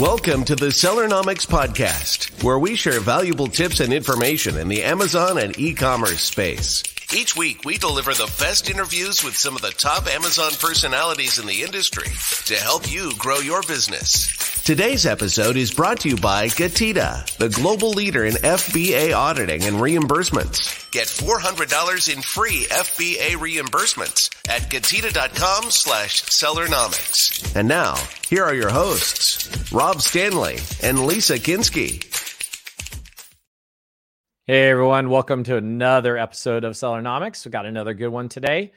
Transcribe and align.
Welcome 0.00 0.44
to 0.44 0.54
the 0.54 0.66
Sellernomics 0.66 1.46
Podcast, 1.46 2.44
where 2.44 2.58
we 2.58 2.76
share 2.76 3.00
valuable 3.00 3.46
tips 3.46 3.80
and 3.80 3.94
information 3.94 4.58
in 4.58 4.68
the 4.68 4.82
Amazon 4.82 5.38
and 5.38 5.58
e-commerce 5.58 6.20
space. 6.20 6.82
Each 7.16 7.34
week, 7.34 7.64
we 7.64 7.78
deliver 7.78 8.12
the 8.12 8.30
best 8.38 8.68
interviews 8.68 9.24
with 9.24 9.38
some 9.38 9.56
of 9.56 9.62
the 9.62 9.70
top 9.70 10.06
Amazon 10.06 10.52
personalities 10.60 11.38
in 11.38 11.46
the 11.46 11.62
industry 11.62 12.10
to 12.44 12.62
help 12.62 12.92
you 12.92 13.14
grow 13.16 13.38
your 13.38 13.62
business. 13.62 14.35
Today's 14.66 15.06
episode 15.06 15.56
is 15.56 15.70
brought 15.70 16.00
to 16.00 16.08
you 16.08 16.16
by 16.16 16.48
Getida, 16.48 17.24
the 17.36 17.48
global 17.50 17.90
leader 17.90 18.24
in 18.24 18.34
FBA 18.34 19.14
auditing 19.16 19.62
and 19.62 19.76
reimbursements. 19.76 20.90
Get 20.90 21.06
$400 21.06 22.12
in 22.12 22.20
free 22.20 22.66
FBA 22.68 23.36
reimbursements 23.36 24.28
at 24.50 24.62
Getida.com 24.62 25.70
slash 25.70 26.24
Sellernomics. 26.24 27.54
And 27.54 27.68
now, 27.68 27.94
here 28.28 28.42
are 28.42 28.56
your 28.56 28.70
hosts, 28.70 29.70
Rob 29.72 30.02
Stanley 30.02 30.56
and 30.82 31.06
Lisa 31.06 31.38
Kinsky. 31.38 32.02
Hey 34.48 34.70
everyone, 34.70 35.10
welcome 35.10 35.44
to 35.44 35.56
another 35.56 36.18
episode 36.18 36.64
of 36.64 36.72
Sellernomics. 36.72 37.44
We 37.44 37.52
got 37.52 37.66
another 37.66 37.94
good 37.94 38.08
one 38.08 38.28
today. 38.28 38.72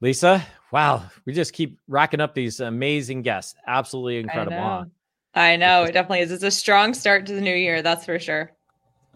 Lisa, 0.00 0.44
wow, 0.72 1.04
we 1.24 1.32
just 1.32 1.52
keep 1.52 1.78
racking 1.86 2.20
up 2.20 2.34
these 2.34 2.58
amazing 2.58 3.22
guests. 3.22 3.54
Absolutely 3.64 4.18
incredible. 4.18 4.90
I 5.34 5.56
know, 5.56 5.84
it 5.84 5.92
definitely 5.92 6.20
is. 6.20 6.30
It's 6.30 6.42
a 6.42 6.50
strong 6.50 6.94
start 6.94 7.26
to 7.26 7.34
the 7.34 7.40
new 7.40 7.54
year, 7.54 7.82
that's 7.82 8.04
for 8.04 8.18
sure. 8.18 8.52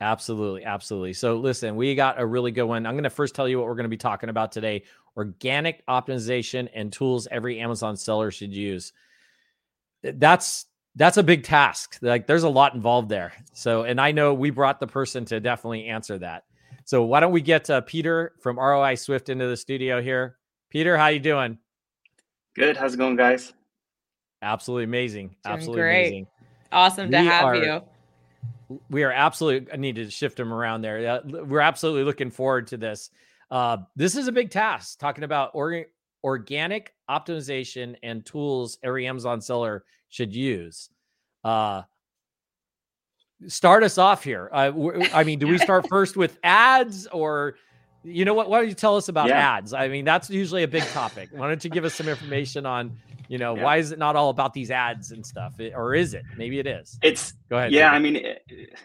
Absolutely, 0.00 0.64
absolutely. 0.64 1.12
So 1.14 1.36
listen, 1.36 1.76
we 1.76 1.94
got 1.94 2.20
a 2.20 2.26
really 2.26 2.50
good 2.50 2.64
one. 2.64 2.86
I'm 2.86 2.94
going 2.94 3.04
to 3.04 3.10
first 3.10 3.34
tell 3.34 3.48
you 3.48 3.58
what 3.58 3.66
we're 3.66 3.74
going 3.74 3.84
to 3.84 3.88
be 3.88 3.96
talking 3.96 4.28
about 4.28 4.52
today: 4.52 4.84
organic 5.16 5.84
optimization 5.86 6.68
and 6.74 6.92
tools 6.92 7.26
every 7.30 7.60
Amazon 7.60 7.96
seller 7.96 8.30
should 8.30 8.54
use. 8.54 8.92
That's 10.02 10.66
that's 10.96 11.16
a 11.16 11.22
big 11.22 11.44
task. 11.44 11.98
Like 12.02 12.26
there's 12.26 12.42
a 12.42 12.48
lot 12.48 12.74
involved 12.74 13.08
there. 13.08 13.32
So, 13.54 13.84
and 13.84 13.98
I 14.00 14.12
know 14.12 14.34
we 14.34 14.50
brought 14.50 14.80
the 14.80 14.86
person 14.86 15.24
to 15.26 15.40
definitely 15.40 15.86
answer 15.86 16.18
that. 16.18 16.44
So 16.84 17.02
why 17.02 17.20
don't 17.20 17.32
we 17.32 17.40
get 17.40 17.68
uh, 17.70 17.80
Peter 17.80 18.34
from 18.40 18.58
ROI 18.58 18.96
Swift 18.96 19.28
into 19.28 19.46
the 19.46 19.56
studio 19.56 20.02
here? 20.02 20.36
Peter, 20.70 20.96
how 20.96 21.08
you 21.08 21.20
doing? 21.20 21.58
Good. 22.54 22.76
How's 22.76 22.94
it 22.94 22.98
going, 22.98 23.16
guys? 23.16 23.52
Absolutely 24.42 24.84
amazing. 24.84 25.28
Doing 25.28 25.38
absolutely 25.44 25.82
great. 25.82 26.00
amazing. 26.06 26.26
Awesome 26.72 27.10
to 27.10 27.18
We 27.20 27.26
have 27.26 27.44
are- 27.44 27.56
you. 27.56 27.82
We 28.90 29.04
are 29.04 29.12
absolutely. 29.12 29.72
I 29.72 29.76
need 29.76 29.94
to 29.96 30.10
shift 30.10 30.36
them 30.36 30.52
around 30.52 30.82
there. 30.82 31.08
Uh, 31.08 31.44
we're 31.44 31.60
absolutely 31.60 32.02
looking 32.02 32.30
forward 32.32 32.66
to 32.68 32.76
this. 32.76 33.10
Uh, 33.48 33.76
this 33.94 34.16
is 34.16 34.26
a 34.26 34.32
big 34.32 34.50
task. 34.50 34.98
Talking 34.98 35.22
about 35.22 35.54
orga- 35.54 35.84
organic 36.24 36.92
optimization 37.08 37.94
and 38.02 38.26
tools 38.26 38.78
every 38.82 39.06
Amazon 39.06 39.40
seller 39.40 39.84
should 40.08 40.34
use. 40.34 40.90
Uh, 41.44 41.82
start 43.46 43.82
us 43.84 43.98
off 43.98 44.24
here. 44.24 44.48
Uh, 44.52 44.66
w- 44.66 45.04
I 45.12 45.22
mean, 45.24 45.38
do 45.38 45.46
we 45.46 45.58
start 45.58 45.88
first 45.88 46.16
with 46.16 46.38
ads 46.42 47.06
or? 47.06 47.54
You 48.02 48.24
know 48.24 48.34
what? 48.34 48.48
Why 48.48 48.58
don't 48.60 48.68
you 48.68 48.74
tell 48.74 48.96
us 48.96 49.08
about 49.08 49.28
Yeah. 49.28 49.56
ads? 49.56 49.72
I 49.72 49.88
mean, 49.88 50.04
that's 50.04 50.30
usually 50.30 50.62
a 50.62 50.68
big 50.68 50.84
topic. 50.84 51.28
Why 51.32 51.48
don't 51.48 51.62
you 51.64 51.70
give 51.70 51.84
us 51.84 51.92
some 51.94 52.08
information 52.08 52.64
on, 52.64 52.96
you 53.28 53.38
know, 53.38 53.56
Yeah. 53.56 53.62
why 53.64 53.76
is 53.78 53.92
it 53.92 53.98
not 53.98 54.16
all 54.16 54.30
about 54.30 54.52
these 54.54 54.70
ads 54.70 55.12
and 55.12 55.24
stuff? 55.24 55.58
It- 55.60 55.74
or 55.74 55.94
is 55.94 56.14
it? 56.14 56.22
Maybe 56.36 56.58
it 56.58 56.66
is. 56.66 56.98
It's 57.02 57.32
Go 57.50 57.56
ahead. 57.58 57.72
yeah. 57.72 57.88
Peter. 57.90 57.96
I 57.96 57.98
mean, 57.98 58.16
it- 58.16 58.78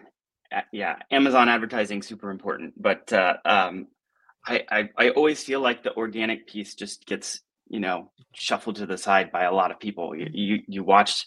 uh, 0.55 0.61
yeah. 0.73 0.97
Amazon 1.11 1.47
advertising 1.49 2.01
super 2.01 2.29
important, 2.29 2.73
but 2.81 3.11
uh, 3.13 3.35
um, 3.45 3.87
I, 4.45 4.63
I 4.69 4.89
I 4.97 5.09
always 5.11 5.43
feel 5.43 5.61
like 5.61 5.83
the 5.83 5.95
organic 5.95 6.47
piece 6.47 6.75
just 6.75 7.05
gets 7.05 7.39
you 7.69 7.79
know 7.79 8.11
shuffled 8.33 8.75
to 8.77 8.85
the 8.85 8.97
side 8.97 9.31
by 9.31 9.43
a 9.43 9.53
lot 9.53 9.71
of 9.71 9.79
people. 9.79 10.13
You 10.15 10.27
you, 10.33 10.57
you 10.67 10.83
watch 10.83 11.25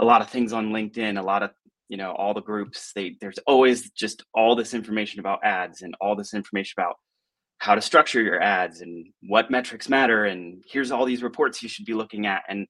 a 0.00 0.04
lot 0.04 0.22
of 0.22 0.30
things 0.30 0.52
on 0.54 0.70
LinkedIn, 0.70 1.18
a 1.18 1.22
lot 1.22 1.42
of 1.42 1.50
you 1.88 1.96
know 1.98 2.12
all 2.12 2.32
the 2.32 2.40
groups. 2.40 2.92
They 2.94 3.16
there's 3.20 3.38
always 3.46 3.90
just 3.90 4.24
all 4.32 4.56
this 4.56 4.72
information 4.72 5.20
about 5.20 5.40
ads 5.44 5.82
and 5.82 5.94
all 6.00 6.16
this 6.16 6.32
information 6.32 6.74
about 6.78 6.96
how 7.62 7.76
to 7.76 7.80
structure 7.80 8.20
your 8.20 8.42
ads 8.42 8.80
and 8.80 9.06
what 9.22 9.48
metrics 9.48 9.88
matter 9.88 10.24
and 10.24 10.64
here's 10.68 10.90
all 10.90 11.04
these 11.04 11.22
reports 11.22 11.62
you 11.62 11.68
should 11.68 11.86
be 11.86 11.94
looking 11.94 12.26
at. 12.26 12.42
And 12.48 12.66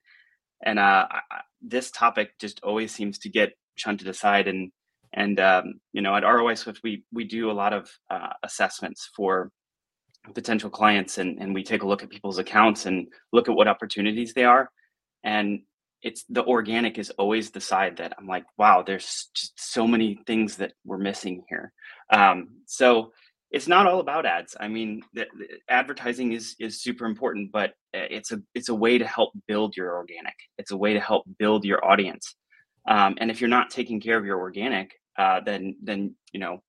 and 0.67 0.79
uh, 0.79 1.07
I- 1.11 1.41
this 1.63 1.91
topic 1.91 2.39
just 2.39 2.61
always 2.63 2.93
seems 2.95 3.19
to 3.21 3.31
get 3.31 3.55
shunted 3.77 4.07
aside. 4.07 4.49
And 4.49 4.71
and 5.15 5.41
um, 5.41 5.81
you 5.95 6.03
know 6.03 6.15
at 6.15 6.25
ROI 6.25 6.57
Swift 6.57 6.81
we 6.85 7.05
we 7.11 7.25
do 7.25 7.51
a 7.51 7.57
lot 7.63 7.73
of 7.73 7.91
uh, 8.11 8.35
assessments 8.43 9.09
for 9.17 9.51
potential 10.35 10.69
clients 10.69 11.17
and 11.17 11.39
and 11.41 11.55
we 11.55 11.65
take 11.65 11.83
a 11.83 11.89
look 11.89 12.03
at 12.03 12.11
people's 12.11 12.39
accounts 12.39 12.85
and 12.85 13.07
look 13.33 13.49
at 13.49 13.55
what 13.55 13.69
opportunities 13.69 14.35
they 14.35 14.45
are. 14.45 14.71
And 15.25 15.61
it's 16.03 16.25
the 16.29 16.45
organic 16.45 16.99
is 16.99 17.09
always 17.13 17.51
the 17.51 17.63
side 17.63 17.97
that 17.97 18.13
I'm 18.19 18.27
like 18.27 18.45
wow 18.59 18.83
there's 18.87 19.31
just 19.35 19.59
so 19.59 19.87
many 19.87 20.21
things 20.27 20.59
that 20.59 20.75
we're 20.85 20.99
missing 20.99 21.45
here. 21.49 21.73
Um, 22.11 22.59
so 22.67 23.13
it's 23.53 23.69
not 23.69 23.87
all 23.87 24.01
about 24.01 24.25
ads. 24.25 24.57
I 24.59 24.67
mean, 24.67 25.03
the, 25.13 25.27
the 25.39 25.47
advertising 25.69 26.33
is 26.33 26.57
is 26.59 26.83
super 26.83 27.05
important, 27.05 27.53
but 27.53 27.71
uh, 27.95 28.09
it's 28.11 28.33
a 28.33 28.41
it's 28.55 28.71
a 28.71 28.75
way 28.75 28.97
to 28.97 29.07
help 29.07 29.33
build 29.47 29.77
your 29.77 29.95
organic. 29.95 30.35
It's 30.59 30.71
a 30.71 30.77
way 30.77 30.95
to 30.95 31.01
help 31.01 31.25
build 31.39 31.65
your 31.65 31.85
audience. 31.85 32.35
Um, 32.89 33.15
and 33.19 33.31
if 33.31 33.41
you're 33.41 33.51
not 33.51 33.71
taking 33.71 34.01
care 34.01 34.17
of 34.17 34.25
your 34.25 34.41
organic, 34.41 34.93
uh, 35.19 35.41
then 35.45 35.77
then 35.83 36.15
you 36.33 36.41
know 36.41 36.63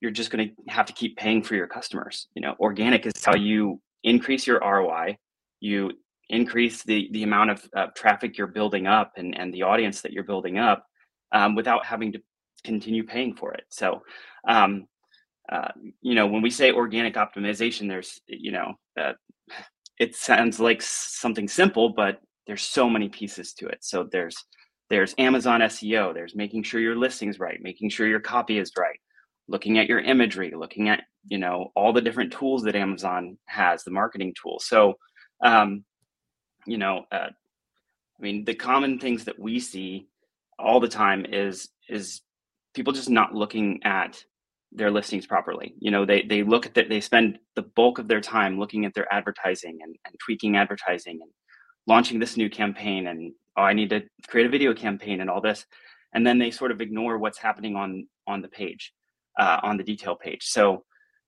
you're 0.00 0.10
just 0.10 0.30
going 0.30 0.48
to 0.48 0.72
have 0.72 0.86
to 0.86 0.92
keep 0.94 1.16
paying 1.18 1.42
for 1.42 1.54
your 1.54 1.66
customers. 1.66 2.28
You 2.34 2.42
know, 2.42 2.56
organic 2.58 3.06
is 3.06 3.22
how 3.22 3.36
you 3.36 3.80
increase 4.02 4.46
your 4.46 4.60
ROI. 4.60 5.18
You 5.60 5.92
increase 6.30 6.82
the 6.82 7.10
the 7.12 7.24
amount 7.24 7.50
of 7.50 7.68
uh, 7.76 7.86
traffic 7.94 8.38
you're 8.38 8.46
building 8.46 8.86
up 8.86 9.12
and 9.18 9.38
and 9.38 9.52
the 9.52 9.64
audience 9.64 10.00
that 10.00 10.12
you're 10.12 10.24
building 10.24 10.58
up 10.58 10.86
um, 11.32 11.54
without 11.54 11.84
having 11.84 12.10
to 12.12 12.22
continue 12.64 13.04
paying 13.04 13.34
for 13.34 13.52
it. 13.52 13.64
So. 13.68 14.02
Um, 14.48 14.88
uh, 15.50 15.68
you 16.00 16.14
know, 16.14 16.26
when 16.26 16.42
we 16.42 16.50
say 16.50 16.72
organic 16.72 17.14
optimization, 17.14 17.88
there's, 17.88 18.20
you 18.26 18.52
know, 18.52 18.74
uh, 19.00 19.12
it 19.98 20.16
sounds 20.16 20.58
like 20.58 20.82
something 20.82 21.48
simple, 21.48 21.90
but 21.90 22.20
there's 22.46 22.62
so 22.62 22.88
many 22.88 23.08
pieces 23.08 23.52
to 23.54 23.66
it. 23.68 23.78
So 23.82 24.08
there's 24.10 24.36
there's 24.90 25.14
Amazon 25.16 25.60
SEO, 25.60 26.12
there's 26.12 26.34
making 26.34 26.64
sure 26.64 26.80
your 26.80 26.96
listing's 26.96 27.38
right, 27.38 27.58
making 27.62 27.88
sure 27.88 28.06
your 28.06 28.20
copy 28.20 28.58
is 28.58 28.72
right, 28.76 28.98
looking 29.48 29.78
at 29.78 29.88
your 29.88 30.00
imagery, 30.00 30.52
looking 30.54 30.88
at 30.88 31.04
you 31.26 31.38
know 31.38 31.70
all 31.74 31.92
the 31.92 32.00
different 32.00 32.32
tools 32.32 32.62
that 32.64 32.76
Amazon 32.76 33.38
has, 33.46 33.84
the 33.84 33.90
marketing 33.90 34.34
tools. 34.40 34.66
So, 34.66 34.94
um, 35.42 35.84
you 36.66 36.78
know, 36.78 37.04
uh, 37.12 37.28
I 37.28 38.22
mean, 38.22 38.44
the 38.44 38.54
common 38.54 38.98
things 38.98 39.24
that 39.24 39.38
we 39.38 39.60
see 39.60 40.08
all 40.58 40.80
the 40.80 40.88
time 40.88 41.26
is 41.26 41.68
is 41.88 42.22
people 42.74 42.92
just 42.92 43.10
not 43.10 43.34
looking 43.34 43.80
at 43.84 44.22
their 44.74 44.90
listings 44.90 45.26
properly. 45.26 45.74
You 45.78 45.90
know, 45.90 46.04
they 46.04 46.22
they 46.22 46.42
look 46.42 46.66
at 46.66 46.74
that 46.74 46.88
they 46.88 47.00
spend 47.00 47.38
the 47.56 47.62
bulk 47.62 47.98
of 47.98 48.08
their 48.08 48.20
time 48.20 48.58
looking 48.58 48.84
at 48.84 48.94
their 48.94 49.12
advertising 49.12 49.78
and, 49.82 49.94
and 50.06 50.14
tweaking 50.24 50.56
advertising 50.56 51.18
and 51.20 51.30
launching 51.86 52.18
this 52.18 52.36
new 52.36 52.48
campaign 52.48 53.08
and 53.08 53.32
oh 53.56 53.62
I 53.62 53.72
need 53.72 53.90
to 53.90 54.02
create 54.28 54.46
a 54.46 54.50
video 54.50 54.74
campaign 54.74 55.20
and 55.20 55.30
all 55.30 55.40
this. 55.40 55.66
And 56.14 56.26
then 56.26 56.38
they 56.38 56.50
sort 56.50 56.70
of 56.70 56.80
ignore 56.80 57.18
what's 57.18 57.38
happening 57.38 57.76
on 57.76 58.06
on 58.26 58.42
the 58.42 58.48
page, 58.48 58.92
uh, 59.38 59.60
on 59.62 59.76
the 59.76 59.84
detail 59.84 60.16
page. 60.16 60.44
So 60.44 60.84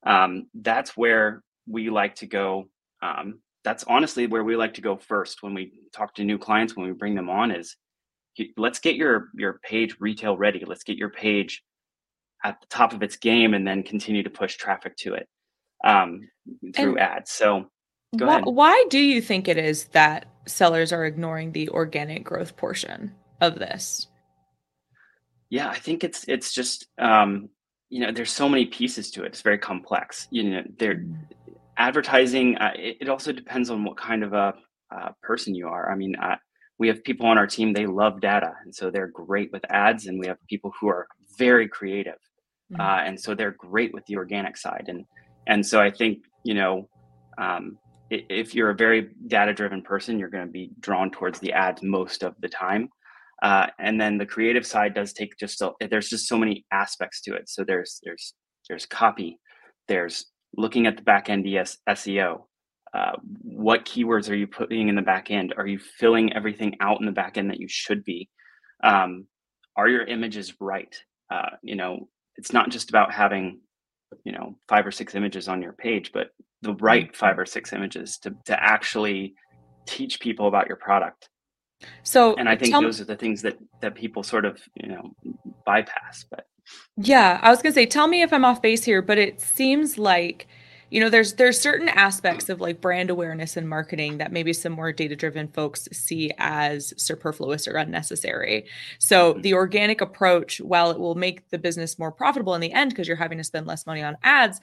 um, 0.07 0.49
that's 0.55 0.97
where 0.97 1.43
we 1.67 1.91
like 1.91 2.15
to 2.17 2.27
go. 2.27 2.69
Um, 3.03 3.41
that's 3.65 3.85
honestly 3.85 4.27
where 4.27 4.45
we 4.45 4.57
like 4.57 4.75
to 4.75 4.83
go 4.83 4.97
first 4.97 5.43
when 5.43 5.55
we 5.55 5.73
talk 5.93 6.15
to 6.15 6.25
new 6.25 6.39
clients 6.39 6.77
when 6.77 6.87
we 6.87 6.93
bring 6.93 7.15
them 7.15 7.31
on 7.31 7.51
is 7.51 7.77
let's 8.57 8.79
get 8.79 8.97
your 8.97 9.29
your 9.35 9.61
page 9.65 9.97
retail 10.01 10.37
ready. 10.37 10.65
Let's 10.67 10.85
get 10.85 10.97
your 10.97 11.11
page 11.11 11.63
at 12.45 12.61
the 12.61 12.67
top 12.69 12.93
of 12.93 13.03
its 13.03 13.17
game 13.17 13.55
and 13.55 13.67
then 13.67 13.83
continue 13.83 14.23
to 14.23 14.31
push 14.31 14.57
traffic 14.57 14.97
to 14.99 15.15
it 15.15 15.29
um, 15.85 16.21
through 16.75 16.99
And 16.99 17.01
ads. 17.01 17.33
So 17.33 17.67
go 18.17 18.27
Why, 18.27 18.33
ahead. 18.35 18.45
why 18.45 18.85
do 18.91 18.99
you 18.99 19.21
think 19.21 19.49
it 19.49 19.59
is 19.59 19.87
that 19.87 20.27
sellers 20.47 20.93
are 20.93 21.05
ignoring 21.05 21.53
the 21.53 21.71
organic 21.71 22.23
growth 22.23 22.57
portion 22.57 23.13
of 23.41 23.59
this? 23.59 24.09
Yeah, 25.51 25.69
I 25.69 25.79
think 25.79 26.05
it's 26.05 26.25
it's 26.29 26.53
just 26.53 26.87
um, 26.99 27.49
you 27.89 28.01
know 28.01 28.13
there's 28.13 28.33
so 28.33 28.49
many 28.49 28.67
pieces 28.67 29.11
to 29.13 29.23
it. 29.25 29.29
It's 29.29 29.43
very 29.43 29.59
complex. 29.59 30.27
You 30.31 30.51
know, 30.51 30.63
there 30.79 31.05
advertising. 31.77 32.57
Uh, 32.57 32.73
it, 32.77 32.99
it 33.03 33.09
also 33.09 33.33
depends 33.33 33.71
on 33.71 33.85
what 33.85 33.97
kind 33.97 34.23
of 34.23 34.33
a 34.33 34.55
uh, 34.95 35.11
person 35.23 35.55
you 35.55 35.69
are. 35.69 35.91
I 35.91 35.97
mean, 35.97 36.17
uh, 36.17 36.37
we 36.79 36.89
have 36.89 37.05
people 37.05 37.27
on 37.27 37.39
our 37.39 37.47
team 37.47 37.73
they 37.73 37.87
love 37.87 38.21
data, 38.21 38.53
and 38.65 38.75
so 38.75 38.91
they're 38.91 39.09
great 39.09 39.53
with 39.53 39.65
ads, 39.71 40.07
and 40.07 40.19
we 40.19 40.27
have 40.27 40.39
people 40.49 40.73
who 40.81 40.89
are 40.89 41.07
very 41.39 41.69
creative, 41.69 42.19
Mhm. 42.73 42.81
uh, 42.81 43.03
and 43.07 43.21
so 43.21 43.35
they're 43.35 43.53
great 43.53 43.93
with 43.93 44.05
the 44.07 44.17
organic 44.17 44.57
side. 44.57 44.87
And 44.89 45.05
and 45.47 45.65
so 45.67 45.81
I 45.81 45.91
think 45.91 46.25
you 46.45 46.55
know. 46.55 46.89
Um, 47.39 47.79
if 48.11 48.55
you're 48.55 48.71
a 48.71 48.75
very 48.75 49.09
data 49.27 49.53
driven 49.53 49.83
person, 49.83 50.19
you're 50.19 50.29
going 50.29 50.47
to 50.47 50.53
be 50.53 50.71
drawn 50.79 51.11
towards 51.11 51.41
the 51.41 51.53
ads 51.53 51.83
most 51.83 52.23
of 52.23 52.35
the 52.41 52.49
time. 52.49 52.89
Uh, 53.43 53.67
and 53.79 54.01
then 54.01 54.19
the 54.19 54.27
creative 54.27 54.65
side 54.65 54.95
does 54.95 55.13
take 55.13 55.37
just 55.39 55.59
so 55.59 55.75
there's 55.91 56.09
just 56.09 56.29
so 56.29 56.37
many 56.39 56.65
aspects 56.71 57.21
to 57.23 57.35
it. 57.35 57.49
So 57.49 57.65
there's 57.65 58.01
there's 58.05 58.35
there's 58.69 58.87
copy, 58.87 59.41
there's 59.89 60.27
looking 60.57 60.87
at 60.87 60.97
the 60.97 61.03
back 61.03 61.29
end 61.29 61.47
ES, 61.47 61.79
SEO. 61.89 62.47
Uh, 62.93 63.13
what 63.43 63.85
keywords 63.85 64.31
are 64.31 64.37
you 64.37 64.47
putting 64.47 64.89
in 64.89 64.95
the 64.95 65.03
back 65.03 65.31
end? 65.31 65.53
Are 65.57 65.67
you 65.67 65.79
filling 65.79 66.33
everything 66.35 66.77
out 66.81 67.01
in 67.01 67.07
the 67.07 67.13
back 67.13 67.37
end 67.37 67.51
that 67.51 67.59
you 67.61 67.67
should 67.69 68.05
be? 68.05 68.29
Um, 68.85 69.27
are 69.77 69.89
your 69.89 70.05
images 70.05 70.55
right? 70.61 70.95
Uh, 71.31 71.51
you 71.63 71.75
know, 71.75 72.09
it's 72.37 72.53
not 72.53 72.71
just 72.71 72.89
about 72.91 73.13
having, 73.13 73.61
you 74.25 74.33
know, 74.33 74.57
five 74.69 74.87
or 74.87 74.93
six 74.93 75.15
images 75.15 75.49
on 75.49 75.63
your 75.63 75.73
page, 75.73 76.11
but 76.13 76.31
the 76.63 76.75
right 76.75 77.09
Mm-hmm. 77.09 77.17
five 77.17 77.39
or 77.39 77.47
six 77.47 77.73
images 77.73 78.19
to 78.19 78.35
to 78.47 78.63
actually 78.63 79.35
teach 79.87 80.21
people 80.21 80.49
about 80.49 80.67
your 80.67 80.77
product. 80.77 81.29
So 82.03 82.35
And 82.37 82.49
I 82.49 82.57
think 82.57 82.73
those 82.73 83.01
are 83.01 83.05
the 83.05 83.17
things 83.17 83.43
that 83.43 83.59
that 83.81 83.95
people 83.95 84.23
sort 84.23 84.45
of, 84.45 84.61
you 84.75 84.89
know, 84.89 85.15
bypass. 85.67 86.25
But 86.31 86.47
Yeah, 86.97 87.39
I 87.43 87.51
was 87.51 87.61
gonna 87.61 87.75
say, 87.75 87.87
tell 87.87 88.07
me 88.09 88.23
if 88.23 88.33
I'm 88.33 88.45
off 88.45 88.63
base 88.63 88.85
here, 88.85 89.03
but 89.03 89.19
it 89.19 89.41
seems 89.41 89.99
like, 89.99 90.47
you 90.95 91.01
know, 91.01 91.11
there's 91.11 91.33
there's 91.33 91.61
certain 91.61 91.89
aspects 91.89 92.49
of 92.49 92.61
like 92.61 92.81
brand 92.81 93.11
awareness 93.11 93.57
and 93.57 93.69
marketing 93.69 94.19
that 94.19 94.31
maybe 94.31 94.53
some 94.53 94.73
more 94.73 94.93
data-driven 94.93 95.49
folks 95.49 95.89
see 95.91 96.31
as 96.39 96.95
superfluous 96.97 97.67
or 97.67 97.75
unnecessary. 97.75 98.67
So 99.01 99.33
mm-hmm. 99.33 99.41
the 99.41 99.55
organic 99.55 100.01
approach, 100.01 100.61
while 100.61 100.93
it 100.93 101.01
will 101.01 101.17
make 101.17 101.51
the 101.51 101.59
business 101.59 101.99
more 101.99 102.13
profitable 102.13 102.55
in 102.55 102.61
the 102.61 102.73
end 102.73 102.91
because 102.91 103.09
you're 103.09 103.17
having 103.17 103.39
to 103.39 103.45
spend 103.45 103.67
less 103.67 103.87
money 103.87 104.05
on 104.05 104.17
ads, 104.23 104.61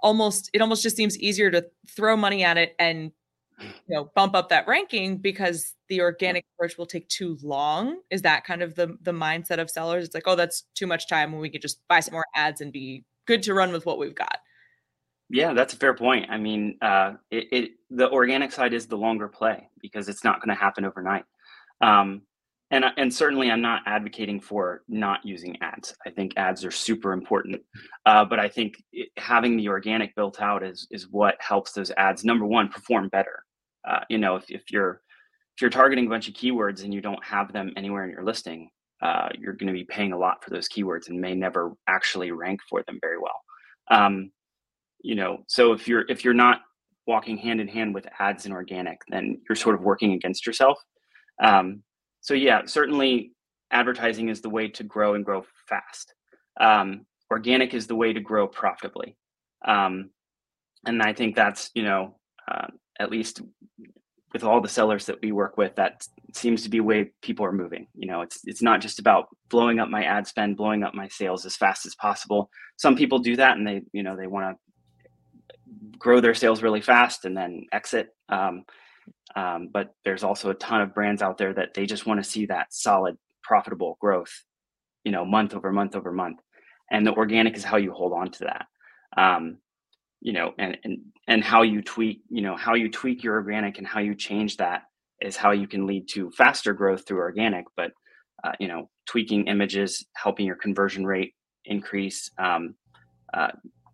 almost 0.00 0.48
it 0.52 0.62
almost 0.62 0.84
just 0.84 0.94
seems 0.94 1.18
easier 1.18 1.50
to 1.50 1.66
throw 1.88 2.16
money 2.16 2.44
at 2.44 2.56
it 2.56 2.76
and 2.78 3.10
you 3.58 3.96
know 3.96 4.12
bump 4.14 4.36
up 4.36 4.50
that 4.50 4.68
ranking 4.68 5.16
because 5.16 5.74
the 5.88 6.02
organic 6.02 6.44
approach 6.54 6.78
will 6.78 6.86
take 6.86 7.08
too 7.08 7.36
long. 7.42 7.98
Is 8.10 8.22
that 8.22 8.44
kind 8.44 8.62
of 8.62 8.76
the 8.76 8.96
the 9.02 9.10
mindset 9.10 9.58
of 9.58 9.70
sellers? 9.70 10.04
It's 10.04 10.14
like 10.14 10.28
oh 10.28 10.36
that's 10.36 10.66
too 10.76 10.86
much 10.86 11.08
time 11.08 11.32
when 11.32 11.40
we 11.40 11.50
could 11.50 11.62
just 11.62 11.80
buy 11.88 11.98
some 11.98 12.12
more 12.12 12.26
ads 12.36 12.60
and 12.60 12.72
be 12.72 13.02
good 13.26 13.42
to 13.42 13.54
run 13.54 13.72
with 13.72 13.86
what 13.86 13.98
we've 13.98 14.14
got 14.14 14.38
yeah, 15.30 15.52
that's 15.52 15.74
a 15.74 15.76
fair 15.76 15.94
point. 15.94 16.30
I 16.30 16.38
mean, 16.38 16.78
uh, 16.80 17.14
it, 17.30 17.48
it 17.52 17.70
the 17.90 18.10
organic 18.10 18.52
side 18.52 18.72
is 18.72 18.86
the 18.86 18.96
longer 18.96 19.28
play 19.28 19.68
because 19.80 20.08
it's 20.08 20.24
not 20.24 20.40
going 20.40 20.54
to 20.54 20.60
happen 20.60 20.84
overnight. 20.84 21.24
Um, 21.80 22.22
and 22.70 22.84
and 22.96 23.12
certainly, 23.12 23.50
I'm 23.50 23.62
not 23.62 23.82
advocating 23.86 24.40
for 24.40 24.82
not 24.88 25.24
using 25.24 25.56
ads. 25.62 25.94
I 26.06 26.10
think 26.10 26.34
ads 26.36 26.64
are 26.64 26.70
super 26.70 27.12
important, 27.12 27.62
uh, 28.04 28.24
but 28.24 28.38
I 28.38 28.48
think 28.48 28.74
it, 28.92 29.08
having 29.16 29.56
the 29.56 29.68
organic 29.68 30.14
built 30.14 30.40
out 30.40 30.62
is 30.62 30.86
is 30.90 31.08
what 31.08 31.36
helps 31.40 31.72
those 31.72 31.90
ads. 31.96 32.24
Number 32.24 32.44
one, 32.44 32.68
perform 32.68 33.08
better. 33.08 33.44
Uh, 33.88 34.00
you 34.10 34.18
know, 34.18 34.36
if 34.36 34.50
if 34.50 34.70
you're 34.70 35.00
if 35.56 35.62
you're 35.62 35.70
targeting 35.70 36.06
a 36.06 36.10
bunch 36.10 36.28
of 36.28 36.34
keywords 36.34 36.84
and 36.84 36.92
you 36.92 37.00
don't 37.00 37.24
have 37.24 37.52
them 37.52 37.72
anywhere 37.76 38.04
in 38.04 38.10
your 38.10 38.22
listing, 38.22 38.68
uh, 39.02 39.28
you're 39.38 39.54
going 39.54 39.66
to 39.66 39.72
be 39.72 39.84
paying 39.84 40.12
a 40.12 40.18
lot 40.18 40.44
for 40.44 40.50
those 40.50 40.68
keywords 40.68 41.08
and 41.08 41.20
may 41.20 41.34
never 41.34 41.72
actually 41.86 42.32
rank 42.32 42.60
for 42.68 42.82
them 42.82 42.98
very 43.00 43.18
well. 43.18 43.40
Um, 43.90 44.30
you 45.00 45.14
know, 45.14 45.44
so 45.46 45.72
if 45.72 45.88
you're 45.88 46.04
if 46.08 46.24
you're 46.24 46.34
not 46.34 46.60
walking 47.06 47.38
hand 47.38 47.60
in 47.60 47.68
hand 47.68 47.94
with 47.94 48.06
ads 48.18 48.44
and 48.44 48.54
organic, 48.54 49.00
then 49.08 49.40
you're 49.48 49.56
sort 49.56 49.74
of 49.74 49.82
working 49.82 50.12
against 50.12 50.46
yourself. 50.46 50.78
Um, 51.42 51.82
so 52.20 52.34
yeah, 52.34 52.62
certainly 52.66 53.32
advertising 53.70 54.28
is 54.28 54.40
the 54.40 54.50
way 54.50 54.68
to 54.68 54.84
grow 54.84 55.14
and 55.14 55.24
grow 55.24 55.44
fast. 55.68 56.14
Um, 56.60 57.06
organic 57.30 57.74
is 57.74 57.86
the 57.86 57.96
way 57.96 58.12
to 58.12 58.20
grow 58.20 58.46
profitably. 58.46 59.16
Um, 59.64 60.10
and 60.86 61.02
I 61.02 61.12
think 61.12 61.34
that's 61.34 61.70
you 61.74 61.82
know 61.82 62.16
uh, 62.50 62.68
at 62.98 63.10
least 63.10 63.42
with 64.32 64.44
all 64.44 64.60
the 64.60 64.68
sellers 64.68 65.06
that 65.06 65.20
we 65.22 65.32
work 65.32 65.56
with, 65.56 65.74
that 65.76 66.06
seems 66.34 66.62
to 66.62 66.68
be 66.68 66.80
way 66.80 67.10
people 67.22 67.46
are 67.46 67.52
moving. 67.52 67.86
You 67.94 68.08
know, 68.08 68.20
it's 68.20 68.40
it's 68.44 68.62
not 68.62 68.80
just 68.80 68.98
about 68.98 69.28
blowing 69.48 69.78
up 69.78 69.88
my 69.88 70.04
ad 70.04 70.26
spend, 70.26 70.56
blowing 70.56 70.82
up 70.82 70.94
my 70.94 71.08
sales 71.08 71.46
as 71.46 71.56
fast 71.56 71.86
as 71.86 71.94
possible. 71.94 72.50
Some 72.76 72.96
people 72.96 73.18
do 73.18 73.36
that, 73.36 73.56
and 73.56 73.66
they 73.66 73.82
you 73.92 74.02
know 74.02 74.16
they 74.16 74.26
want 74.26 74.54
to 74.56 74.67
grow 75.98 76.20
their 76.20 76.34
sales 76.34 76.62
really 76.62 76.80
fast 76.80 77.24
and 77.24 77.36
then 77.36 77.66
exit. 77.72 78.14
Um, 78.28 78.64
um, 79.34 79.68
but 79.72 79.94
there's 80.04 80.24
also 80.24 80.50
a 80.50 80.54
ton 80.54 80.80
of 80.80 80.94
brands 80.94 81.22
out 81.22 81.38
there 81.38 81.54
that 81.54 81.74
they 81.74 81.86
just 81.86 82.06
want 82.06 82.22
to 82.22 82.28
see 82.28 82.46
that 82.46 82.72
solid, 82.72 83.16
profitable 83.42 83.98
growth, 84.00 84.44
you 85.04 85.12
know, 85.12 85.24
month 85.24 85.54
over 85.54 85.72
month 85.72 85.96
over 85.96 86.12
month. 86.12 86.40
And 86.90 87.06
the 87.06 87.12
organic 87.12 87.56
is 87.56 87.64
how 87.64 87.76
you 87.76 87.92
hold 87.92 88.12
on 88.12 88.30
to 88.32 88.44
that. 88.44 88.66
Um, 89.16 89.58
you 90.20 90.32
know, 90.32 90.52
and 90.58 90.76
and 90.84 90.98
and 91.28 91.44
how 91.44 91.62
you 91.62 91.82
tweak, 91.82 92.22
you 92.28 92.42
know, 92.42 92.56
how 92.56 92.74
you 92.74 92.90
tweak 92.90 93.22
your 93.22 93.34
organic 93.34 93.78
and 93.78 93.86
how 93.86 94.00
you 94.00 94.14
change 94.14 94.56
that 94.56 94.82
is 95.20 95.36
how 95.36 95.52
you 95.52 95.66
can 95.66 95.86
lead 95.86 96.08
to 96.08 96.30
faster 96.30 96.72
growth 96.72 97.06
through 97.06 97.18
organic. 97.18 97.66
But 97.76 97.92
uh, 98.42 98.52
you 98.58 98.68
know, 98.68 98.88
tweaking 99.06 99.46
images, 99.46 100.06
helping 100.14 100.46
your 100.46 100.56
conversion 100.56 101.04
rate 101.06 101.34
increase, 101.64 102.30
um, 102.38 102.74
uh, 103.34 103.50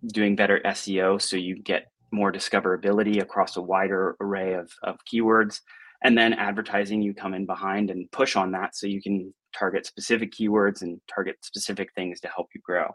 doing 0.06 0.36
better 0.36 0.60
SEO 0.64 1.20
so 1.20 1.36
you 1.36 1.56
get 1.62 1.90
more 2.12 2.32
discoverability 2.32 3.20
across 3.20 3.56
a 3.56 3.62
wider 3.62 4.16
array 4.20 4.54
of, 4.54 4.70
of 4.82 4.98
keywords. 5.12 5.60
And 6.02 6.16
then 6.16 6.34
advertising, 6.34 7.02
you 7.02 7.14
come 7.14 7.34
in 7.34 7.46
behind 7.46 7.90
and 7.90 8.10
push 8.12 8.36
on 8.36 8.52
that 8.52 8.76
so 8.76 8.86
you 8.86 9.00
can 9.00 9.32
target 9.56 9.86
specific 9.86 10.32
keywords 10.32 10.82
and 10.82 11.00
target 11.12 11.36
specific 11.42 11.88
things 11.94 12.20
to 12.20 12.28
help 12.28 12.48
you 12.54 12.60
grow. 12.62 12.94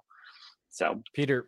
So, 0.70 1.02
Peter, 1.14 1.48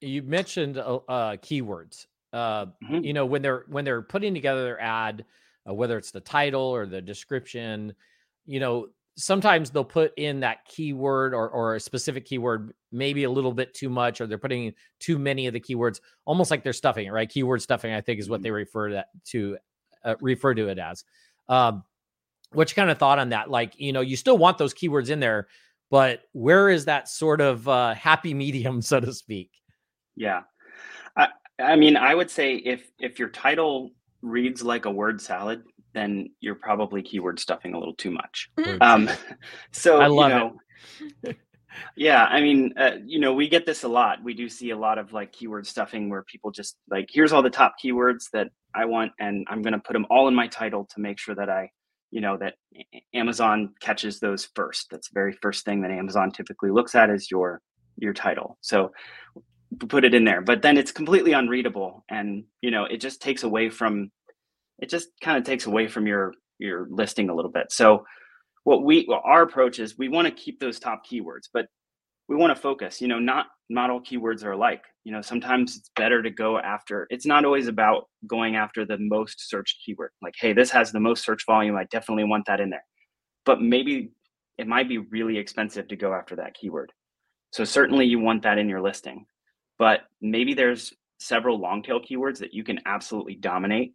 you 0.00 0.22
mentioned 0.22 0.78
uh, 0.78 0.96
uh, 1.08 1.36
keywords. 1.36 2.06
Uh, 2.32 2.66
Mhm. 2.84 3.04
You 3.04 3.14
know, 3.14 3.24
when 3.24 3.40
they're 3.40 3.64
when 3.68 3.84
they're 3.86 4.02
putting 4.02 4.34
together 4.34 4.62
their 4.64 4.80
ad, 4.80 5.24
uh, 5.68 5.72
whether 5.72 5.96
it's 5.96 6.10
the 6.10 6.20
title 6.20 6.60
or 6.60 6.84
the 6.84 7.00
description, 7.00 7.94
you 8.44 8.60
know, 8.60 8.88
sometimes 9.18 9.70
they'll 9.70 9.84
put 9.84 10.12
in 10.16 10.40
that 10.40 10.64
keyword 10.64 11.34
or 11.34 11.48
or 11.50 11.74
a 11.74 11.80
specific 11.80 12.24
keyword, 12.24 12.72
maybe 12.92 13.24
a 13.24 13.30
little 13.30 13.52
bit 13.52 13.74
too 13.74 13.90
much, 13.90 14.20
or 14.20 14.26
they're 14.26 14.38
putting 14.38 14.66
in 14.66 14.74
too 15.00 15.18
many 15.18 15.46
of 15.46 15.52
the 15.52 15.60
keywords, 15.60 16.00
almost 16.24 16.50
like 16.50 16.62
they're 16.62 16.72
stuffing 16.72 17.06
it, 17.06 17.10
right? 17.10 17.28
Keyword 17.28 17.60
stuffing, 17.60 17.92
I 17.92 18.00
think, 18.00 18.20
is 18.20 18.30
what 18.30 18.42
they 18.42 18.50
refer 18.50 18.92
that 18.92 19.08
to 19.26 19.58
uh, 20.04 20.14
refer 20.20 20.54
to 20.54 20.68
it 20.68 20.78
as. 20.78 21.04
Um, 21.48 21.82
what's 22.52 22.72
your 22.72 22.76
kind 22.76 22.90
of 22.90 22.98
thought 22.98 23.18
on 23.18 23.30
that? 23.30 23.50
Like, 23.50 23.78
you 23.78 23.92
know, 23.92 24.00
you 24.00 24.16
still 24.16 24.38
want 24.38 24.56
those 24.56 24.72
keywords 24.72 25.10
in 25.10 25.18
there, 25.18 25.48
but 25.90 26.22
where 26.32 26.70
is 26.70 26.84
that 26.84 27.08
sort 27.08 27.40
of 27.40 27.68
uh, 27.68 27.94
happy 27.94 28.32
medium, 28.44 28.80
so 28.80 29.00
to 29.00 29.12
speak? 29.12 29.50
yeah. 30.16 30.42
I, 31.16 31.28
I 31.58 31.76
mean, 31.76 31.96
I 31.96 32.14
would 32.14 32.30
say 32.30 32.56
if 32.56 32.92
if 33.00 33.18
your 33.18 33.28
title 33.30 33.90
reads 34.22 34.62
like 34.62 34.84
a 34.84 34.90
word 34.90 35.20
salad, 35.20 35.64
then 35.94 36.30
you're 36.40 36.54
probably 36.54 37.02
keyword 37.02 37.40
stuffing 37.40 37.74
a 37.74 37.78
little 37.78 37.94
too 37.94 38.10
much. 38.10 38.50
Um, 38.80 39.08
so 39.72 40.00
I 40.00 40.06
love 40.06 40.30
you 40.30 40.60
it. 41.22 41.36
yeah, 41.96 42.24
I 42.24 42.40
mean, 42.40 42.74
uh, 42.76 42.96
you 43.04 43.18
know, 43.20 43.32
we 43.32 43.48
get 43.48 43.66
this 43.66 43.82
a 43.82 43.88
lot. 43.88 44.22
We 44.22 44.34
do 44.34 44.48
see 44.48 44.70
a 44.70 44.76
lot 44.76 44.98
of 44.98 45.12
like 45.12 45.32
keyword 45.32 45.66
stuffing 45.66 46.10
where 46.10 46.22
people 46.22 46.50
just 46.50 46.76
like, 46.90 47.08
here's 47.12 47.32
all 47.32 47.42
the 47.42 47.50
top 47.50 47.74
keywords 47.82 48.30
that 48.32 48.48
I 48.74 48.84
want, 48.84 49.12
and 49.18 49.46
I'm 49.48 49.62
going 49.62 49.72
to 49.72 49.78
put 49.78 49.92
them 49.92 50.06
all 50.10 50.28
in 50.28 50.34
my 50.34 50.46
title 50.48 50.86
to 50.94 51.00
make 51.00 51.18
sure 51.18 51.34
that 51.34 51.48
I, 51.48 51.70
you 52.10 52.20
know, 52.20 52.36
that 52.38 52.54
Amazon 53.14 53.74
catches 53.80 54.20
those 54.20 54.48
first. 54.54 54.88
That's 54.90 55.08
the 55.08 55.14
very 55.14 55.32
first 55.32 55.64
thing 55.64 55.82
that 55.82 55.90
Amazon 55.90 56.30
typically 56.30 56.70
looks 56.70 56.94
at 56.94 57.10
is 57.10 57.30
your 57.30 57.60
your 57.96 58.12
title. 58.12 58.56
So 58.60 58.92
put 59.88 60.04
it 60.04 60.14
in 60.14 60.24
there, 60.24 60.40
but 60.40 60.62
then 60.62 60.78
it's 60.78 60.92
completely 60.92 61.32
unreadable, 61.32 62.04
and 62.08 62.44
you 62.60 62.70
know, 62.70 62.84
it 62.84 63.00
just 63.00 63.20
takes 63.20 63.42
away 63.42 63.68
from, 63.68 64.10
it 64.78 64.88
just 64.88 65.08
kind 65.20 65.38
of 65.38 65.44
takes 65.44 65.66
away 65.66 65.88
from 65.88 66.06
your 66.06 66.34
your 66.58 66.86
listing 66.90 67.30
a 67.30 67.34
little 67.34 67.50
bit. 67.50 67.70
So 67.70 68.04
what 68.64 68.84
we 68.84 69.06
well, 69.08 69.22
our 69.24 69.42
approach 69.42 69.78
is 69.78 69.96
we 69.98 70.08
want 70.08 70.26
to 70.26 70.34
keep 70.34 70.60
those 70.60 70.78
top 70.78 71.02
keywords 71.06 71.48
but 71.52 71.66
we 72.28 72.36
want 72.36 72.54
to 72.54 72.60
focus 72.60 73.00
you 73.00 73.08
know 73.08 73.18
not 73.18 73.46
not 73.70 73.90
all 73.90 74.00
keywords 74.00 74.44
are 74.44 74.52
alike. 74.52 74.82
You 75.04 75.12
know 75.12 75.22
sometimes 75.22 75.76
it's 75.76 75.90
better 75.96 76.22
to 76.22 76.30
go 76.30 76.58
after 76.58 77.06
it's 77.10 77.26
not 77.26 77.44
always 77.44 77.68
about 77.68 78.08
going 78.26 78.56
after 78.56 78.84
the 78.84 78.98
most 78.98 79.48
searched 79.48 79.82
keyword 79.84 80.10
like 80.22 80.34
hey 80.38 80.52
this 80.52 80.70
has 80.70 80.92
the 80.92 81.00
most 81.00 81.24
search 81.24 81.44
volume 81.46 81.76
i 81.76 81.84
definitely 81.84 82.24
want 82.24 82.46
that 82.46 82.60
in 82.60 82.70
there. 82.70 82.84
But 83.44 83.62
maybe 83.62 84.12
it 84.58 84.66
might 84.66 84.88
be 84.88 84.98
really 84.98 85.38
expensive 85.38 85.88
to 85.88 85.96
go 85.96 86.12
after 86.12 86.36
that 86.36 86.54
keyword. 86.54 86.92
So 87.52 87.64
certainly 87.64 88.04
you 88.04 88.18
want 88.18 88.42
that 88.42 88.58
in 88.58 88.68
your 88.68 88.82
listing 88.82 89.24
but 89.78 90.00
maybe 90.20 90.54
there's 90.54 90.92
several 91.18 91.58
long 91.58 91.82
tail 91.82 92.00
keywords 92.00 92.38
that 92.38 92.52
you 92.52 92.64
can 92.64 92.80
absolutely 92.86 93.34
dominate 93.34 93.94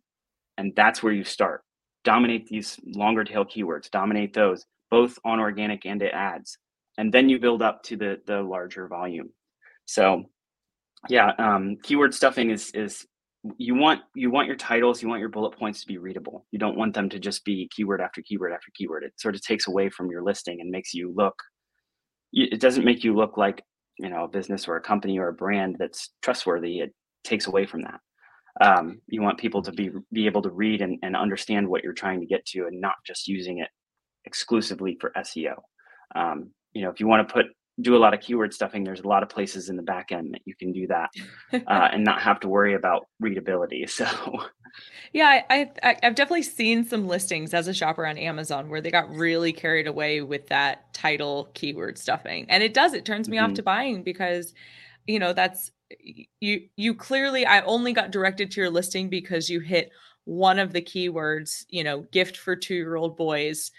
and 0.57 0.73
that's 0.75 1.01
where 1.01 1.13
you 1.13 1.23
start. 1.23 1.61
Dominate 2.03 2.47
these 2.47 2.79
longer 2.85 3.23
tail 3.23 3.45
keywords 3.45 3.89
dominate 3.89 4.33
those 4.33 4.65
both 4.91 5.17
on 5.25 5.39
organic 5.39 5.85
and 5.85 6.03
at 6.03 6.13
ads 6.13 6.57
and 6.97 7.11
then 7.13 7.29
you 7.29 7.39
build 7.39 7.61
up 7.61 7.81
to 7.83 7.95
the 7.97 8.19
the 8.27 8.41
larger 8.41 8.87
volume. 8.87 9.29
So 9.85 10.23
yeah 11.09 11.31
um, 11.37 11.77
keyword 11.83 12.13
stuffing 12.13 12.49
is 12.49 12.71
is 12.71 13.05
you 13.57 13.75
want 13.75 14.01
you 14.15 14.31
want 14.31 14.47
your 14.47 14.55
titles 14.55 15.01
you 15.01 15.09
want 15.09 15.19
your 15.19 15.29
bullet 15.29 15.57
points 15.57 15.81
to 15.81 15.87
be 15.87 15.97
readable. 15.97 16.45
You 16.51 16.59
don't 16.59 16.77
want 16.77 16.93
them 16.93 17.09
to 17.09 17.19
just 17.19 17.43
be 17.45 17.69
keyword 17.75 18.01
after 18.01 18.21
keyword 18.21 18.53
after 18.53 18.71
keyword. 18.75 19.03
It 19.03 19.13
sort 19.17 19.35
of 19.35 19.41
takes 19.41 19.67
away 19.67 19.89
from 19.89 20.09
your 20.09 20.23
listing 20.23 20.61
and 20.61 20.69
makes 20.69 20.93
you 20.93 21.13
look 21.15 21.35
it 22.33 22.59
doesn't 22.59 22.85
make 22.85 23.03
you 23.03 23.15
look 23.15 23.37
like 23.37 23.63
you 23.99 24.09
know 24.09 24.23
a 24.25 24.27
business 24.27 24.67
or 24.67 24.75
a 24.75 24.81
company 24.81 25.19
or 25.19 25.29
a 25.29 25.33
brand 25.33 25.77
that's 25.79 26.09
trustworthy. 26.21 26.79
It 26.79 26.93
takes 27.23 27.47
away 27.47 27.65
from 27.65 27.83
that 27.83 27.99
um, 28.61 29.01
you 29.07 29.21
want 29.21 29.37
people 29.37 29.61
to 29.61 29.71
be 29.71 29.89
be 30.11 30.25
able 30.25 30.41
to 30.41 30.49
read 30.49 30.81
and, 30.81 30.99
and 31.03 31.15
understand 31.15 31.67
what 31.67 31.83
you're 31.83 31.93
trying 31.93 32.19
to 32.19 32.25
get 32.25 32.45
to 32.45 32.67
and 32.67 32.79
not 32.79 32.95
just 33.05 33.27
using 33.27 33.59
it 33.59 33.69
exclusively 34.25 34.97
for 34.99 35.11
seo 35.17 35.55
um, 36.15 36.49
you 36.73 36.81
know 36.81 36.89
if 36.89 36.99
you 36.99 37.07
want 37.07 37.27
to 37.27 37.33
put 37.33 37.47
do 37.81 37.95
a 37.95 37.97
lot 37.97 38.13
of 38.13 38.19
keyword 38.19 38.53
stuffing, 38.53 38.83
there's 38.83 38.99
a 38.99 39.07
lot 39.07 39.23
of 39.23 39.29
places 39.29 39.69
in 39.69 39.75
the 39.75 39.81
back 39.81 40.11
end 40.11 40.33
that 40.33 40.41
you 40.45 40.55
can 40.55 40.71
do 40.71 40.85
that 40.87 41.09
uh, 41.53 41.89
and 41.91 42.03
not 42.03 42.21
have 42.21 42.39
to 42.39 42.47
worry 42.47 42.75
about 42.75 43.07
readability. 43.19 43.85
So, 43.93 44.07
yeah, 45.11 45.43
I, 45.51 45.71
I 45.83 45.97
I've 46.01 46.15
definitely 46.15 46.41
seen 46.41 46.83
some 46.83 47.07
listings 47.07 47.53
as 47.53 47.67
a 47.67 47.73
shopper 47.75 48.07
on 48.07 48.17
Amazon 48.17 48.69
where 48.69 48.81
they 48.81 48.89
got 48.89 49.07
really 49.09 49.53
carried 49.53 49.85
away 49.85 50.21
with 50.21 50.47
that 50.47 50.91
title 50.95 51.49
keyword 51.53 51.99
stuffing, 51.99 52.47
and 52.49 52.63
it 52.63 52.73
does 52.73 52.93
it 52.93 53.05
turns 53.05 53.29
me 53.29 53.37
mm-hmm. 53.37 53.51
off 53.51 53.53
to 53.55 53.63
buying 53.63 54.01
because, 54.01 54.55
you 55.05 55.19
know, 55.19 55.31
that's 55.31 55.71
you 56.39 56.67
you 56.75 56.93
clearly 56.93 57.45
I 57.45 57.61
only 57.61 57.93
got 57.93 58.11
directed 58.11 58.51
to 58.51 58.61
your 58.61 58.69
listing 58.69 59.09
because 59.09 59.49
you 59.49 59.59
hit 59.59 59.91
one 60.25 60.59
of 60.59 60.73
the 60.73 60.81
keywords, 60.81 61.65
you 61.69 61.83
know, 61.83 62.01
gift 62.11 62.37
for 62.37 62.55
two 62.55 62.75
year 62.75 62.95
old 62.95 63.17
boys, 63.17 63.71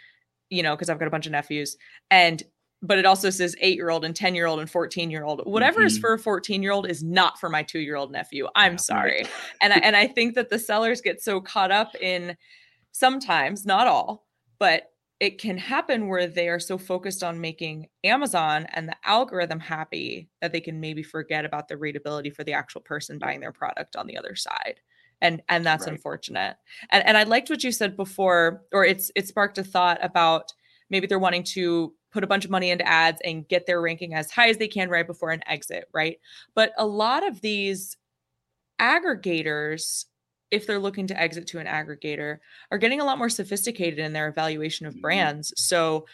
you 0.51 0.63
know, 0.63 0.75
because 0.75 0.89
I've 0.89 0.99
got 0.99 1.09
a 1.09 1.11
bunch 1.11 1.27
of 1.27 1.33
nephews, 1.33 1.77
and 2.11 2.43
but 2.85 2.99
it 2.99 3.07
also 3.07 3.31
says 3.31 3.57
eight 3.61 3.77
year 3.77 3.91
old 3.91 4.05
and 4.05 4.15
10 4.15 4.35
year 4.35 4.47
old 4.47 4.61
and 4.61 4.71
14 4.71 5.11
year 5.11 5.25
old. 5.25 5.41
Whatever 5.47 5.81
mm-hmm. 5.81 5.87
is 5.87 5.99
for 5.99 6.13
a 6.13 6.19
14 6.19 6.63
year 6.63 6.73
old 6.73 6.89
is 6.89 7.03
not 7.03 7.41
for 7.41 7.49
my 7.49 7.63
two 7.63 7.79
year 7.79 7.97
old 7.97 8.13
nephew. 8.13 8.47
I'm 8.55 8.73
yeah, 8.73 8.79
sorry. 8.79 9.23
Right. 9.23 9.31
and, 9.63 9.73
I, 9.73 9.77
and 9.77 9.97
I 9.97 10.07
think 10.07 10.35
that 10.35 10.51
the 10.51 10.59
sellers 10.59 11.01
get 11.01 11.23
so 11.23 11.41
caught 11.41 11.71
up 11.71 11.95
in 12.01 12.37
sometimes, 12.93 13.65
not 13.65 13.87
all, 13.87 14.27
but 14.59 14.91
it 15.21 15.39
can 15.39 15.57
happen 15.57 16.09
where 16.09 16.27
they 16.27 16.49
are 16.49 16.59
so 16.59 16.77
focused 16.77 17.23
on 17.23 17.41
making 17.41 17.89
Amazon 18.03 18.67
and 18.73 18.89
the 18.89 18.97
algorithm 19.05 19.61
happy 19.61 20.29
that 20.41 20.53
they 20.53 20.61
can 20.61 20.81
maybe 20.81 21.03
forget 21.03 21.45
about 21.45 21.69
the 21.69 21.77
readability 21.77 22.31
for 22.31 22.45
the 22.45 22.53
actual 22.53 22.81
person 22.81 23.19
buying 23.19 23.41
their 23.41 23.53
product 23.53 23.97
on 23.97 24.07
the 24.07 24.19
other 24.19 24.35
side. 24.35 24.81
And 25.21 25.43
and 25.49 25.65
that's 25.65 25.87
right. 25.87 25.93
unfortunate. 25.93 26.57
And 26.91 27.07
and 27.07 27.17
I 27.17 27.23
liked 27.23 27.49
what 27.49 27.63
you 27.63 27.73
said 27.73 27.97
before, 27.97 28.65
or 28.73 28.85
it's 28.85 29.11
it 29.15 29.29
sparked 29.29 29.59
a 29.59 29.65
thought 29.65 29.99
about 30.03 30.53
maybe 30.91 31.07
they're 31.07 31.19
wanting 31.19 31.45
to 31.45 31.95
put 32.13 32.25
a 32.25 32.27
bunch 32.27 32.45
of 32.45 32.51
money 32.51 32.71
into 32.71 32.87
ads 32.87 33.21
and 33.25 33.49
get 33.49 33.67
their 33.67 33.81
ranking 33.81 34.15
as 34.15 34.31
high 34.31 34.49
as 34.49 34.59
they 34.59 34.69
can 34.69 34.89
right 34.89 35.07
before 35.07 35.31
an 35.31 35.43
exit, 35.47 35.89
right? 35.95 36.19
But 36.55 36.73
a 36.77 36.87
lot 36.87 37.27
of 37.27 37.41
these 37.41 37.97
aggregators 38.81 40.05
if 40.55 40.67
they're 40.67 40.79
looking 40.79 41.07
to 41.09 41.21
exit 41.21 41.47
to 41.49 41.59
an 41.59 41.67
aggregator 41.67 42.39
are 42.71 42.79
getting 42.79 43.01
a 43.01 43.05
lot 43.05 43.19
more 43.19 43.29
sophisticated 43.29 43.99
in 43.99 44.13
their 44.13 44.29
evaluation 44.29 44.87
of 44.87 44.95
mm-hmm. 44.95 45.03
brands. 45.03 45.53
So 45.57 46.07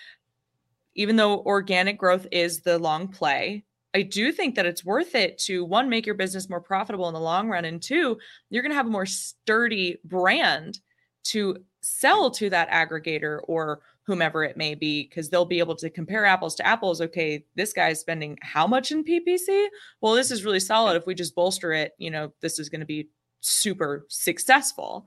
even 0.94 1.16
though 1.16 1.40
organic 1.40 1.98
growth 1.98 2.26
is 2.32 2.60
the 2.60 2.78
long 2.78 3.08
play, 3.08 3.64
I 3.94 4.02
do 4.02 4.32
think 4.32 4.54
that 4.54 4.66
it's 4.66 4.84
worth 4.84 5.14
it 5.14 5.38
to 5.38 5.64
one 5.64 5.88
make 5.88 6.06
your 6.06 6.14
business 6.14 6.48
more 6.48 6.60
profitable 6.60 7.08
in 7.08 7.14
the 7.14 7.20
long 7.20 7.48
run 7.48 7.64
and 7.64 7.82
two, 7.82 8.18
you're 8.48 8.62
going 8.62 8.70
to 8.70 8.76
have 8.76 8.86
a 8.86 8.90
more 8.90 9.06
sturdy 9.06 9.98
brand 10.04 10.78
to 11.24 11.56
sell 11.82 12.30
to 12.30 12.50
that 12.50 12.70
aggregator 12.70 13.40
or 13.44 13.80
whomever 14.04 14.42
it 14.42 14.56
may 14.56 14.74
be 14.74 15.04
because 15.04 15.28
they'll 15.28 15.44
be 15.44 15.58
able 15.58 15.76
to 15.76 15.88
compare 15.90 16.24
apples 16.24 16.54
to 16.54 16.66
apples 16.66 17.00
okay 17.00 17.44
this 17.54 17.72
guy's 17.72 18.00
spending 18.00 18.36
how 18.42 18.66
much 18.66 18.90
in 18.90 19.04
ppc 19.04 19.66
well 20.00 20.14
this 20.14 20.30
is 20.30 20.44
really 20.44 20.60
solid 20.60 20.96
if 20.96 21.06
we 21.06 21.14
just 21.14 21.34
bolster 21.34 21.72
it 21.72 21.92
you 21.98 22.10
know 22.10 22.32
this 22.40 22.58
is 22.58 22.68
going 22.68 22.80
to 22.80 22.86
be 22.86 23.08
super 23.40 24.06
successful. 24.08 25.06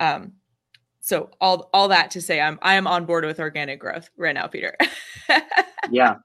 Um 0.00 0.32
so 1.04 1.28
all 1.38 1.68
all 1.74 1.88
that 1.88 2.10
to 2.10 2.20
say 2.22 2.40
i'm 2.40 2.58
i 2.62 2.74
am 2.74 2.86
on 2.86 3.04
board 3.04 3.26
with 3.26 3.38
organic 3.38 3.78
growth 3.78 4.08
right 4.16 4.34
now 4.34 4.46
peter. 4.46 4.74
Yeah 5.90 6.16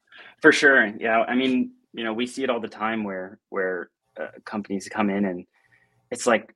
for 0.41 0.53
sure. 0.53 0.93
Yeah 0.99 1.23
i 1.23 1.35
mean 1.35 1.71
you 1.93 2.03
know 2.03 2.13
we 2.13 2.25
see 2.25 2.43
it 2.43 2.49
all 2.49 2.61
the 2.61 2.67
time 2.67 3.03
where 3.03 3.39
where 3.49 3.89
uh, 4.19 4.27
companies 4.45 4.87
come 4.89 5.09
in 5.09 5.25
and 5.25 5.45
it's 6.11 6.25
like 6.25 6.55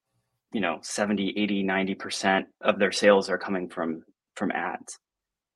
you 0.54 0.62
know 0.62 0.80
70 0.82 1.34
80 1.38 1.64
90% 1.64 2.46
of 2.62 2.80
their 2.80 2.94
sales 2.94 3.30
are 3.30 3.38
coming 3.38 3.68
from 3.68 4.04
from 4.36 4.52
ads. 4.52 5.00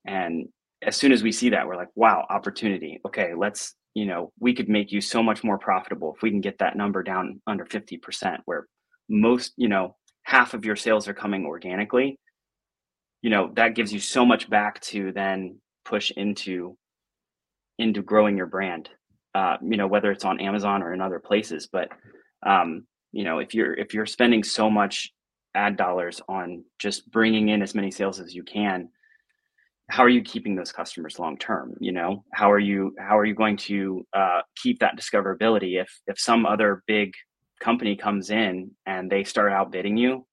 And 0.04 0.48
as 0.82 0.94
soon 0.94 1.10
as 1.10 1.22
we 1.22 1.32
see 1.32 1.48
that 1.50 1.66
we're 1.66 1.76
like 1.76 1.88
wow 1.94 2.26
opportunity. 2.28 3.00
Okay 3.06 3.32
let's 3.34 3.74
you 3.94 4.04
know 4.04 4.30
we 4.40 4.52
could 4.54 4.68
make 4.68 4.92
you 4.92 5.00
so 5.00 5.22
much 5.22 5.42
more 5.42 5.58
profitable 5.58 6.14
if 6.14 6.22
we 6.22 6.30
can 6.30 6.42
get 6.42 6.58
that 6.58 6.76
number 6.76 7.02
down 7.02 7.40
under 7.46 7.64
50% 7.64 8.40
where 8.44 8.66
most 9.08 9.52
you 9.56 9.68
know 9.68 9.96
half 10.22 10.54
of 10.54 10.64
your 10.64 10.76
sales 10.76 11.08
are 11.08 11.14
coming 11.14 11.46
organically 11.46 12.18
you 13.22 13.30
know 13.30 13.50
that 13.54 13.74
gives 13.74 13.92
you 13.92 14.00
so 14.00 14.24
much 14.24 14.48
back 14.50 14.80
to 14.80 15.12
then 15.12 15.58
push 15.84 16.10
into 16.12 16.76
into 17.78 18.02
growing 18.02 18.36
your 18.36 18.46
brand 18.46 18.88
uh, 19.34 19.56
you 19.62 19.76
know 19.76 19.86
whether 19.86 20.10
it's 20.10 20.24
on 20.24 20.40
amazon 20.40 20.82
or 20.82 20.92
in 20.92 21.00
other 21.00 21.20
places. 21.20 21.68
But 21.70 21.88
um, 22.46 22.86
you 23.12 23.24
know 23.24 23.38
if 23.38 23.54
you're 23.54 23.74
if 23.74 23.94
you're 23.94 24.06
spending 24.06 24.42
so 24.42 24.70
much 24.70 25.12
ad 25.54 25.76
dollars 25.76 26.20
on 26.28 26.64
just 26.78 27.10
bringing 27.10 27.48
in 27.48 27.62
as 27.62 27.74
many 27.74 27.90
sales 27.90 28.20
as 28.20 28.34
you 28.34 28.42
can 28.42 28.88
how 29.90 30.02
are 30.02 30.08
you 30.08 30.20
keeping 30.20 30.54
those 30.54 30.70
customers 30.70 31.18
long 31.18 31.38
term 31.38 31.74
you 31.80 31.92
know? 31.92 32.24
How 32.32 32.50
are 32.50 32.58
you 32.58 32.94
how 32.98 33.16
are 33.18 33.24
you 33.24 33.34
going 33.34 33.56
to 33.68 34.06
uh, 34.12 34.40
keep 34.56 34.78
that 34.80 34.98
discoverability 34.98 35.80
if 35.80 35.90
if 36.06 36.18
some 36.18 36.46
other 36.46 36.82
big 36.86 37.12
company 37.60 37.96
comes 37.96 38.30
in 38.30 38.70
and 38.86 39.10
they 39.10 39.24
start 39.24 39.52
outbidding 39.52 39.96
you 39.96 40.26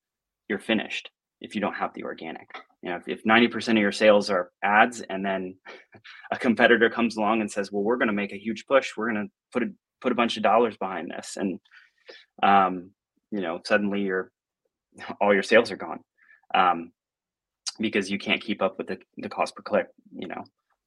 you're 0.48 0.60
finished 0.60 1.10
if 1.42 1.56
you 1.56 1.62
don't 1.62 1.74
have 1.74 1.94
the 1.94 2.04
organic. 2.04 2.50
You 2.82 2.92
know 2.92 2.98
if, 2.98 3.08
if 3.08 3.24
90% 3.24 3.70
of 3.70 3.78
your 3.78 3.92
sales 3.92 4.30
are 4.30 4.52
ads 4.64 5.02
and 5.02 5.26
then 5.26 5.58
a 6.32 6.38
competitor 6.38 6.90
comes 6.90 7.18
along 7.18 7.42
and 7.42 7.52
says 7.52 7.72
well 7.72 7.84
we're 7.84 7.98
going 7.98 8.08
to 8.08 8.14
make 8.14 8.34
a 8.34 8.42
huge 8.42 8.66
push. 8.66 8.92
We're 8.96 9.12
going 9.12 9.26
to 9.26 9.32
put 9.52 9.64
a 9.64 9.68
put 10.02 10.12
a 10.12 10.16
bunch 10.16 10.38
of 10.38 10.44
dollars 10.44 10.78
behind 10.78 11.12
this. 11.12 11.38
And 11.38 11.60
um, 12.44 12.92
you 13.32 13.42
know 13.42 13.60
suddenly 13.66 14.02
your 14.02 14.32
all 15.22 15.34
your 15.34 15.44
sales 15.44 15.72
are 15.72 15.78
gone 15.78 16.00
um, 16.54 16.92
because 17.80 18.10
you 18.10 18.18
can't 18.18 18.42
keep 18.42 18.62
up 18.62 18.78
with 18.78 18.88
the, 18.88 18.98
the 19.18 19.30
cost 19.30 19.56
per 19.56 19.64
click 19.64 19.88
you 20.16 20.28
know 20.28 20.44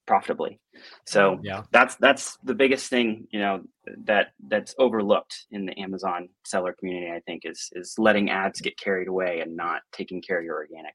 profitably 0.08 0.58
so 1.06 1.38
yeah 1.42 1.62
that's 1.70 1.94
that's 1.96 2.38
the 2.42 2.54
biggest 2.54 2.88
thing 2.88 3.26
you 3.30 3.38
know 3.38 3.62
that 4.04 4.28
that's 4.48 4.74
overlooked 4.78 5.46
in 5.50 5.66
the 5.66 5.78
amazon 5.78 6.28
seller 6.44 6.74
community 6.78 7.12
i 7.12 7.20
think 7.20 7.42
is 7.44 7.68
is 7.72 7.94
letting 7.98 8.30
ads 8.30 8.60
get 8.60 8.76
carried 8.78 9.06
away 9.06 9.40
and 9.40 9.54
not 9.54 9.82
taking 9.92 10.20
care 10.20 10.38
of 10.38 10.44
your 10.44 10.56
organic 10.56 10.94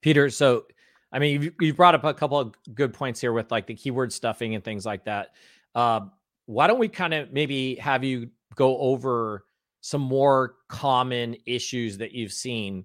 peter 0.00 0.30
so 0.30 0.64
i 1.12 1.18
mean 1.18 1.42
you 1.42 1.52
you 1.60 1.74
brought 1.74 1.94
up 1.94 2.02
a 2.04 2.14
couple 2.14 2.38
of 2.38 2.54
good 2.74 2.92
points 2.92 3.20
here 3.20 3.32
with 3.32 3.50
like 3.50 3.66
the 3.66 3.74
keyword 3.74 4.12
stuffing 4.12 4.54
and 4.54 4.64
things 4.64 4.86
like 4.86 5.04
that 5.04 5.30
uh, 5.74 6.00
why 6.46 6.66
don't 6.66 6.78
we 6.78 6.88
kind 6.88 7.12
of 7.12 7.30
maybe 7.32 7.74
have 7.74 8.02
you 8.02 8.30
go 8.54 8.78
over 8.78 9.44
some 9.86 10.00
more 10.00 10.54
common 10.68 11.36
issues 11.46 11.98
that 11.98 12.10
you've 12.10 12.32
seen. 12.32 12.84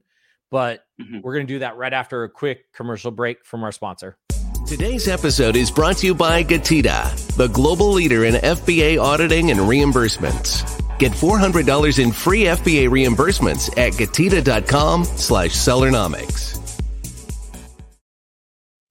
But 0.52 0.84
mm-hmm. 1.02 1.20
we're 1.24 1.34
going 1.34 1.48
to 1.48 1.54
do 1.54 1.60
that 1.60 1.76
right 1.76 1.94
after 1.94 2.24
a 2.24 2.30
quick 2.30 2.72
commercial 2.74 3.10
break 3.10 3.44
from 3.44 3.64
our 3.64 3.72
sponsor. 3.72 4.18
Today's 4.72 5.10
episode 5.10 5.58
is 5.58 5.70
brought 5.70 5.98
to 5.98 6.06
you 6.06 6.16
by 6.16 6.46
Getida, 6.46 7.36
the 7.36 7.50
global 7.50 7.92
leader 7.92 8.24
in 8.24 8.36
FBA 8.36 9.04
auditing 9.04 9.52
and 9.52 9.60
reimbursements. 9.60 10.64
Get 10.98 11.12
$400 11.12 12.00
in 12.02 12.14
free 12.14 12.44
FBA 12.44 12.88
reimbursements 12.88 13.78
at 13.78 13.92
getida.com 13.92 15.04
slash 15.04 15.50
sellernomics. 15.50 16.58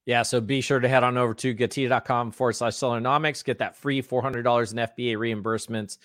Yeah, 0.05 0.21
so 0.21 0.43
be 0.43 0.61
sure 0.61 0.81
to 0.81 0.87
head 0.87 1.03
on 1.03 1.17
over 1.17 1.33
to 1.33 1.55
getida.com 1.55 2.33
forward 2.33 2.57
slash 2.57 2.75
sellernomics. 2.75 3.43
Get 3.43 3.61
that 3.61 3.75
free 3.77 4.03
$400 4.03 4.37
in 4.37 4.43
FBA 4.43 5.17
reimbursements. 5.17 5.97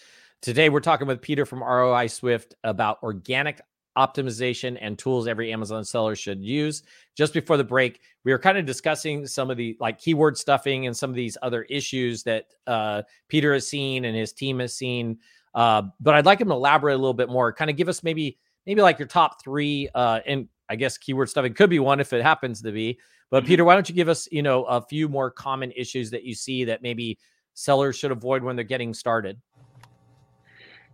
Today, 0.41 0.69
we're 0.69 0.79
talking 0.79 1.05
with 1.05 1.21
Peter 1.21 1.45
from 1.45 1.61
ROI 1.61 2.07
Swift 2.07 2.55
about 2.63 3.03
organic 3.03 3.59
optimization 3.97 4.77
and 4.81 4.97
tools 4.97 5.27
every 5.27 5.51
Amazon 5.51 5.83
seller 5.83 6.15
should 6.15 6.43
use. 6.43 6.83
Just 7.15 7.33
before 7.33 7.57
the 7.57 7.63
break, 7.63 8.01
we 8.23 8.31
were 8.31 8.39
kind 8.39 8.57
of 8.57 8.65
discussing 8.65 9.25
some 9.25 9.49
of 9.49 9.57
the 9.57 9.77
like 9.79 9.99
keyword 9.99 10.37
stuffing 10.37 10.87
and 10.87 10.95
some 10.95 11.09
of 11.09 11.15
these 11.15 11.37
other 11.41 11.63
issues 11.63 12.23
that 12.23 12.47
uh, 12.67 13.03
Peter 13.27 13.53
has 13.53 13.67
seen 13.67 14.05
and 14.05 14.15
his 14.15 14.33
team 14.33 14.59
has 14.59 14.75
seen. 14.75 15.17
Uh, 15.53 15.83
but 15.99 16.15
I'd 16.15 16.25
like 16.25 16.41
him 16.41 16.49
to 16.49 16.53
elaborate 16.53 16.93
a 16.93 16.97
little 16.97 17.13
bit 17.13 17.29
more. 17.29 17.53
Kind 17.53 17.71
of 17.71 17.77
give 17.77 17.87
us 17.87 18.03
maybe 18.03 18.37
maybe 18.65 18.81
like 18.81 18.99
your 18.99 19.07
top 19.07 19.43
three, 19.43 19.89
uh, 19.95 20.19
and 20.25 20.47
I 20.69 20.75
guess 20.75 20.97
keyword 20.97 21.29
stuffing 21.29 21.53
could 21.53 21.69
be 21.69 21.79
one 21.79 21.99
if 21.99 22.11
it 22.13 22.21
happens 22.21 22.61
to 22.63 22.71
be. 22.71 22.99
But 23.29 23.43
mm-hmm. 23.43 23.47
Peter, 23.47 23.65
why 23.65 23.75
don't 23.75 23.87
you 23.87 23.95
give 23.95 24.09
us 24.09 24.27
you 24.31 24.43
know 24.43 24.65
a 24.65 24.81
few 24.81 25.07
more 25.07 25.31
common 25.31 25.71
issues 25.71 26.11
that 26.11 26.23
you 26.23 26.35
see 26.35 26.65
that 26.65 26.81
maybe 26.81 27.17
sellers 27.53 27.95
should 27.95 28.11
avoid 28.11 28.43
when 28.43 28.55
they're 28.55 28.65
getting 28.65 28.93
started? 28.93 29.39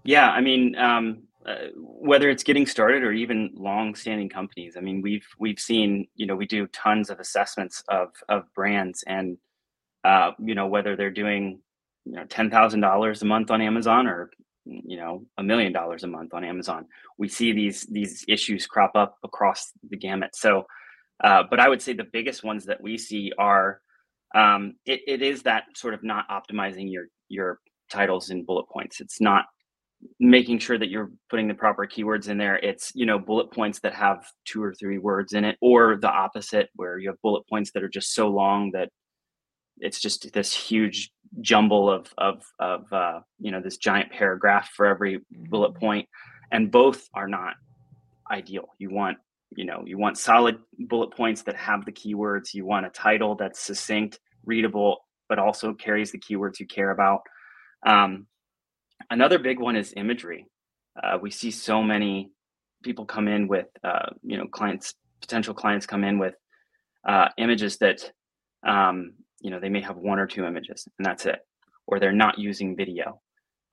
Yeah, 0.03 0.31
I 0.31 0.41
mean, 0.41 0.75
um, 0.77 1.23
uh, 1.45 1.67
whether 1.75 2.29
it's 2.29 2.43
getting 2.43 2.67
started 2.67 3.03
or 3.03 3.11
even 3.11 3.49
long-standing 3.55 4.29
companies. 4.29 4.75
I 4.77 4.81
mean, 4.81 5.01
we've 5.01 5.25
we've 5.39 5.59
seen, 5.59 6.07
you 6.15 6.27
know, 6.27 6.35
we 6.35 6.45
do 6.45 6.67
tons 6.67 7.09
of 7.09 7.19
assessments 7.19 7.83
of 7.89 8.09
of 8.29 8.43
brands, 8.53 9.03
and 9.07 9.37
uh, 10.03 10.31
you 10.39 10.55
know, 10.55 10.67
whether 10.67 10.95
they're 10.95 11.09
doing, 11.11 11.59
you 12.05 12.13
know, 12.13 12.25
ten 12.25 12.51
thousand 12.51 12.81
dollars 12.81 13.21
a 13.21 13.25
month 13.25 13.49
on 13.49 13.61
Amazon 13.61 14.07
or 14.07 14.29
you 14.65 14.97
know 14.97 15.25
a 15.39 15.43
million 15.43 15.73
dollars 15.73 16.03
a 16.03 16.07
month 16.07 16.33
on 16.33 16.43
Amazon, 16.43 16.85
we 17.17 17.27
see 17.27 17.51
these 17.51 17.87
these 17.87 18.23
issues 18.27 18.67
crop 18.67 18.91
up 18.95 19.17
across 19.23 19.71
the 19.89 19.97
gamut. 19.97 20.35
So, 20.35 20.65
uh, 21.23 21.43
but 21.49 21.59
I 21.59 21.69
would 21.69 21.81
say 21.81 21.93
the 21.93 22.03
biggest 22.03 22.43
ones 22.43 22.65
that 22.65 22.81
we 22.81 22.97
see 22.97 23.31
are 23.39 23.81
um, 24.35 24.75
it, 24.85 25.01
it 25.07 25.21
is 25.23 25.43
that 25.43 25.63
sort 25.75 25.95
of 25.95 26.03
not 26.03 26.29
optimizing 26.29 26.91
your 26.91 27.05
your 27.29 27.59
titles 27.91 28.29
and 28.29 28.45
bullet 28.45 28.69
points. 28.69 29.01
It's 29.01 29.19
not 29.19 29.45
making 30.19 30.59
sure 30.59 30.77
that 30.77 30.89
you're 30.89 31.11
putting 31.29 31.47
the 31.47 31.53
proper 31.53 31.85
keywords 31.85 32.27
in 32.27 32.37
there 32.37 32.57
it's 32.57 32.91
you 32.95 33.05
know 33.05 33.19
bullet 33.19 33.51
points 33.51 33.79
that 33.79 33.93
have 33.93 34.25
two 34.45 34.61
or 34.63 34.73
three 34.73 34.97
words 34.97 35.33
in 35.33 35.43
it 35.45 35.57
or 35.61 35.97
the 35.97 36.09
opposite 36.09 36.69
where 36.75 36.97
you 36.97 37.07
have 37.09 37.21
bullet 37.21 37.47
points 37.47 37.71
that 37.71 37.83
are 37.83 37.89
just 37.89 38.13
so 38.13 38.27
long 38.27 38.71
that 38.71 38.89
it's 39.81 39.99
just 39.99 40.31
this 40.33 40.53
huge 40.53 41.11
jumble 41.41 41.89
of 41.89 42.13
of 42.17 42.43
of 42.59 42.91
uh, 42.93 43.19
you 43.39 43.51
know 43.51 43.61
this 43.61 43.77
giant 43.77 44.11
paragraph 44.11 44.69
for 44.75 44.85
every 44.85 45.21
bullet 45.49 45.73
Mhm. 45.73 45.79
point, 45.79 46.09
and 46.51 46.71
both 46.71 47.07
are 47.13 47.27
not 47.27 47.55
ideal. 48.29 48.69
You 48.77 48.89
want 48.91 49.17
you 49.55 49.65
know 49.65 49.83
you 49.85 49.97
want 49.97 50.17
solid 50.17 50.59
bullet 50.77 51.11
points 51.11 51.43
that 51.43 51.55
have 51.55 51.85
the 51.85 51.91
keywords. 51.91 52.53
You 52.53 52.65
want 52.65 52.85
a 52.85 52.89
title 52.89 53.35
that's 53.35 53.59
succinct, 53.59 54.19
readable, 54.45 55.07
but 55.29 55.39
also 55.39 55.73
carries 55.73 56.11
the 56.11 56.19
keywords 56.19 56.59
you 56.59 56.67
care 56.67 56.91
about. 56.91 57.21
Um, 57.85 58.27
another 59.09 59.39
big 59.39 59.59
one 59.59 59.75
is 59.75 59.93
imagery. 59.95 60.45
Uh, 61.01 61.17
we 61.21 61.31
see 61.31 61.51
so 61.51 61.81
many 61.81 62.31
people 62.83 63.05
come 63.05 63.27
in 63.27 63.47
with 63.47 63.67
uh, 63.83 64.09
you 64.23 64.37
know 64.37 64.47
clients 64.47 64.93
potential 65.21 65.53
clients 65.53 65.85
come 65.85 66.03
in 66.03 66.17
with 66.19 66.33
uh, 67.07 67.29
images 67.37 67.77
that 67.77 68.11
um, 68.67 69.13
you 69.39 69.51
know 69.51 69.59
they 69.59 69.69
may 69.69 69.81
have 69.81 69.97
one 69.97 70.19
or 70.19 70.27
two 70.27 70.45
images 70.45 70.87
and 70.97 71.05
that's 71.05 71.25
it. 71.25 71.39
Or 71.87 71.99
they're 71.99 72.11
not 72.11 72.37
using 72.39 72.75
video 72.75 73.21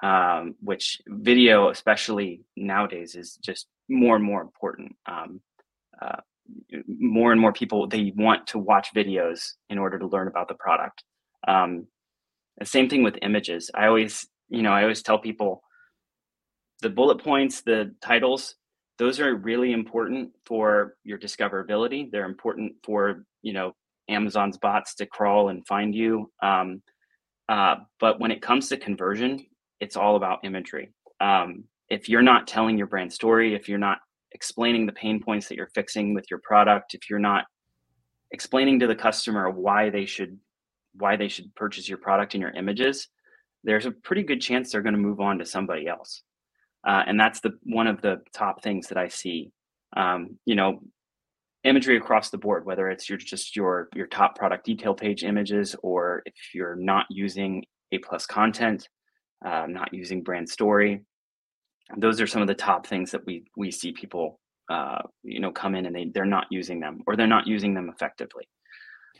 um, 0.03 0.55
which 0.61 1.01
video 1.07 1.71
especially 1.71 2.43
nowadays 2.57 3.15
is 3.15 3.37
just 3.43 3.67
more 3.89 4.17
and 4.17 4.25
more 4.25 4.41
important. 4.41 4.97
Um, 5.07 5.41
uh, 6.01 6.21
more 6.87 7.33
and 7.33 7.41
more 7.41 7.53
people 7.53 7.87
they 7.87 8.13
want 8.17 8.47
to 8.47 8.59
watch 8.59 8.89
videos 8.95 9.53
in 9.69 9.77
order 9.77 9.99
to 9.99 10.07
learn 10.07 10.29
about 10.29 10.49
the 10.49 10.55
product. 10.55 11.03
Um, 11.47 11.87
the 12.59 12.65
same 12.65 12.89
thing 12.89 13.03
with 13.03 13.19
images. 13.23 13.71
I 13.75 13.87
always 13.87 14.27
you 14.49 14.63
know 14.63 14.73
i 14.73 14.83
always 14.83 15.03
tell 15.03 15.19
people 15.19 15.63
the 16.83 16.91
bullet 16.91 17.23
points 17.23 17.61
the 17.63 17.95
titles 18.01 18.55
those 18.99 19.21
are 19.21 19.35
really 19.37 19.73
important 19.73 20.31
for 20.45 20.97
your 21.05 21.19
discoverability. 21.19 22.11
They're 22.11 22.27
important 22.27 22.75
for 22.85 23.25
you 23.43 23.53
know 23.53 23.75
amazon's 24.11 24.59
bots 24.59 24.95
to 24.97 25.07
crawl 25.07 25.51
and 25.51 25.67
find 25.67 25.95
you. 25.95 26.31
Um, 26.43 26.83
uh, 27.49 27.77
but 28.01 28.21
when 28.21 28.31
it 28.31 28.43
comes 28.43 28.69
to 28.69 28.77
conversion 28.77 29.47
it's 29.81 29.97
all 29.97 30.17
about 30.17 30.41
imagery. 30.45 30.93
Um, 31.21 31.65
if 31.89 32.09
you're 32.09 32.21
not 32.21 32.49
telling 32.49 32.77
your 32.77 32.89
brand 32.89 33.13
story 33.13 33.55
if 33.55 33.69
you're 33.69 33.79
not 33.79 33.99
explaining 34.33 34.87
the 34.87 34.93
pain 34.93 35.23
points 35.23 35.49
that 35.49 35.57
you're 35.57 35.71
fixing 35.75 36.15
with 36.15 36.27
your 36.31 36.41
product 36.43 36.95
if 36.95 37.09
you're 37.09 37.19
not 37.19 37.45
explaining 38.33 38.79
to 38.81 38.87
the 38.87 38.95
customer 38.95 39.49
why 39.49 39.89
they 39.89 40.05
should 40.05 40.39
why 40.95 41.17
they 41.17 41.29
should 41.29 41.55
purchase 41.55 41.89
your 41.89 41.97
product 41.97 42.35
in 42.35 42.41
your 42.41 42.51
images 42.51 43.09
there's 43.65 43.87
a 43.87 43.91
pretty 43.91 44.23
good 44.23 44.41
chance 44.41 44.71
they're 44.71 44.83
going 44.83 44.95
to 44.95 45.01
move 45.01 45.21
on 45.21 45.39
to 45.39 45.47
somebody 45.47 45.87
else 45.89 46.23
uh, 46.87 47.03
and 47.07 47.19
that's 47.19 47.41
the 47.41 47.53
one 47.65 47.87
of 47.87 48.01
the 48.03 48.21
top 48.33 48.63
things 48.63 48.89
that 48.89 48.99
I 48.99 49.09
see. 49.09 49.51
Um, 49.97 50.39
you 50.45 50.55
know, 50.55 50.81
imagery 51.65 51.97
across 51.97 52.31
the 52.31 52.39
board, 52.39 52.65
whether 52.65 52.89
it's 52.89 53.09
your 53.09 53.19
just 53.19 53.57
your 53.57 53.89
your 53.95 54.07
top 54.07 54.37
product 54.37 54.65
detail 54.65 54.95
page 54.95 55.25
images, 55.25 55.75
or 55.83 56.23
if 56.25 56.35
you're 56.55 56.77
not 56.77 57.07
using 57.11 57.65
A 57.93 57.99
plus 57.99 58.27
content, 58.27 58.89
uh, 59.45 59.67
not 59.69 59.93
using 59.93 60.23
brand 60.23 60.49
story, 60.49 61.05
those 61.97 62.21
are 62.21 62.27
some 62.27 62.43
of 62.43 62.49
the 62.49 62.55
top 62.55 62.87
things 62.87 63.11
that 63.11 63.27
we 63.27 63.45
we 63.57 63.71
see 63.71 63.93
people 63.93 64.39
uh, 64.71 65.03
you 65.23 65.41
know 65.41 65.51
come 65.51 65.75
in 65.75 65.87
and 65.87 65.97
they 65.97 66.07
they're 66.07 66.25
not 66.25 66.47
using 66.51 66.81
them 66.81 67.03
or 67.07 67.17
they're 67.17 67.27
not 67.27 67.47
using 67.47 67.75
them 67.75 67.91
effectively. 67.91 68.49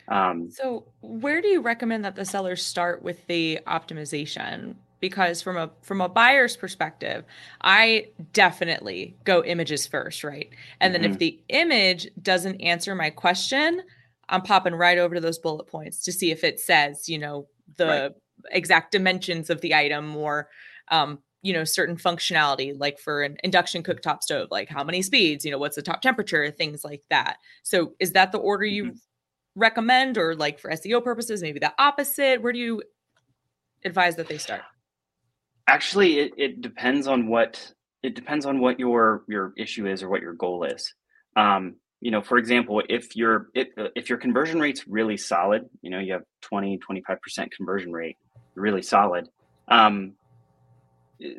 Um, 0.07 0.51
So, 0.51 0.91
where 1.01 1.41
do 1.41 1.47
you 1.47 1.61
recommend 1.61 2.03
that 2.05 2.15
the 2.15 2.25
sellers 2.25 2.65
start 2.65 3.03
with 3.03 3.25
the 3.27 3.59
optimization? 3.67 4.75
Because 4.99 5.41
from 5.41 5.57
a 5.57 5.71
from 5.81 6.01
a 6.01 6.09
buyer's 6.09 6.57
perspective, 6.57 7.23
I 7.61 8.07
definitely 8.33 9.17
go 9.23 9.43
images 9.43 9.87
first, 9.87 10.23
right? 10.23 10.49
And 10.81 10.93
then 10.93 11.03
if 11.05 11.17
the 11.19 11.39
image 11.49 12.07
doesn't 12.21 12.59
answer 12.61 12.95
my 12.95 13.09
question, 13.09 13.83
I'm 14.27 14.41
popping 14.41 14.75
right 14.75 14.97
over 14.97 15.15
to 15.15 15.21
those 15.21 15.39
bullet 15.39 15.67
points 15.67 16.03
to 16.03 16.11
see 16.11 16.31
if 16.31 16.43
it 16.43 16.59
says, 16.59 17.07
you 17.07 17.17
know, 17.17 17.47
the 17.77 17.85
Right. 17.85 18.13
exact 18.51 18.91
dimensions 18.91 19.49
of 19.49 19.61
the 19.61 19.73
item 19.75 20.15
or 20.15 20.49
um, 20.89 21.19
you 21.41 21.53
know, 21.53 21.63
certain 21.63 21.95
functionality, 21.95 22.77
like 22.77 22.99
for 22.99 23.21
an 23.23 23.37
induction 23.43 23.81
cooktop 23.83 24.21
stove, 24.21 24.49
like 24.51 24.67
how 24.67 24.83
many 24.83 25.01
speeds, 25.01 25.45
you 25.45 25.51
know, 25.51 25.57
what's 25.57 25.77
the 25.77 25.81
top 25.81 26.01
temperature, 26.01 26.51
things 26.51 26.83
like 26.83 27.03
that. 27.09 27.37
So 27.63 27.93
is 27.99 28.11
that 28.13 28.33
the 28.33 28.39
order 28.39 28.65
you 28.65 28.91
recommend 29.55 30.17
or 30.17 30.35
like 30.35 30.59
for 30.59 30.71
SEO 30.71 31.03
purposes, 31.03 31.41
maybe 31.41 31.59
the 31.59 31.73
opposite? 31.77 32.41
Where 32.41 32.53
do 32.53 32.59
you 32.59 32.83
advise 33.83 34.15
that 34.17 34.27
they 34.27 34.37
start? 34.37 34.61
actually 35.69 36.19
it, 36.19 36.31
it 36.37 36.61
depends 36.61 37.07
on 37.07 37.27
what 37.27 37.71
it 38.01 38.15
depends 38.15 38.45
on 38.45 38.59
what 38.59 38.79
your 38.79 39.23
your 39.27 39.53
issue 39.55 39.87
is 39.87 40.01
or 40.01 40.09
what 40.09 40.21
your 40.21 40.33
goal 40.33 40.63
is 40.63 40.93
um, 41.35 41.75
you 42.01 42.11
know 42.11 42.21
for 42.21 42.37
example 42.37 42.81
if 42.89 43.15
your 43.15 43.49
if, 43.53 43.67
if 43.95 44.09
your 44.09 44.17
conversion 44.17 44.59
rate's 44.59 44.87
really 44.87 45.15
solid 45.15 45.69
you 45.81 45.91
know 45.91 45.99
you 45.99 46.13
have 46.13 46.23
20 46.41 46.79
25% 46.79 47.51
conversion 47.51 47.93
rate 47.93 48.17
really 48.55 48.81
solid 48.81 49.29
um, 49.67 50.13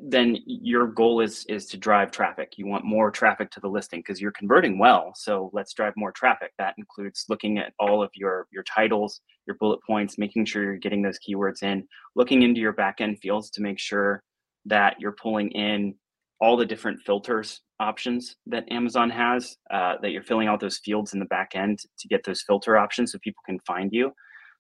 then 0.03 0.37
your 0.47 0.87
goal 0.87 1.21
is 1.21 1.45
is 1.47 1.66
to 1.66 1.77
drive 1.77 2.11
traffic. 2.11 2.53
You 2.57 2.66
want 2.66 2.85
more 2.85 3.11
traffic 3.11 3.51
to 3.53 3.61
the 3.61 3.69
listing 3.69 4.01
because 4.01 4.21
you're 4.21 4.33
converting 4.33 4.79
well 4.79 5.12
so 5.14 5.51
let's 5.53 5.73
drive 5.73 5.95
more 5.97 6.12
traffic. 6.12 6.53
That 6.59 6.75
includes 6.79 7.25
looking 7.29 7.59
at 7.59 7.73
all 7.79 8.03
of 8.03 8.11
your 8.14 8.47
your 8.51 8.62
titles 8.64 9.21
your 9.47 9.57
bullet 9.57 9.81
points 9.87 10.19
making 10.19 10.45
sure 10.45 10.62
you're 10.62 10.77
getting 10.77 11.03
those 11.03 11.19
keywords 11.19 11.62
in 11.62 11.87
looking 12.14 12.43
into 12.43 12.61
your 12.61 12.73
back 12.73 13.01
end 13.01 13.19
fields 13.19 13.51
to 13.51 13.62
make 13.62 13.79
sure 13.79 14.23
that 14.64 14.97
you're 15.01 15.16
pulling 15.21 15.51
in 15.51 15.95
all 16.40 16.57
the 16.57 16.64
different 16.64 17.01
filters 17.01 17.61
options 17.81 18.37
that 18.47 18.71
amazon 18.71 19.11
has 19.11 19.57
uh, 19.73 19.95
that 20.03 20.11
you're 20.11 20.23
filling 20.23 20.47
out 20.47 20.61
those 20.61 20.79
fields 20.79 21.14
in 21.14 21.19
the 21.19 21.27
back 21.27 21.53
end 21.55 21.79
to 21.99 22.09
get 22.09 22.23
those 22.25 22.43
filter 22.43 22.77
options 22.77 23.12
so 23.12 23.19
people 23.23 23.43
can 23.45 23.59
find 23.66 23.90
you. 23.93 24.12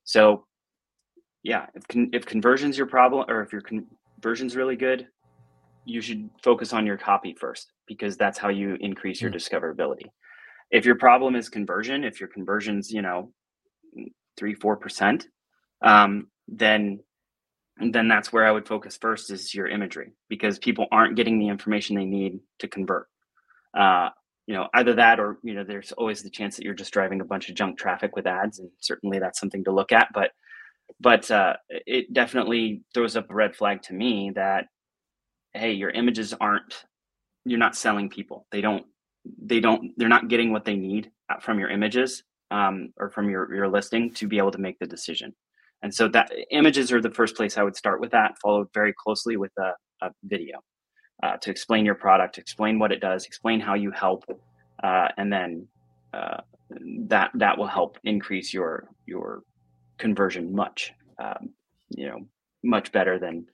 So 0.04 0.46
yeah 1.42 1.66
if, 1.74 1.86
con- 1.86 2.10
if 2.12 2.26
conversion's 2.26 2.76
your 2.76 2.86
problem 2.86 3.24
or 3.28 3.42
if 3.42 3.52
your 3.52 3.62
conversion's 4.20 4.56
really 4.56 4.76
good 4.76 5.06
you 5.84 6.00
should 6.00 6.28
focus 6.42 6.72
on 6.72 6.86
your 6.86 6.96
copy 6.96 7.34
first 7.38 7.72
because 7.86 8.16
that's 8.16 8.38
how 8.38 8.48
you 8.48 8.76
increase 8.80 9.20
your 9.20 9.30
discoverability. 9.30 10.06
If 10.70 10.84
your 10.84 10.96
problem 10.96 11.34
is 11.34 11.48
conversion 11.48 12.04
if 12.04 12.20
your 12.20 12.28
conversion's 12.28 12.90
you 12.90 13.02
know 13.02 13.32
three 14.36 14.54
four 14.54 14.76
percent 14.76 15.26
um, 15.82 16.28
then 16.48 17.00
then 17.92 18.08
that's 18.08 18.30
where 18.30 18.44
i 18.44 18.52
would 18.52 18.68
focus 18.68 18.98
first 19.00 19.30
is 19.30 19.54
your 19.54 19.66
imagery 19.66 20.12
because 20.28 20.58
people 20.58 20.86
aren't 20.92 21.16
getting 21.16 21.38
the 21.38 21.48
information 21.48 21.96
they 21.96 22.04
need 22.04 22.38
to 22.58 22.68
convert. 22.68 23.06
Uh, 23.76 24.10
you 24.46 24.54
know 24.54 24.68
either 24.74 24.94
that 24.94 25.18
or 25.18 25.38
you 25.42 25.54
know 25.54 25.64
there's 25.64 25.92
always 25.92 26.22
the 26.22 26.30
chance 26.30 26.56
that 26.56 26.64
you're 26.64 26.74
just 26.74 26.92
driving 26.92 27.20
a 27.20 27.24
bunch 27.24 27.48
of 27.48 27.54
junk 27.54 27.78
traffic 27.78 28.14
with 28.16 28.26
ads 28.26 28.58
and 28.58 28.68
certainly 28.80 29.18
that's 29.18 29.40
something 29.40 29.64
to 29.64 29.72
look 29.72 29.92
at 29.92 30.08
but 30.12 30.30
but 30.98 31.30
uh, 31.30 31.54
it 31.68 32.12
definitely 32.12 32.82
throws 32.94 33.16
up 33.16 33.30
a 33.30 33.34
red 33.34 33.54
flag 33.54 33.82
to 33.82 33.94
me 33.94 34.30
that 34.34 34.66
hey 35.54 35.72
your 35.72 35.90
images 35.90 36.34
aren't 36.40 36.84
you're 37.44 37.58
not 37.58 37.76
selling 37.76 38.08
people. 38.08 38.46
They 38.50 38.60
don't 38.60 38.86
they 39.42 39.60
don't 39.60 39.92
they're 39.96 40.08
not 40.08 40.28
getting 40.28 40.52
what 40.52 40.64
they 40.64 40.76
need 40.76 41.10
uh, 41.28 41.40
from 41.40 41.58
your 41.58 41.70
images 41.70 42.22
um, 42.50 42.92
or 42.96 43.10
from 43.10 43.28
your 43.28 43.52
your 43.54 43.68
listing 43.68 44.12
to 44.14 44.26
be 44.26 44.38
able 44.38 44.50
to 44.52 44.58
make 44.58 44.78
the 44.78 44.86
decision. 44.86 45.34
And 45.82 45.94
so 45.94 46.08
that 46.08 46.30
images 46.50 46.92
are 46.92 47.00
the 47.00 47.10
first 47.10 47.34
place 47.36 47.56
i 47.56 47.62
would 47.62 47.76
start 47.76 48.00
with 48.00 48.10
that 48.10 48.38
followed 48.38 48.68
very 48.74 48.92
closely 48.92 49.36
with 49.38 49.52
a, 49.58 49.72
a 50.02 50.10
video 50.24 50.58
uh, 51.22 51.38
to 51.38 51.50
explain 51.50 51.86
your 51.86 51.94
product 51.94 52.36
explain 52.36 52.78
what 52.78 52.92
it 52.92 53.00
does 53.00 53.24
explain 53.24 53.60
how 53.60 53.74
you 53.74 53.90
help 53.90 54.24
uh, 54.82 55.08
and 55.16 55.32
then 55.32 55.66
uh, 56.12 56.36
that 57.08 57.30
that 57.34 57.56
will 57.56 57.66
help 57.66 57.96
increase 58.04 58.52
your 58.52 58.88
your 59.06 59.42
conversion 60.00 60.52
much 60.54 60.92
um, 61.18 61.50
you 61.90 62.06
know 62.08 62.20
much 62.64 62.90
better 62.92 63.18
than 63.18 63.46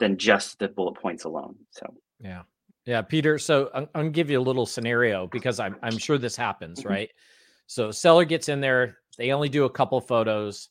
than 0.00 0.16
just 0.16 0.58
the 0.58 0.68
bullet 0.68 0.96
points 1.00 1.24
alone 1.24 1.54
so 1.70 1.86
Yeah. 2.20 2.42
Yeah, 2.86 3.02
Peter. 3.02 3.38
So 3.38 3.68
I'm, 3.74 3.84
I'm 3.94 4.02
gonna 4.04 4.10
give 4.10 4.30
you 4.30 4.40
a 4.40 4.46
little 4.48 4.66
scenario 4.66 5.26
because 5.26 5.60
I'm 5.60 5.76
I'm 5.82 5.98
sure 5.98 6.18
this 6.18 6.34
happens, 6.36 6.80
Mhm. 6.82 6.88
right? 6.88 7.10
So 7.66 7.90
seller 7.92 8.24
gets 8.24 8.48
in 8.48 8.60
there, 8.60 8.96
they 9.18 9.32
only 9.32 9.48
do 9.50 9.64
a 9.64 9.70
couple 9.70 10.00
photos, 10.00 10.70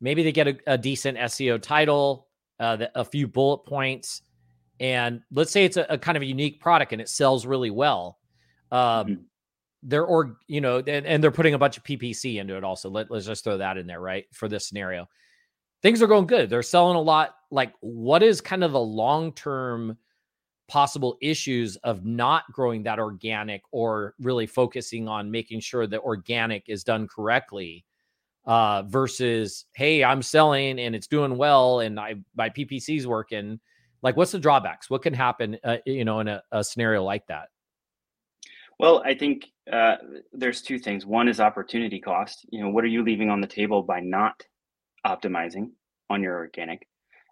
maybe 0.00 0.22
they 0.22 0.32
get 0.32 0.46
a, 0.48 0.58
a 0.66 0.78
decent 0.78 1.18
SEO 1.18 1.60
title, 1.60 2.28
uh, 2.60 2.76
the, 2.76 2.90
a 2.94 3.04
few 3.04 3.26
bullet 3.26 3.64
points, 3.66 4.22
and 4.78 5.22
let's 5.32 5.50
say 5.50 5.64
it's 5.64 5.76
a, 5.76 5.86
a 5.90 5.98
kind 5.98 6.16
of 6.16 6.22
a 6.22 6.26
unique 6.26 6.60
product 6.60 6.92
and 6.92 7.02
it 7.02 7.08
sells 7.08 7.44
really 7.46 7.70
well. 7.70 8.18
Um, 8.70 9.06
Mhm. 9.06 9.24
They're 9.82 10.04
or 10.04 10.36
you 10.46 10.60
know, 10.60 10.78
and, 10.78 11.06
and 11.06 11.22
they're 11.22 11.30
putting 11.30 11.54
a 11.54 11.58
bunch 11.58 11.76
of 11.76 11.84
PPC 11.84 12.36
into 12.36 12.56
it 12.56 12.64
also. 12.64 12.90
Let, 12.90 13.10
let's 13.10 13.26
just 13.26 13.44
throw 13.44 13.58
that 13.58 13.76
in 13.76 13.86
there, 13.86 14.00
right? 14.00 14.26
For 14.32 14.48
this 14.48 14.68
scenario, 14.68 15.08
things 15.82 16.02
are 16.02 16.06
going 16.06 16.26
good. 16.26 16.50
They're 16.50 16.62
selling 16.62 16.96
a 16.96 17.00
lot. 17.00 17.36
Like, 17.50 17.72
what 17.80 18.22
is 18.22 18.40
kind 18.40 18.64
of 18.64 18.72
the 18.72 18.80
long 18.80 19.32
term? 19.32 19.96
possible 20.70 21.18
issues 21.20 21.74
of 21.78 22.04
not 22.06 22.44
growing 22.52 22.84
that 22.84 23.00
organic 23.00 23.60
or 23.72 24.14
really 24.20 24.46
focusing 24.46 25.08
on 25.08 25.28
making 25.28 25.58
sure 25.58 25.84
that 25.84 25.98
organic 26.02 26.62
is 26.68 26.84
done 26.84 27.08
correctly 27.08 27.84
uh 28.46 28.84
versus 28.84 29.64
hey 29.74 30.04
i'm 30.04 30.22
selling 30.22 30.78
and 30.78 30.94
it's 30.94 31.08
doing 31.08 31.36
well 31.36 31.80
and 31.80 31.98
i 31.98 32.14
my 32.36 32.48
ppc's 32.48 33.04
working 33.04 33.58
like 34.02 34.16
what's 34.16 34.30
the 34.30 34.38
drawbacks 34.38 34.88
what 34.88 35.02
can 35.02 35.12
happen 35.12 35.58
uh, 35.64 35.78
you 35.84 36.04
know 36.04 36.20
in 36.20 36.28
a, 36.28 36.40
a 36.52 36.62
scenario 36.62 37.02
like 37.02 37.26
that 37.26 37.48
Well, 38.80 39.02
I 39.04 39.14
think 39.14 39.46
uh, 39.70 39.96
there's 40.32 40.62
two 40.62 40.78
things. 40.78 41.06
One 41.06 41.28
is 41.28 41.40
opportunity 41.40 42.00
cost. 42.00 42.46
You 42.50 42.62
know, 42.62 42.70
what 42.70 42.84
are 42.84 42.88
you 42.88 43.04
leaving 43.04 43.30
on 43.30 43.40
the 43.40 43.46
table 43.46 43.82
by 43.82 44.00
not 44.00 44.42
optimizing 45.06 45.70
on 46.08 46.22
your 46.22 46.36
organic? 46.36 46.86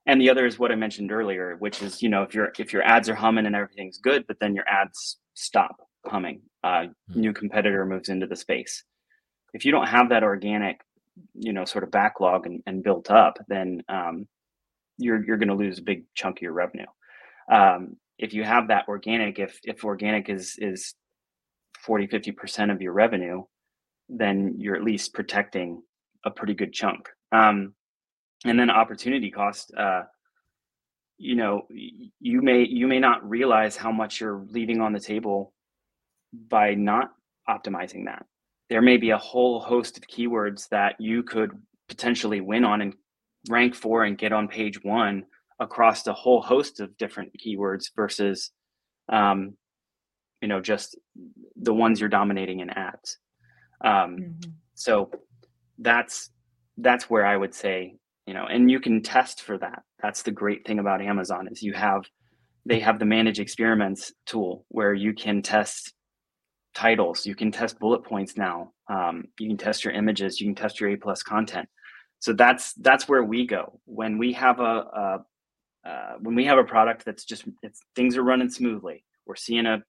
and 0.09 0.19
the 0.21 0.31
other 0.31 0.47
is 0.47 0.59
what 0.59 0.73
I 0.73 0.75
mentioned 0.75 1.13
earlier, 1.13 1.57
which 1.59 1.83
is 1.83 2.03
you 2.03 2.09
know 2.09 2.23
if 2.23 2.35
your 2.35 2.51
if 2.59 2.73
your 2.73 2.83
ads 2.83 3.09
are 3.11 3.15
humming 3.15 3.47
and 3.47 3.55
everything's 3.55 3.99
good, 3.99 4.27
but 4.27 4.41
then 4.41 4.55
your 4.55 4.67
ads 4.67 5.19
stop 5.35 5.77
humming, 6.07 6.41
uh, 6.65 6.69
mm-hmm. 6.69 7.21
new 7.21 7.33
competitor 7.33 7.85
moves 7.85 8.09
into 8.09 8.27
the 8.27 8.35
space. 8.35 8.83
If 9.53 9.67
you 9.67 9.71
don't 9.71 9.87
have 9.87 10.09
that 10.09 10.23
organic, 10.23 10.81
you 11.35 11.53
know, 11.53 11.67
sort 11.67 11.85
of 11.85 11.91
backlog 11.91 12.47
and, 12.47 12.63
and 12.67 12.83
built 12.83 13.11
up, 13.11 13.39
then 13.49 13.83
um, 13.91 14.27
you're 14.97 15.23
you're 15.25 15.37
going 15.37 15.51
to 15.51 15.55
lose 15.55 15.79
a 15.79 15.83
big 15.83 16.05
chunk 16.15 16.39
of 16.39 16.43
your 16.43 16.53
revenue. 16.53 16.87
Um, 17.53 17.97
if 18.19 18.33
you 18.33 18.45
have 18.45 18.69
that 18.69 18.89
organic, 18.89 19.39
if 19.39 19.61
if 19.63 19.85
organic 19.85 20.31
is 20.31 20.57
is 20.59 20.95
40, 21.89 22.07
50 22.07 22.33
percent 22.33 22.71
of 22.71 22.81
your 22.81 22.93
revenue, 22.93 23.43
then 24.09 24.55
you're 24.59 24.77
at 24.77 24.85
least 24.85 25.15
protecting 25.15 25.83
a 26.25 26.31
pretty 26.31 26.55
good 26.55 26.73
chunk. 26.73 27.09
Um, 27.33 27.75
and 28.45 28.61
then 28.61 28.71
opportunity 28.71 29.31
cost 29.31 29.73
uh, 29.77 30.03
you 31.19 31.35
know 31.35 31.67
you 32.21 32.43
may 32.43 32.63
you 32.63 32.87
may 32.87 33.01
not 33.01 33.29
realize 33.29 33.77
how 33.77 33.91
much 33.91 34.21
you're 34.21 34.47
leaving 34.51 34.81
on 34.81 34.93
the 34.93 35.01
table 35.01 35.53
by 36.49 36.75
not 36.75 37.11
optimizing 37.49 38.05
that 38.05 38.25
there 38.71 38.83
may 38.83 38.97
be 38.97 39.11
a 39.11 39.19
whole 39.19 39.61
host 39.61 39.97
of 39.97 40.05
keywords 40.05 40.69
that 40.69 40.95
you 41.01 41.23
could 41.23 41.51
potentially 41.89 42.41
win 42.41 42.65
on 42.65 42.83
and 42.83 42.95
rank 43.49 43.75
for 43.75 44.05
and 44.05 44.19
get 44.19 44.33
on 44.33 44.47
page 44.47 44.83
one 44.85 45.25
across 45.59 46.07
a 46.07 46.13
whole 46.13 46.41
host 46.43 46.81
of 46.81 46.97
different 46.99 47.33
keywords 47.45 47.87
versus 47.97 48.53
um, 49.11 49.57
you 50.41 50.49
know 50.49 50.61
just 50.61 50.97
the 51.57 51.75
ones 51.75 52.01
you're 52.01 52.09
dominating 52.09 52.61
in 52.61 52.71
ads. 52.71 53.19
Um, 53.85 54.17
mm-hmm. 54.17 54.51
so 54.75 55.11
that's 55.79 56.31
that's 56.79 57.09
where 57.09 57.25
i 57.25 57.37
would 57.37 57.55
say 57.55 57.95
you 58.27 58.35
know 58.35 58.47
and 58.47 58.71
you 58.71 58.81
can 58.81 59.03
test 59.03 59.43
for 59.43 59.59
that. 59.59 59.83
That's 60.03 60.23
the 60.23 60.33
great 60.33 60.67
thing 60.67 60.79
about 60.79 61.01
amazon 61.01 61.49
is 61.51 61.63
you 61.63 61.73
have 61.75 62.03
they 62.67 62.81
have 62.81 62.99
the 62.99 63.07
manage 63.07 63.41
experiments 63.41 64.13
tool 64.27 64.67
where 64.69 64.93
you 64.95 65.15
can 65.15 65.43
test 65.43 65.95
titles. 66.75 67.27
You 67.27 67.35
can 67.35 67.51
test 67.51 67.79
bullet 67.79 68.05
points 68.05 68.37
now. 68.37 68.73
Um, 68.89 69.25
you 69.39 69.49
can 69.49 69.57
test 69.57 69.85
your 69.85 69.95
images. 69.95 70.41
You 70.41 70.47
can 70.47 70.55
test 70.55 70.81
your 70.81 70.91
a 70.91 70.97
plus 70.97 71.23
content. 71.23 71.69
So 72.21 72.33
that's 72.33 72.75
that's 72.75 73.09
where 73.09 73.25
we 73.25 73.47
go. 73.47 73.81
When 73.85 74.19
we 74.19 74.33
have 74.35 74.61
a, 74.61 74.63
a 74.63 75.25
uh, 75.89 76.13
when 76.21 76.35
we 76.35 76.45
have 76.45 76.59
a 76.59 76.65
product 76.65 77.05
that's 77.05 77.25
just 77.25 77.45
things 77.97 78.17
are 78.17 78.23
running 78.23 78.51
smoothly. 78.51 79.05
We're 79.27 79.37
seeing 79.37 79.67
a 79.67 79.83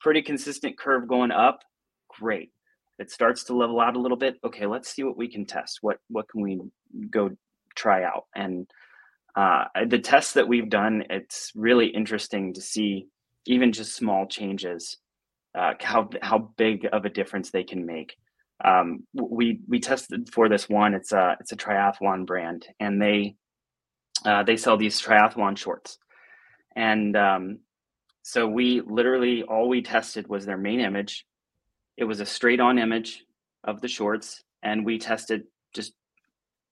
pretty 0.00 0.22
consistent 0.22 0.78
curve 0.78 1.08
going 1.08 1.30
up 1.30 1.60
great 2.08 2.50
it 2.98 3.10
starts 3.10 3.44
to 3.44 3.56
level 3.56 3.80
out 3.80 3.96
a 3.96 4.00
little 4.00 4.16
bit 4.16 4.36
okay 4.44 4.66
let's 4.66 4.88
see 4.88 5.02
what 5.02 5.16
we 5.16 5.28
can 5.30 5.44
test 5.44 5.78
what 5.80 5.98
what 6.08 6.28
can 6.28 6.42
we 6.42 6.60
go 7.10 7.30
try 7.74 8.04
out. 8.04 8.26
And 8.34 8.68
uh, 9.36 9.64
the 9.86 9.98
tests 9.98 10.34
that 10.34 10.48
we've 10.48 10.70
done, 10.70 11.04
it's 11.10 11.52
really 11.54 11.86
interesting 11.86 12.54
to 12.54 12.60
see 12.60 13.06
even 13.46 13.72
just 13.72 13.94
small 13.94 14.26
changes, 14.26 14.96
uh, 15.58 15.72
how 15.80 16.08
how 16.22 16.50
big 16.56 16.86
of 16.92 17.04
a 17.04 17.10
difference 17.10 17.50
they 17.50 17.64
can 17.64 17.84
make. 17.84 18.16
Um, 18.64 19.06
we 19.14 19.60
we 19.68 19.80
tested 19.80 20.30
for 20.32 20.48
this 20.48 20.68
one. 20.68 20.94
It's 20.94 21.12
a 21.12 21.36
it's 21.40 21.52
a 21.52 21.56
triathlon 21.56 22.26
brand, 22.26 22.66
and 22.80 23.02
they 23.02 23.36
uh, 24.24 24.44
they 24.44 24.56
sell 24.56 24.76
these 24.76 25.00
triathlon 25.02 25.56
shorts, 25.58 25.98
and 26.76 27.16
um, 27.16 27.58
so 28.24 28.48
we 28.48 28.80
literally 28.80 29.42
all 29.42 29.68
we 29.68 29.82
tested 29.82 30.28
was 30.28 30.46
their 30.46 30.56
main 30.56 30.80
image. 30.80 31.26
It 31.98 32.04
was 32.04 32.20
a 32.20 32.26
straight 32.26 32.58
on 32.58 32.78
image 32.78 33.22
of 33.62 33.82
the 33.82 33.86
shorts, 33.86 34.42
and 34.62 34.84
we 34.84 34.98
tested 34.98 35.44
just 35.74 35.92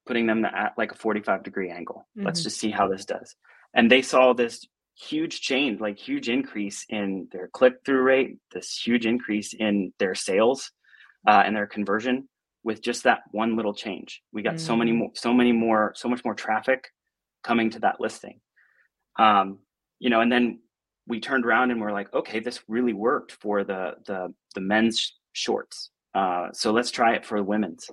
putting 0.06 0.26
them 0.26 0.46
at 0.46 0.72
like 0.78 0.92
a 0.92 0.96
45 0.96 1.42
degree 1.42 1.70
angle. 1.70 2.08
Mm-hmm. 2.16 2.26
Let's 2.26 2.42
just 2.42 2.58
see 2.58 2.70
how 2.70 2.88
this 2.88 3.04
does. 3.04 3.36
And 3.74 3.92
they 3.92 4.00
saw 4.00 4.32
this 4.32 4.66
huge 4.98 5.42
change, 5.42 5.78
like 5.78 5.98
huge 5.98 6.30
increase 6.30 6.86
in 6.88 7.28
their 7.30 7.48
click 7.48 7.74
through 7.84 8.02
rate, 8.02 8.38
this 8.52 8.80
huge 8.82 9.04
increase 9.04 9.52
in 9.52 9.92
their 9.98 10.14
sales 10.14 10.72
uh, 11.28 11.42
and 11.44 11.54
their 11.54 11.66
conversion 11.66 12.30
with 12.64 12.80
just 12.80 13.04
that 13.04 13.20
one 13.30 13.56
little 13.56 13.74
change. 13.74 14.22
We 14.32 14.40
got 14.40 14.54
mm-hmm. 14.54 14.66
so 14.66 14.76
many 14.76 14.92
mm. 14.92 14.96
more, 14.96 15.10
so 15.14 15.34
many 15.34 15.52
more, 15.52 15.92
so 15.96 16.08
much 16.08 16.24
more 16.24 16.34
traffic 16.34 16.88
coming 17.44 17.68
to 17.70 17.80
that 17.80 18.00
listing. 18.00 18.40
Um, 19.18 19.58
you 19.98 20.08
know, 20.08 20.20
and 20.20 20.32
then 20.32 20.60
we 21.06 21.20
turned 21.20 21.44
around 21.44 21.70
and 21.70 21.80
we're 21.80 21.92
like, 21.92 22.12
okay, 22.14 22.40
this 22.40 22.60
really 22.68 22.92
worked 22.92 23.32
for 23.32 23.64
the 23.64 23.92
the 24.06 24.32
the 24.54 24.60
men's 24.60 25.14
shorts. 25.32 25.90
Uh, 26.14 26.48
so 26.52 26.72
let's 26.72 26.90
try 26.90 27.14
it 27.14 27.24
for 27.24 27.38
the 27.38 27.44
women's. 27.44 27.88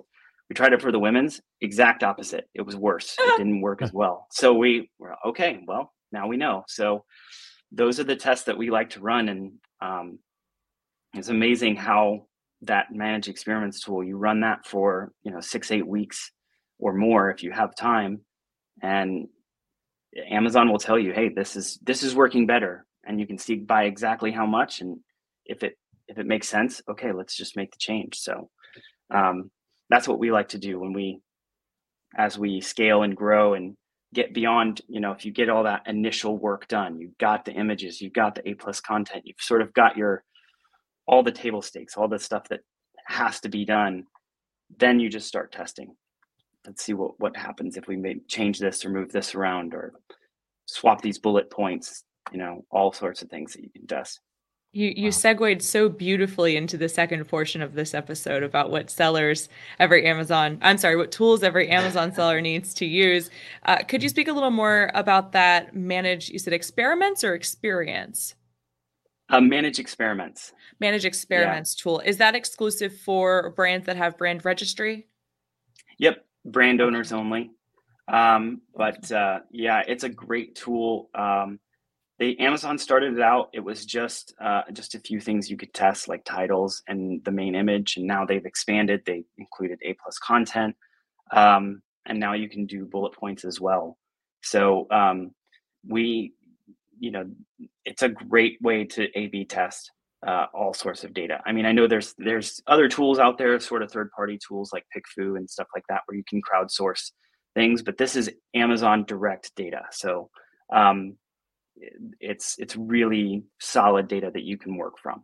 We 0.49 0.55
tried 0.55 0.73
it 0.73 0.81
for 0.81 0.91
the 0.91 0.99
women's, 0.99 1.41
exact 1.61 2.03
opposite. 2.03 2.49
It 2.55 2.63
was 2.63 2.75
worse. 2.75 3.15
It 3.19 3.33
didn't 3.37 3.61
work 3.61 3.81
as 3.81 3.93
well. 3.93 4.27
So 4.31 4.53
we 4.53 4.89
were 4.99 5.15
okay. 5.25 5.59
Well, 5.67 5.93
now 6.11 6.27
we 6.27 6.37
know. 6.37 6.63
So 6.67 7.05
those 7.71 7.99
are 7.99 8.03
the 8.03 8.15
tests 8.15 8.45
that 8.45 8.57
we 8.57 8.71
like 8.71 8.89
to 8.91 8.99
run, 8.99 9.29
and 9.29 9.51
um, 9.81 10.19
it's 11.13 11.29
amazing 11.29 11.75
how 11.75 12.25
that 12.61 12.91
manage 12.91 13.27
experiments 13.29 13.81
tool 13.81 14.03
you 14.03 14.17
run 14.17 14.41
that 14.41 14.65
for 14.65 15.11
you 15.23 15.31
know 15.31 15.39
six 15.39 15.71
eight 15.71 15.87
weeks 15.87 16.31
or 16.77 16.93
more 16.93 17.31
if 17.31 17.43
you 17.43 17.51
have 17.51 17.75
time 17.75 18.19
and 18.81 19.27
amazon 20.29 20.69
will 20.69 20.79
tell 20.79 20.99
you 20.99 21.13
hey 21.13 21.29
this 21.29 21.55
is 21.55 21.79
this 21.83 22.03
is 22.03 22.15
working 22.15 22.45
better 22.45 22.85
and 23.09 23.19
you 23.19 23.27
can 23.27 23.37
see 23.37 23.55
by 23.55 23.83
exactly 23.83 24.31
how 24.31 24.45
much 24.45 24.79
and 24.79 24.99
if 25.45 25.63
it 25.63 25.77
if 26.07 26.17
it 26.17 26.25
makes 26.25 26.47
sense 26.47 26.81
okay 26.89 27.11
let's 27.11 27.35
just 27.35 27.57
make 27.57 27.71
the 27.71 27.77
change. 27.77 28.19
So 28.19 28.49
um, 29.13 29.51
that's 29.89 30.07
what 30.07 30.19
we 30.19 30.31
like 30.31 30.49
to 30.49 30.57
do 30.57 30.79
when 30.79 30.93
we 30.93 31.19
as 32.17 32.39
we 32.39 32.61
scale 32.61 33.03
and 33.03 33.17
grow 33.17 33.55
and 33.55 33.75
get 34.13 34.33
beyond 34.33 34.81
you 34.87 35.01
know 35.01 35.11
if 35.11 35.25
you 35.25 35.31
get 35.31 35.49
all 35.49 35.63
that 35.63 35.83
initial 35.85 36.37
work 36.37 36.67
done 36.67 36.99
you've 36.99 37.17
got 37.19 37.45
the 37.45 37.51
images 37.51 38.01
you've 38.01 38.13
got 38.13 38.33
the 38.33 38.49
a 38.49 38.53
plus 38.55 38.79
content 38.81 39.21
you've 39.25 39.35
sort 39.39 39.61
of 39.61 39.71
got 39.73 39.95
your 39.97 40.23
all 41.05 41.21
the 41.21 41.31
table 41.31 41.61
stakes 41.61 41.95
all 41.95 42.07
the 42.07 42.17
stuff 42.17 42.49
that 42.49 42.61
has 43.05 43.39
to 43.39 43.49
be 43.49 43.65
done 43.65 44.05
then 44.77 44.99
you 44.99 45.09
just 45.09 45.27
start 45.27 45.51
testing. 45.51 45.95
Let's 46.65 46.83
see 46.83 46.93
what 46.93 47.19
what 47.19 47.35
happens 47.35 47.77
if 47.77 47.87
we 47.87 47.95
may 47.95 48.17
change 48.27 48.59
this 48.59 48.85
or 48.85 48.89
move 48.89 49.11
this 49.11 49.33
around 49.33 49.73
or 49.73 49.93
swap 50.65 51.01
these 51.01 51.17
bullet 51.17 51.49
points 51.49 52.03
you 52.31 52.37
know 52.37 52.65
all 52.71 52.91
sorts 52.91 53.21
of 53.21 53.29
things 53.29 53.53
that 53.53 53.63
you 53.63 53.69
can 53.69 53.87
test 53.87 54.19
you 54.71 54.93
you 54.95 55.05
wow. 55.05 55.11
segued 55.11 55.63
so 55.63 55.89
beautifully 55.89 56.55
into 56.55 56.77
the 56.77 56.89
second 56.89 57.25
portion 57.27 57.61
of 57.61 57.73
this 57.73 57.93
episode 57.93 58.43
about 58.43 58.69
what 58.69 58.89
sellers 58.89 59.49
every 59.79 60.05
Amazon 60.05 60.59
I'm 60.61 60.77
sorry 60.77 60.95
what 60.95 61.11
tools 61.11 61.41
every 61.41 61.69
Amazon 61.69 62.13
seller 62.13 62.39
needs 62.39 62.73
to 62.75 62.85
use. 62.85 63.29
Uh, 63.63 63.77
could 63.77 64.03
you 64.03 64.09
speak 64.09 64.27
a 64.27 64.33
little 64.33 64.51
more 64.51 64.91
about 64.93 65.31
that? 65.31 65.75
Manage 65.75 66.29
you 66.29 66.37
said 66.37 66.53
experiments 66.53 67.23
or 67.23 67.33
experience? 67.33 68.35
Uh, 69.29 69.41
manage 69.41 69.79
experiments. 69.79 70.53
Manage 70.79 71.05
experiments 71.05 71.75
yeah. 71.77 71.83
tool 71.83 71.99
is 72.01 72.17
that 72.17 72.35
exclusive 72.35 72.95
for 72.95 73.51
brands 73.51 73.87
that 73.87 73.97
have 73.97 74.19
brand 74.19 74.45
registry? 74.45 75.07
Yep, 75.97 76.25
brand 76.45 76.79
owners 76.79 77.11
only. 77.11 77.51
Um, 78.07 78.61
but 78.75 79.11
uh, 79.11 79.39
yeah, 79.51 79.83
it's 79.87 80.03
a 80.03 80.09
great 80.09 80.55
tool. 80.55 81.09
Um, 81.15 81.59
they 82.19 82.35
Amazon 82.37 82.77
started 82.77 83.13
it 83.13 83.21
out. 83.21 83.49
It 83.53 83.61
was 83.61 83.85
just 83.85 84.33
uh, 84.41 84.63
just 84.73 84.95
a 84.95 84.99
few 84.99 85.19
things 85.19 85.49
you 85.49 85.57
could 85.57 85.73
test, 85.73 86.07
like 86.07 86.23
titles 86.25 86.83
and 86.87 87.23
the 87.23 87.31
main 87.31 87.55
image, 87.55 87.97
and 87.97 88.05
now 88.05 88.25
they've 88.25 88.45
expanded. 88.45 89.01
They 89.05 89.23
included 89.37 89.79
A 89.83 89.95
plus 90.01 90.17
content, 90.19 90.75
um, 91.31 91.81
and 92.05 92.19
now 92.19 92.33
you 92.33 92.49
can 92.49 92.65
do 92.65 92.85
bullet 92.85 93.13
points 93.13 93.45
as 93.45 93.61
well. 93.61 93.97
So 94.41 94.87
um, 94.91 95.31
we, 95.87 96.33
you 96.99 97.11
know, 97.11 97.29
it's 97.85 98.03
a 98.03 98.09
great 98.09 98.61
way 98.61 98.83
to 98.85 99.07
A/B 99.17 99.45
test 99.45 99.91
uh, 100.25 100.47
all 100.53 100.73
sorts 100.73 101.03
of 101.03 101.13
data. 101.13 101.41
I 101.45 101.51
mean, 101.51 101.65
I 101.65 101.71
know 101.71 101.87
there's 101.87 102.13
there's 102.17 102.61
other 102.67 102.89
tools 102.89 103.19
out 103.19 103.37
there, 103.37 103.59
sort 103.59 103.83
of 103.83 103.91
third 103.91 104.11
party 104.11 104.37
tools 104.45 104.71
like 104.73 104.85
PickFu 104.95 105.37
and 105.37 105.49
stuff 105.49 105.67
like 105.73 105.85
that, 105.89 106.01
where 106.05 106.17
you 106.17 106.23
can 106.27 106.41
crowdsource 106.41 107.11
things, 107.55 107.81
but 107.81 107.97
this 107.97 108.15
is 108.15 108.29
Amazon 108.53 109.05
direct 109.05 109.51
data. 109.55 109.83
So 109.91 110.29
um, 110.71 111.17
it's 112.19 112.55
it's 112.59 112.75
really 112.75 113.43
solid 113.59 114.07
data 114.07 114.31
that 114.33 114.43
you 114.43 114.57
can 114.57 114.75
work 114.77 114.97
from. 114.99 115.23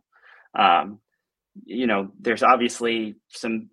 Um, 0.58 1.00
you 1.64 1.86
know, 1.86 2.10
there's 2.20 2.42
obviously 2.42 3.16
some 3.28 3.68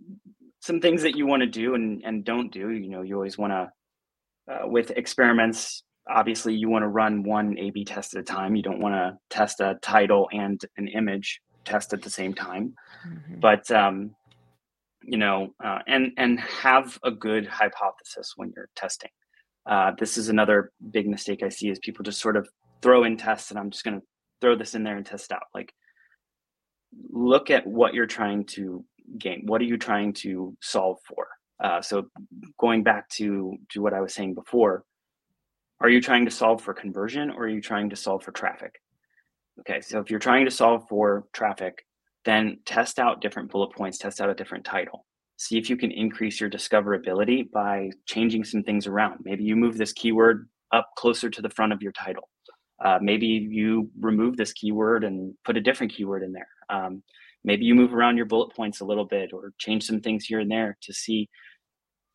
some 0.59 0.79
things 0.79 1.03
that 1.03 1.15
you 1.15 1.25
want 1.25 1.41
to 1.41 1.47
do 1.47 1.75
and 1.75 2.01
and 2.05 2.23
don't 2.23 2.51
do. 2.51 2.69
You 2.69 2.89
know, 2.89 3.01
you 3.01 3.15
always 3.15 3.37
want 3.37 3.53
to 3.53 4.53
uh, 4.53 4.67
with 4.67 4.91
experiments. 4.91 5.83
Obviously, 6.09 6.53
you 6.53 6.69
want 6.69 6.83
to 6.83 6.89
run 6.89 7.23
one 7.23 7.57
A/B 7.57 7.85
test 7.85 8.13
at 8.15 8.21
a 8.21 8.23
time. 8.23 8.55
You 8.55 8.63
don't 8.63 8.81
want 8.81 8.95
to 8.95 9.17
test 9.29 9.61
a 9.61 9.77
title 9.81 10.27
and 10.33 10.59
an 10.77 10.87
image 10.89 11.39
test 11.65 11.93
at 11.93 12.01
the 12.01 12.09
same 12.09 12.33
time. 12.33 12.73
Mm-hmm. 13.07 13.39
But 13.39 13.69
um, 13.71 14.15
you 15.03 15.17
know, 15.17 15.53
uh, 15.63 15.79
and 15.87 16.11
and 16.17 16.39
have 16.39 16.97
a 17.03 17.11
good 17.11 17.45
hypothesis 17.45 18.33
when 18.35 18.51
you're 18.55 18.69
testing. 18.75 19.11
Uh, 19.65 19.91
this 19.97 20.17
is 20.17 20.27
another 20.27 20.71
big 20.91 21.07
mistake 21.07 21.41
I 21.41 21.49
see 21.49 21.69
is 21.69 21.79
people 21.79 22.03
just 22.03 22.19
sort 22.19 22.35
of 22.35 22.49
throw 22.83 23.05
in 23.05 23.17
tests 23.17 23.49
and 23.49 23.59
I'm 23.59 23.71
just 23.71 23.83
going 23.83 23.99
to 23.99 24.05
throw 24.41 24.55
this 24.55 24.75
in 24.75 24.83
there 24.83 24.97
and 24.97 25.05
test 25.05 25.31
out. 25.31 25.43
Like, 25.55 25.73
look 27.09 27.49
at 27.49 27.65
what 27.65 27.93
you're 27.93 28.05
trying 28.05 28.45
to 28.45 28.85
gain. 29.17 29.43
What 29.45 29.61
are 29.61 29.65
you 29.65 29.77
trying 29.77 30.13
to 30.13 30.55
solve 30.61 30.99
for? 31.07 31.27
Uh, 31.63 31.81
so, 31.81 32.07
going 32.59 32.83
back 32.83 33.07
to 33.09 33.55
to 33.71 33.81
what 33.81 33.93
I 33.93 34.01
was 34.01 34.13
saying 34.13 34.33
before, 34.33 34.83
are 35.79 35.89
you 35.89 36.01
trying 36.01 36.25
to 36.25 36.31
solve 36.31 36.61
for 36.61 36.73
conversion 36.73 37.29
or 37.29 37.43
are 37.43 37.49
you 37.49 37.61
trying 37.61 37.89
to 37.89 37.95
solve 37.95 38.23
for 38.23 38.31
traffic? 38.31 38.75
Okay, 39.61 39.81
so 39.81 39.99
if 39.99 40.09
you're 40.09 40.19
trying 40.19 40.45
to 40.45 40.51
solve 40.51 40.87
for 40.89 41.25
traffic, 41.31 41.85
then 42.25 42.59
test 42.65 42.99
out 42.99 43.21
different 43.21 43.51
bullet 43.51 43.71
points, 43.71 43.97
test 43.97 44.19
out 44.19 44.29
a 44.29 44.33
different 44.33 44.65
title. 44.65 45.05
See 45.37 45.57
if 45.57 45.69
you 45.69 45.77
can 45.77 45.91
increase 45.91 46.39
your 46.39 46.49
discoverability 46.49 47.49
by 47.51 47.91
changing 48.07 48.43
some 48.43 48.63
things 48.63 48.87
around. 48.87 49.19
Maybe 49.23 49.43
you 49.43 49.55
move 49.55 49.77
this 49.77 49.93
keyword 49.93 50.49
up 50.71 50.89
closer 50.97 51.29
to 51.29 51.41
the 51.41 51.49
front 51.49 51.73
of 51.73 51.81
your 51.81 51.91
title. 51.91 52.29
Uh, 52.83 52.99
maybe 53.01 53.25
you 53.25 53.89
remove 53.99 54.37
this 54.37 54.53
keyword 54.53 55.03
and 55.03 55.33
put 55.45 55.57
a 55.57 55.61
different 55.61 55.93
keyword 55.93 56.21
in 56.21 56.33
there. 56.33 56.49
Um, 56.69 57.01
maybe 57.43 57.65
you 57.65 57.75
move 57.75 57.93
around 57.93 58.17
your 58.17 58.25
bullet 58.25 58.53
points 58.53 58.81
a 58.81 58.85
little 58.85 59.05
bit 59.05 59.31
or 59.33 59.53
change 59.57 59.85
some 59.85 60.01
things 60.01 60.25
here 60.25 60.39
and 60.39 60.51
there 60.51 60.77
to 60.81 60.93
see 60.93 61.29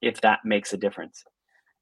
if 0.03 0.21
that 0.21 0.41
makes 0.45 0.73
a 0.73 0.77
difference. 0.77 1.25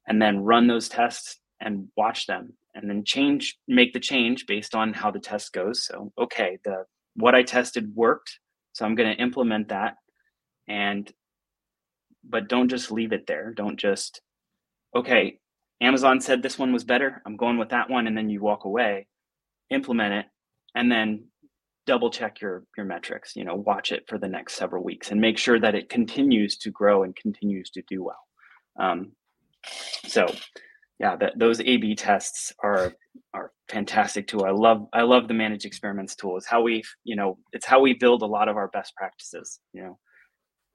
And 0.07 0.21
then 0.21 0.39
run 0.39 0.67
those 0.67 0.87
tests 0.87 1.39
and 1.59 1.87
watch 1.97 2.27
them 2.27 2.53
and 2.77 2.89
then 2.89 3.03
change 3.03 3.57
make 3.67 3.93
the 3.93 3.99
change 3.99 4.45
based 4.45 4.75
on 4.75 4.93
how 4.93 5.09
the 5.11 5.19
test 5.19 5.51
goes 5.53 5.83
so 5.85 6.11
okay 6.17 6.57
the 6.63 6.85
what 7.15 7.35
i 7.35 7.41
tested 7.41 7.93
worked 7.95 8.39
so 8.73 8.85
i'm 8.85 8.95
going 8.95 9.09
to 9.09 9.21
implement 9.21 9.69
that 9.69 9.95
and 10.67 11.11
but 12.23 12.47
don't 12.47 12.69
just 12.69 12.91
leave 12.91 13.11
it 13.11 13.25
there 13.27 13.53
don't 13.55 13.79
just 13.79 14.21
okay 14.95 15.39
amazon 15.81 16.19
said 16.19 16.41
this 16.41 16.57
one 16.57 16.73
was 16.73 16.83
better 16.83 17.21
i'm 17.25 17.37
going 17.37 17.57
with 17.57 17.69
that 17.69 17.89
one 17.89 18.07
and 18.07 18.17
then 18.17 18.29
you 18.29 18.41
walk 18.41 18.65
away 18.65 19.07
implement 19.69 20.13
it 20.13 20.25
and 20.75 20.91
then 20.91 21.23
double 21.85 22.09
check 22.09 22.41
your 22.41 22.63
your 22.75 22.85
metrics 22.85 23.35
you 23.35 23.45
know 23.45 23.55
watch 23.55 23.91
it 23.91 24.03
for 24.07 24.17
the 24.17 24.27
next 24.27 24.55
several 24.55 24.83
weeks 24.83 25.11
and 25.11 25.21
make 25.21 25.37
sure 25.37 25.59
that 25.59 25.75
it 25.75 25.89
continues 25.89 26.57
to 26.57 26.69
grow 26.71 27.03
and 27.03 27.15
continues 27.15 27.69
to 27.69 27.81
do 27.87 28.03
well 28.03 28.27
um, 28.79 29.11
so 30.05 30.27
yeah, 30.99 31.15
those 31.35 31.59
A/B 31.61 31.95
tests 31.95 32.53
are 32.63 32.93
are 33.33 33.51
fantastic 33.69 34.27
too. 34.27 34.41
I 34.41 34.51
love 34.51 34.87
I 34.93 35.03
love 35.03 35.27
the 35.27 35.33
managed 35.33 35.65
experiments 35.65 36.15
tool. 36.15 36.37
It's 36.37 36.47
how 36.47 36.61
we 36.61 36.83
you 37.03 37.15
know 37.15 37.37
it's 37.53 37.65
how 37.65 37.79
we 37.79 37.93
build 37.93 38.23
a 38.23 38.27
lot 38.27 38.49
of 38.49 38.57
our 38.57 38.67
best 38.69 38.95
practices. 38.95 39.59
You 39.73 39.83
know, 39.83 39.99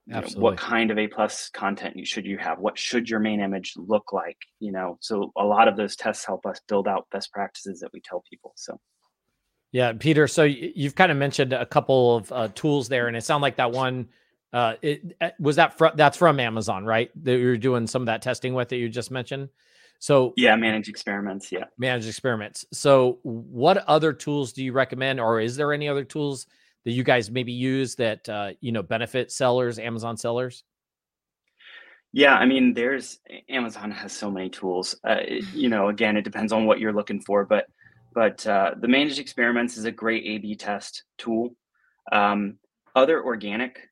know 0.07 0.23
what 0.37 0.57
kind 0.57 0.91
of 0.91 0.99
A 0.99 1.07
plus 1.07 1.49
content 1.51 1.97
you 1.97 2.05
should 2.05 2.27
you 2.27 2.39
have? 2.39 2.59
What 2.59 2.79
should 2.79 3.09
your 3.09 3.21
main 3.21 3.41
image 3.41 3.75
look 3.77 4.13
like? 4.13 4.39
You 4.61 4.73
know, 4.73 4.99
so 5.01 5.33
a 5.37 5.45
lot 5.45 5.69
of 5.69 5.77
those 5.77 5.97
tests 5.97 6.25
help 6.25 6.47
us 6.47 6.61
build 6.69 6.89
out 6.89 7.07
best 7.13 7.33
practices 7.33 7.81
that 7.81 7.93
we 7.93 8.01
tell 8.01 8.23
people. 8.29 8.53
So. 8.57 8.79
Yeah, 9.73 9.93
Peter. 9.95 10.29
So 10.29 10.43
you've 10.43 10.95
kind 10.95 11.11
of 11.11 11.17
mentioned 11.19 11.53
a 11.55 11.65
couple 11.65 12.17
of 12.17 12.33
uh, 12.33 12.49
tools 12.55 12.89
there, 12.89 13.09
and 13.09 13.17
it 13.17 13.25
sounded 13.25 13.43
like 13.43 13.57
that 13.57 13.73
one. 13.73 14.09
Uh, 14.53 14.75
it 14.83 15.17
uh, 15.21 15.31
was 15.41 15.57
that 15.57 15.79
fr- 15.79 15.95
that's 15.95 16.19
from 16.19 16.39
Amazon, 16.39 16.85
right? 16.85 17.11
That 17.25 17.39
you're 17.39 17.57
doing 17.57 17.87
some 17.87 18.03
of 18.03 18.07
that 18.07 18.21
testing 18.21 18.53
with 18.53 18.69
that 18.69 18.77
you 18.77 18.91
just 18.91 19.11
mentioned. 19.11 19.49
So 19.99 20.35
yeah, 20.37 20.57
manage 20.57 20.89
experiments. 20.89 21.51
Yeah, 21.51 21.65
manage 21.79 22.07
experiments. 22.07 22.67
So 22.73 23.19
what 23.23 23.79
other 23.89 24.13
tools 24.13 24.53
do 24.53 24.63
you 24.63 24.73
recommend, 24.73 25.21
or 25.21 25.41
is 25.41 25.57
there 25.57 25.73
any 25.73 25.89
other 25.89 26.05
tools 26.05 26.47
that 26.85 26.93
you 26.93 27.05
guys 27.05 27.31
maybe 27.31 27.53
use 27.53 27.95
that 27.97 28.29
uh, 28.29 28.53
you 28.61 28.73
know 28.73 28.83
benefit 28.83 29.31
sellers, 29.33 29.79
Amazon 29.79 30.17
sellers? 30.17 30.65
Yeah, 32.13 32.35
I 32.35 32.45
mean, 32.45 32.75
there's 32.75 33.19
Amazon 33.49 33.91
has 33.91 34.13
so 34.13 34.31
many 34.31 34.51
tools. 34.51 34.95
Uh, 35.05 35.21
you 35.55 35.69
know, 35.71 35.89
again, 35.89 36.17
it 36.17 36.23
depends 36.23 36.53
on 36.53 36.67
what 36.67 36.79
you're 36.79 36.93
looking 36.93 37.21
for, 37.21 37.45
but 37.45 37.67
but 38.15 38.47
uh, 38.47 38.73
the 38.79 38.89
managed 38.89 39.19
experiments 39.19 39.77
is 39.77 39.85
a 39.85 39.93
great 39.93 40.25
A/B 40.25 40.57
test 40.57 41.05
tool. 41.19 41.55
Um, 42.11 42.59
other 42.95 43.25
organic 43.25 43.89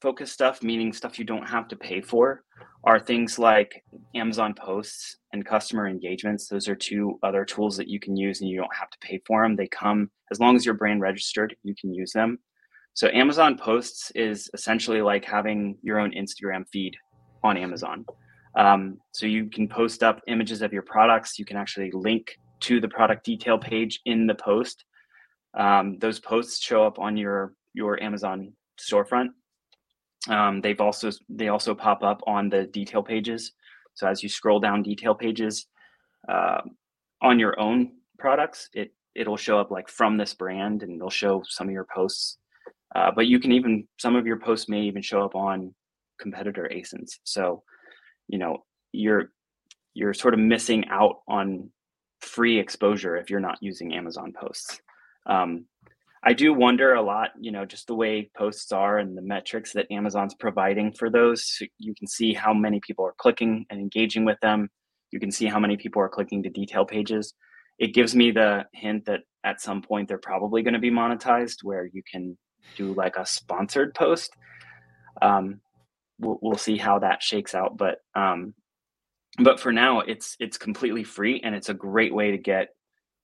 focused 0.00 0.32
stuff, 0.32 0.62
meaning 0.62 0.92
stuff 0.92 1.18
you 1.18 1.24
don't 1.24 1.48
have 1.48 1.68
to 1.68 1.76
pay 1.76 2.00
for, 2.00 2.42
are 2.84 2.98
things 2.98 3.38
like 3.38 3.84
Amazon 4.14 4.54
posts 4.54 5.18
and 5.32 5.44
customer 5.44 5.88
engagements. 5.88 6.48
Those 6.48 6.68
are 6.68 6.74
two 6.74 7.18
other 7.22 7.44
tools 7.44 7.76
that 7.76 7.88
you 7.88 8.00
can 8.00 8.16
use 8.16 8.40
and 8.40 8.48
you 8.48 8.56
don't 8.56 8.74
have 8.74 8.90
to 8.90 8.98
pay 8.98 9.20
for 9.26 9.42
them. 9.42 9.56
They 9.56 9.68
come 9.68 10.10
as 10.30 10.40
long 10.40 10.56
as 10.56 10.64
you're 10.64 10.74
brand 10.74 11.00
registered, 11.00 11.56
you 11.62 11.74
can 11.78 11.92
use 11.92 12.12
them. 12.12 12.38
So 12.94 13.08
Amazon 13.12 13.56
posts 13.56 14.10
is 14.14 14.50
essentially 14.54 15.02
like 15.02 15.24
having 15.24 15.78
your 15.82 16.00
own 16.00 16.12
Instagram 16.12 16.64
feed 16.72 16.96
on 17.42 17.56
Amazon. 17.56 18.04
Um, 18.56 18.98
so 19.12 19.26
you 19.26 19.46
can 19.46 19.68
post 19.68 20.02
up 20.02 20.20
images 20.26 20.62
of 20.62 20.72
your 20.72 20.82
products. 20.82 21.38
You 21.38 21.44
can 21.44 21.56
actually 21.56 21.90
link 21.92 22.36
to 22.60 22.80
the 22.80 22.88
product 22.88 23.24
detail 23.24 23.58
page 23.58 24.00
in 24.06 24.26
the 24.26 24.34
post. 24.34 24.84
Um, 25.54 25.98
those 25.98 26.20
posts 26.20 26.62
show 26.62 26.84
up 26.84 26.98
on 26.98 27.16
your 27.16 27.54
your 27.74 28.02
Amazon 28.02 28.52
storefront 28.78 29.28
um, 30.28 30.60
they've 30.60 30.80
also 30.80 31.10
they 31.28 31.48
also 31.48 31.74
pop 31.74 32.02
up 32.02 32.20
on 32.26 32.48
the 32.48 32.64
detail 32.66 33.02
pages. 33.02 33.52
So 33.94 34.06
as 34.06 34.22
you 34.22 34.28
scroll 34.28 34.60
down 34.60 34.82
detail 34.82 35.14
pages 35.14 35.66
uh, 36.28 36.60
on 37.22 37.38
your 37.38 37.58
own 37.58 37.92
products, 38.18 38.68
it 38.74 38.92
it'll 39.14 39.36
show 39.36 39.58
up 39.58 39.70
like 39.70 39.88
from 39.88 40.16
this 40.16 40.34
brand, 40.34 40.82
and 40.82 40.96
it'll 40.96 41.10
show 41.10 41.42
some 41.48 41.68
of 41.68 41.72
your 41.72 41.86
posts. 41.92 42.38
Uh, 42.94 43.10
but 43.14 43.26
you 43.26 43.38
can 43.38 43.52
even 43.52 43.86
some 43.98 44.16
of 44.16 44.26
your 44.26 44.38
posts 44.38 44.68
may 44.68 44.82
even 44.82 45.02
show 45.02 45.24
up 45.24 45.34
on 45.34 45.74
competitor 46.20 46.70
ASINs. 46.72 47.12
So 47.24 47.62
you 48.28 48.38
know 48.38 48.64
you're 48.92 49.32
you're 49.94 50.14
sort 50.14 50.34
of 50.34 50.40
missing 50.40 50.84
out 50.88 51.20
on 51.26 51.70
free 52.20 52.58
exposure 52.58 53.16
if 53.16 53.30
you're 53.30 53.40
not 53.40 53.58
using 53.60 53.94
Amazon 53.94 54.32
posts. 54.38 54.80
Um, 55.26 55.64
I 56.22 56.34
do 56.34 56.52
wonder 56.52 56.94
a 56.94 57.02
lot, 57.02 57.30
you 57.40 57.50
know, 57.50 57.64
just 57.64 57.86
the 57.86 57.94
way 57.94 58.30
posts 58.36 58.72
are 58.72 58.98
and 58.98 59.16
the 59.16 59.22
metrics 59.22 59.72
that 59.72 59.90
Amazon's 59.90 60.34
providing 60.34 60.92
for 60.92 61.08
those. 61.08 61.58
You 61.78 61.94
can 61.94 62.06
see 62.06 62.34
how 62.34 62.52
many 62.52 62.80
people 62.86 63.06
are 63.06 63.14
clicking 63.16 63.64
and 63.70 63.80
engaging 63.80 64.26
with 64.26 64.38
them. 64.40 64.68
You 65.12 65.18
can 65.18 65.30
see 65.30 65.46
how 65.46 65.58
many 65.58 65.78
people 65.78 66.02
are 66.02 66.10
clicking 66.10 66.42
to 66.42 66.50
detail 66.50 66.84
pages. 66.84 67.32
It 67.78 67.94
gives 67.94 68.14
me 68.14 68.32
the 68.32 68.66
hint 68.74 69.06
that 69.06 69.20
at 69.44 69.62
some 69.62 69.80
point 69.80 70.08
they're 70.08 70.18
probably 70.18 70.62
going 70.62 70.74
to 70.74 70.80
be 70.80 70.90
monetized 70.90 71.62
where 71.62 71.88
you 71.90 72.02
can 72.10 72.36
do 72.76 72.92
like 72.92 73.16
a 73.16 73.24
sponsored 73.24 73.94
post. 73.94 74.36
Um, 75.22 75.62
we'll, 76.18 76.38
we'll 76.42 76.58
see 76.58 76.76
how 76.76 76.98
that 76.98 77.22
shakes 77.22 77.54
out. 77.54 77.78
But 77.78 77.96
um, 78.14 78.52
but 79.38 79.58
for 79.58 79.72
now, 79.72 80.00
it's 80.00 80.36
it's 80.38 80.58
completely 80.58 81.02
free 81.02 81.40
and 81.42 81.54
it's 81.54 81.70
a 81.70 81.74
great 81.74 82.14
way 82.14 82.32
to 82.32 82.38
get 82.38 82.68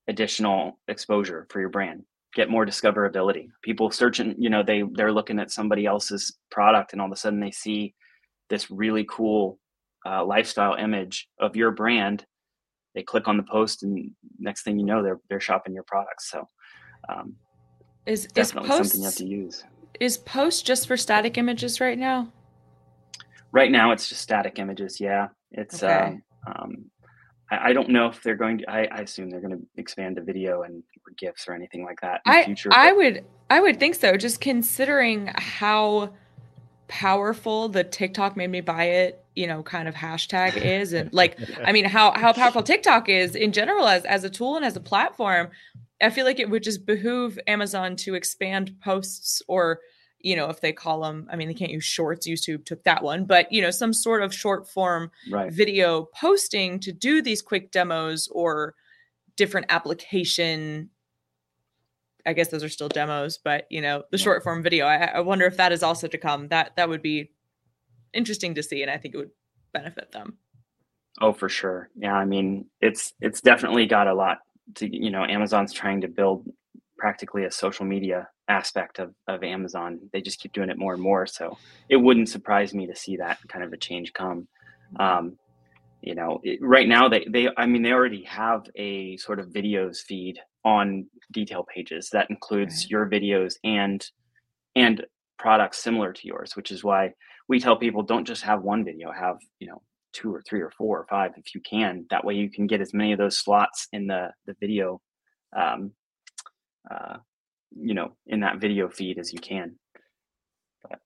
additional 0.09 0.79
exposure 0.89 1.47
for 1.51 1.61
your 1.61 1.69
brand 1.69 2.05
get 2.37 2.51
more 2.51 2.67
discoverability. 2.67 3.49
People 3.63 3.91
searching, 3.91 4.35
you 4.39 4.51
know, 4.51 4.63
they 4.63 4.85
they're 4.93 5.11
looking 5.11 5.41
at 5.41 5.51
somebody 5.51 5.87
else's 5.87 6.37
product 6.51 6.93
and 6.93 7.01
all 7.01 7.07
of 7.07 7.13
a 7.13 7.17
sudden 7.17 7.41
they 7.41 7.51
see 7.51 7.95
this 8.51 8.71
really 8.71 9.07
cool 9.11 9.59
uh, 10.05 10.25
lifestyle 10.25 10.75
image 10.75 11.29
of 11.41 11.57
your 11.57 11.71
brand. 11.71 12.27
They 12.95 13.03
click 13.03 13.27
on 13.27 13.39
the 13.39 13.43
post 13.43 13.83
and 13.83 14.11
next 14.39 14.63
thing 14.63 14.79
you 14.79 14.85
know, 14.85 15.03
they're 15.03 15.21
they're 15.31 15.41
shopping 15.41 15.75
your 15.75 15.85
products. 15.85 16.31
So 16.31 16.47
um, 17.09 17.37
is 18.05 18.27
definitely 18.27 18.71
is 18.71 18.77
something 18.77 19.01
you 19.01 19.07
have 19.07 19.17
to 19.17 19.27
use. 19.27 19.65
Is 19.99 20.19
post 20.19 20.67
just 20.67 20.87
for 20.87 20.99
static 20.99 21.39
images 21.39 21.81
right 21.81 21.99
now? 21.99 22.31
Right 23.51 23.71
now, 23.71 23.93
it's 23.93 24.11
just 24.11 24.21
static 24.21 24.59
images. 24.59 25.01
Yeah, 25.01 25.29
it's 25.53 25.83
okay. 25.83 26.21
uh, 26.47 26.53
um, 26.53 26.91
I, 27.51 27.71
I 27.71 27.73
don't 27.73 27.91
know 27.91 28.07
if 28.07 28.23
they're 28.23 28.37
going 28.37 28.59
to. 28.59 28.71
I, 28.71 28.89
I 28.91 29.01
assume 29.01 29.31
they're 29.31 29.41
going 29.41 29.59
to 29.59 29.67
expand 29.77 30.17
to 30.17 30.23
video 30.23 30.63
and 30.63 30.83
or 31.07 31.13
gifs 31.17 31.49
or 31.49 31.55
anything 31.55 31.85
like 31.85 32.01
that 32.01 32.21
in 32.27 32.33
I, 32.33 32.45
future. 32.45 32.71
I 32.73 32.93
would 32.93 33.25
I 33.51 33.61
would 33.61 33.79
think 33.79 33.95
so. 33.95 34.17
Just 34.17 34.41
considering 34.41 35.31
how 35.37 36.13
powerful 36.89 37.69
the 37.69 37.85
TikTok 37.85 38.37
made 38.37 38.51
me 38.51 38.61
buy 38.61 38.85
it, 38.85 39.25
you 39.35 39.47
know, 39.47 39.63
kind 39.63 39.89
of 39.89 39.95
hashtag 39.95 40.57
is, 40.63 40.93
and 40.93 41.13
like, 41.13 41.39
I 41.65 41.73
mean, 41.73 41.85
how 41.85 42.13
how 42.13 42.33
powerful 42.33 42.63
TikTok 42.63 43.09
is 43.09 43.35
in 43.35 43.53
general 43.53 43.87
as 43.87 44.05
as 44.05 44.25
a 44.25 44.31
tool 44.31 44.57
and 44.57 44.65
as 44.65 44.77
a 44.77 44.81
platform. 44.81 45.51
I 46.03 46.11
feel 46.11 46.27
like 46.27 46.39
it 46.39 46.51
would 46.51 46.63
just 46.63 46.85
behoove 46.85 47.39
Amazon 47.47 47.97
to 47.97 48.15
expand 48.15 48.77
posts 48.85 49.41
or 49.49 49.81
you 50.27 50.35
know, 50.35 50.51
if 50.51 50.61
they 50.61 50.73
call 50.73 51.03
them, 51.03 51.29
I 51.31 51.37
mean, 51.37 51.47
they 51.47 51.55
can't 51.55 51.71
use 51.71 51.85
shorts. 51.85 52.27
YouTube 52.27 52.65
took 52.65 52.83
that 52.83 53.05
one, 53.05 53.27
but 53.27 53.53
you 53.53 53.63
know, 53.63 53.71
some 53.71 53.93
sort 53.93 54.25
of 54.25 54.35
short 54.35 54.69
form 54.69 55.13
right. 55.31 55.53
video 55.53 56.09
posting 56.17 56.81
to 56.81 56.91
do 56.91 57.23
these 57.23 57.41
quick 57.41 57.71
demos 57.71 58.27
or 58.33 58.75
different 59.37 59.67
application. 59.69 60.91
I 62.27 62.33
guess 62.33 62.49
those 62.49 62.65
are 62.65 62.69
still 62.69 62.89
demos, 62.89 63.39
but 63.39 63.69
you 63.71 63.81
know, 63.81 64.03
the 64.11 64.19
short 64.19 64.43
form 64.43 64.65
video. 64.65 64.85
I, 64.87 64.97
I 64.97 65.21
wonder 65.21 65.47
if 65.47 65.59
that 65.59 65.71
is 65.71 65.85
also 65.85 66.09
to 66.09 66.19
come. 66.19 66.49
That 66.49 66.75
that 66.75 66.89
would 66.89 67.03
be 67.03 67.31
interesting 68.13 68.57
to 68.57 68.65
see, 68.65 68.83
and 68.83 68.91
I 68.91 68.97
think 68.97 69.15
it 69.15 69.19
would 69.19 69.31
benefit 69.73 70.11
them. 70.11 70.39
Oh, 71.21 71.33
for 71.33 71.49
sure. 71.49 71.89
Yeah, 71.95 72.15
I 72.15 72.25
mean, 72.25 72.67
it's 72.81 73.13
it's 73.21 73.41
definitely 73.41 73.87
got 73.87 74.09
a 74.09 74.15
lot 74.15 74.39
to 74.75 74.93
you 74.93 75.13
know. 75.13 75.25
Amazon's 75.25 75.73
trying 75.73 76.01
to 76.01 76.09
build 76.09 76.51
practically 76.99 77.45
a 77.45 77.51
social 77.53 77.87
media 77.87 78.27
aspect 78.49 78.99
of, 78.99 79.15
of 79.27 79.43
Amazon. 79.43 80.01
They 80.13 80.21
just 80.21 80.41
keep 80.41 80.53
doing 80.53 80.71
it 80.71 80.79
more 80.79 80.95
and 80.95 81.03
more. 81.03 81.27
So 81.27 81.59
it 81.89 81.97
wouldn't 81.97 82.29
surprise 82.29 82.75
me 82.75 82.87
to 82.87 82.97
see 82.97 83.17
that 83.17 83.39
kind 83.49 83.65
of 83.65 83.73
a 83.73 83.77
change 83.77 84.13
come. 84.13 84.49
Mm-hmm. 84.95 85.03
Um, 85.03 85.39
you 86.03 86.15
know, 86.15 86.41
it, 86.45 86.59
right 86.63 86.87
now 86.87 87.09
they, 87.09 87.27
they, 87.29 87.49
I 87.57 87.67
mean, 87.67 87.83
they 87.83 87.93
already 87.93 88.23
have 88.25 88.67
a 88.77 89.17
sort 89.17 89.41
of 89.41 89.49
videos 89.49 89.99
feed 89.99 90.39
on 90.65 91.07
detail 91.33 91.65
pages 91.65 92.11
that 92.13 92.31
includes 92.31 92.85
right. 92.85 92.91
your 92.91 93.09
videos 93.09 93.55
and, 93.65 94.05
and 94.75 95.05
products 95.39 95.79
similar 95.79 96.13
to 96.13 96.27
yours, 96.27 96.55
which 96.55 96.71
is 96.71 96.85
why 96.85 97.13
we 97.49 97.59
tell 97.59 97.77
people 97.77 98.03
don't 98.03 98.27
just 98.27 98.43
have 98.43 98.63
one 98.63 98.85
video, 98.85 99.11
have, 99.11 99.39
you 99.59 99.69
know, 99.69 99.83
two 100.13 100.35
or 100.35 100.43
three 100.49 100.61
or 100.61 100.71
four 100.71 100.99
or 100.99 101.07
five 101.09 101.33
if 101.37 101.55
you 101.55 101.61
can. 101.61 102.07
That 102.11 102.25
way 102.25 102.35
you 102.35 102.51
can 102.51 102.67
get 102.67 102.81
as 102.81 102.95
many 102.95 103.13
of 103.13 103.19
those 103.19 103.39
slots 103.39 103.87
in 103.93 104.07
the 104.07 104.31
the 104.47 104.55
video, 104.61 105.01
um, 105.55 105.93
uh, 106.91 107.19
you 107.79 107.95
know, 107.95 108.17
in 108.27 108.41
that 108.41 108.59
video 108.59 108.89
feed 108.89 109.19
as 109.19 109.33
you 109.33 109.39
can. 109.39 109.77
But, 110.83 110.99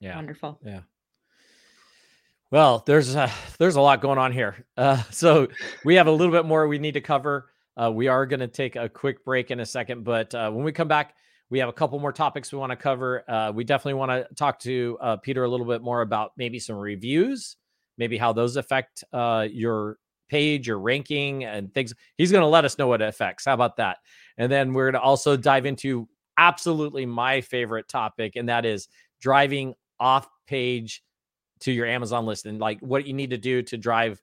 yeah, 0.00 0.16
wonderful. 0.16 0.60
Yeah. 0.64 0.80
Well, 2.50 2.82
there's 2.84 3.14
a, 3.14 3.30
there's 3.58 3.76
a 3.76 3.80
lot 3.80 4.00
going 4.00 4.18
on 4.18 4.32
here. 4.32 4.66
Uh, 4.76 5.02
so 5.10 5.48
we 5.84 5.94
have 5.94 6.06
a 6.06 6.12
little 6.12 6.32
bit 6.32 6.44
more 6.44 6.66
we 6.66 6.78
need 6.78 6.94
to 6.94 7.00
cover. 7.00 7.50
Uh, 7.80 7.90
we 7.90 8.08
are 8.08 8.26
going 8.26 8.40
to 8.40 8.48
take 8.48 8.76
a 8.76 8.88
quick 8.88 9.24
break 9.24 9.50
in 9.50 9.60
a 9.60 9.66
second, 9.66 10.04
but 10.04 10.34
uh, 10.34 10.50
when 10.50 10.64
we 10.64 10.72
come 10.72 10.88
back, 10.88 11.14
we 11.48 11.58
have 11.58 11.68
a 11.68 11.72
couple 11.72 11.98
more 11.98 12.12
topics 12.12 12.52
we 12.52 12.58
want 12.58 12.70
to 12.70 12.76
cover. 12.76 13.28
Uh, 13.28 13.52
we 13.52 13.64
definitely 13.64 13.94
want 13.94 14.10
to 14.10 14.34
talk 14.34 14.58
to 14.60 14.96
uh, 15.00 15.16
Peter 15.16 15.44
a 15.44 15.48
little 15.48 15.66
bit 15.66 15.82
more 15.82 16.00
about 16.00 16.32
maybe 16.36 16.58
some 16.58 16.76
reviews, 16.76 17.56
maybe 17.98 18.16
how 18.16 18.32
those 18.32 18.56
affect 18.56 19.02
uh, 19.12 19.46
your 19.50 19.98
page, 20.30 20.68
your 20.68 20.78
ranking, 20.78 21.44
and 21.44 21.74
things. 21.74 21.92
He's 22.16 22.32
going 22.32 22.42
to 22.42 22.48
let 22.48 22.64
us 22.64 22.78
know 22.78 22.88
what 22.88 23.02
it 23.02 23.08
affects. 23.08 23.44
How 23.44 23.54
about 23.54 23.76
that? 23.76 23.98
And 24.38 24.50
then 24.50 24.72
we're 24.72 24.90
going 24.90 25.00
to 25.02 25.06
also 25.06 25.36
dive 25.36 25.66
into 25.66 26.08
absolutely 26.38 27.04
my 27.04 27.40
favorite 27.42 27.88
topic, 27.88 28.36
and 28.36 28.48
that 28.48 28.64
is 28.64 28.88
driving 29.20 29.74
off 29.98 30.28
page 30.46 31.02
to 31.60 31.72
your 31.72 31.86
Amazon 31.86 32.24
list 32.24 32.46
and 32.46 32.58
like 32.58 32.80
what 32.80 33.06
you 33.06 33.12
need 33.12 33.30
to 33.30 33.38
do 33.38 33.60
to 33.62 33.76
drive 33.76 34.22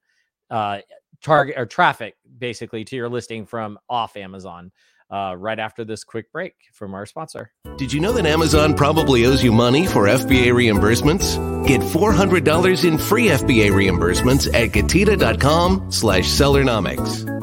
uh, 0.50 0.80
target 1.22 1.56
or 1.58 1.66
traffic 1.66 2.16
basically 2.38 2.84
to 2.86 2.96
your 2.96 3.10
listing 3.10 3.46
from 3.46 3.78
off 3.90 4.18
Amazon. 4.18 4.72
Uh, 5.10 5.34
right 5.38 5.58
after 5.58 5.86
this 5.86 6.04
quick 6.04 6.30
break 6.34 6.54
from 6.74 6.94
our 6.94 7.06
sponsor. 7.06 7.54
Did 7.78 7.94
you 7.94 8.02
know 8.02 8.12
that 8.12 8.26
Amazon 8.26 8.74
probably 8.74 9.26
owes 9.26 9.42
you 9.42 9.54
money 9.54 9.88
for 9.88 10.04
FBA 10.04 10.48
reimbursements? 10.48 11.38
Get 11.66 11.80
$400 11.80 12.84
in 12.84 12.98
free 12.98 13.28
FBA 13.28 13.72
reimbursements 13.72 14.54
at 14.54 14.72
getida.com 14.72 15.90
slash 15.92 16.26
sellernomics. 16.26 17.38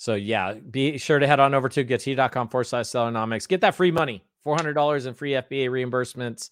So 0.00 0.14
yeah, 0.14 0.54
be 0.54 0.96
sure 0.96 1.18
to 1.18 1.26
head 1.26 1.40
on 1.40 1.52
over 1.52 1.68
to 1.68 1.84
getida.com 1.84 2.48
forward 2.48 2.64
slash 2.64 2.86
sellernomics. 2.86 3.46
Get 3.46 3.60
that 3.60 3.74
free 3.74 3.90
money, 3.90 4.24
$400 4.46 5.06
in 5.06 5.12
free 5.12 5.32
FBA 5.32 5.68
reimbursements. 5.68 6.48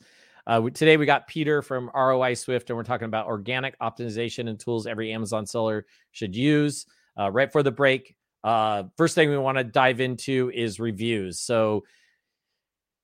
Uh, 0.46 0.68
today 0.68 0.98
we 0.98 1.06
got 1.06 1.26
Peter 1.26 1.62
from 1.62 1.90
ROI 1.94 2.34
Swift, 2.34 2.68
and 2.68 2.76
we're 2.76 2.82
talking 2.82 3.06
about 3.06 3.26
organic 3.26 3.78
optimization 3.80 4.50
and 4.50 4.60
tools 4.60 4.86
every 4.86 5.12
Amazon 5.12 5.46
seller 5.46 5.86
should 6.12 6.36
use. 6.36 6.84
Uh, 7.18 7.30
right 7.30 7.50
for 7.50 7.62
the 7.62 7.72
break, 7.72 8.16
uh, 8.44 8.84
first 8.96 9.14
thing 9.14 9.30
we 9.30 9.38
want 9.38 9.58
to 9.58 9.64
dive 9.64 10.00
into 10.00 10.50
is 10.54 10.78
reviews. 10.78 11.40
So, 11.40 11.84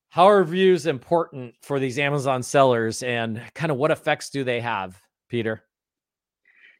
how 0.08 0.26
are 0.26 0.38
reviews 0.38 0.86
important 0.86 1.56
for 1.62 1.80
these 1.80 1.98
Amazon 1.98 2.42
sellers, 2.42 3.02
and 3.02 3.42
kind 3.54 3.72
of 3.72 3.78
what 3.78 3.90
effects 3.90 4.30
do 4.30 4.44
they 4.44 4.60
have, 4.60 5.00
Peter? 5.28 5.62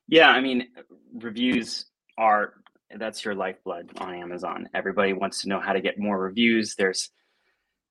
Yeah, 0.07 0.29
I 0.29 0.41
mean, 0.41 0.69
reviews 1.15 1.87
are 2.17 2.55
that's 2.97 3.25
your 3.25 3.35
lifeblood 3.35 3.91
on 3.99 4.15
Amazon. 4.15 4.69
Everybody 4.73 5.13
wants 5.13 5.43
to 5.43 5.49
know 5.49 5.61
how 5.61 5.73
to 5.73 5.81
get 5.81 5.99
more 5.99 6.19
reviews. 6.19 6.77
There's 6.77 7.11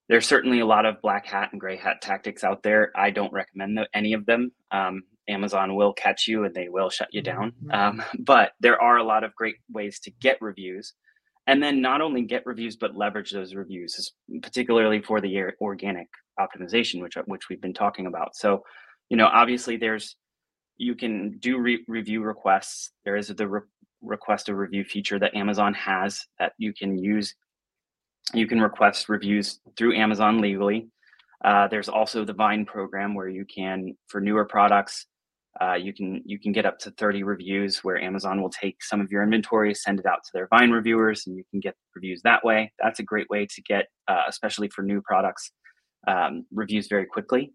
there's 0.10 0.26
certainly 0.26 0.60
a 0.60 0.66
lot 0.66 0.86
of 0.86 1.02
black 1.02 1.26
hat 1.26 1.50
and 1.52 1.60
gray 1.60 1.78
hat 1.78 2.02
tactics 2.02 2.44
out 2.44 2.64
there. 2.64 2.92
I 2.96 3.12
don't 3.12 3.34
recommend 3.34 3.80
any 3.94 4.14
of 4.14 4.26
them. 4.26 4.52
Um, 4.72 5.04
Amazon 5.28 5.76
will 5.76 5.94
catch 5.94 6.28
you 6.28 6.44
and 6.44 6.54
they 6.54 6.70
will 6.70 6.90
shut 6.90 7.10
you 7.12 7.22
down. 7.22 7.54
Mm-hmm. 7.64 7.72
Um, 7.72 8.04
but 8.20 8.54
there 8.60 8.82
are 8.82 8.98
a 8.98 9.04
lot 9.04 9.24
of 9.24 9.36
great 9.36 9.56
ways 9.72 10.00
to 10.02 10.12
get 10.22 10.42
reviews. 10.42 10.94
And 11.46 11.62
then 11.62 11.82
not 11.82 12.00
only 12.00 12.22
get 12.22 12.46
reviews, 12.46 12.78
but 12.78 12.96
leverage 12.96 13.32
those 13.32 13.54
reviews, 13.54 14.14
particularly 14.42 15.02
for 15.02 15.20
the 15.20 15.52
organic 15.60 16.08
optimization, 16.40 17.02
which 17.02 17.16
which 17.26 17.50
we've 17.50 17.62
been 17.62 17.74
talking 17.74 18.06
about. 18.06 18.34
So, 18.38 18.64
you 19.10 19.18
know, 19.18 19.28
obviously 19.28 19.76
there's 19.76 20.16
you 20.78 20.96
can 20.96 21.38
do 21.40 21.58
re- 21.60 21.84
review 21.88 22.24
requests. 22.24 22.92
There 23.04 23.18
is 23.18 23.28
the 23.28 23.48
re- 23.48 23.62
request 24.02 24.48
a 24.48 24.56
review 24.56 24.86
feature 24.86 25.20
that 25.20 25.36
Amazon 25.36 25.74
has 25.74 26.26
that 26.40 26.54
you 26.58 26.74
can 26.74 26.98
use 26.98 27.36
you 28.34 28.48
can 28.48 28.62
request 28.62 29.10
reviews 29.10 29.60
through 29.78 29.96
Amazon 29.96 30.40
legally. 30.40 30.88
Uh, 31.44 31.68
there's 31.68 31.90
also 31.90 32.24
the 32.24 32.34
Vine 32.34 32.66
program 32.66 33.14
where 33.14 33.28
you 33.28 33.46
can, 33.46 33.96
for 34.08 34.22
newer 34.22 34.46
products, 34.46 35.08
uh, 35.62 35.76
you 35.76 35.94
can 35.94 36.22
you 36.26 36.40
can 36.40 36.52
get 36.52 36.66
up 36.66 36.80
to 36.80 36.92
30 36.92 37.24
reviews 37.24 37.84
where 37.84 38.02
Amazon 38.02 38.42
will 38.42 38.50
take 38.50 38.84
some 38.84 39.00
of 39.00 39.12
your 39.12 39.22
inventory, 39.22 39.74
send 39.76 40.00
it 40.00 40.06
out 40.06 40.24
to 40.24 40.32
their 40.34 40.48
Vine 40.48 40.72
reviewers, 40.72 41.28
and 41.28 41.38
you 41.38 41.44
can 41.52 41.60
get 41.60 41.76
reviews 41.96 42.22
that 42.24 42.44
way. 42.44 42.72
That's 42.82 43.00
a 43.00 43.04
great 43.04 43.30
way 43.30 43.46
to 43.46 43.62
get, 43.62 43.88
uh, 44.08 44.24
especially 44.28 44.70
for 44.70 44.82
new 44.82 45.02
products, 45.02 45.52
um, 46.08 46.46
reviews 46.52 46.88
very 46.88 47.06
quickly. 47.06 47.54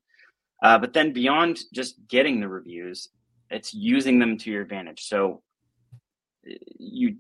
Uh, 0.63 0.79
but 0.79 0.93
then 0.93 1.13
beyond 1.13 1.59
just 1.75 1.97
getting 2.09 2.41
the 2.41 2.49
reviews, 2.49 3.09
it's 3.51 3.75
using 3.75 4.19
them 4.19 4.39
to 4.39 4.51
your 4.51 4.63
advantage. 4.63 5.03
So 5.03 5.43
you 6.79 7.17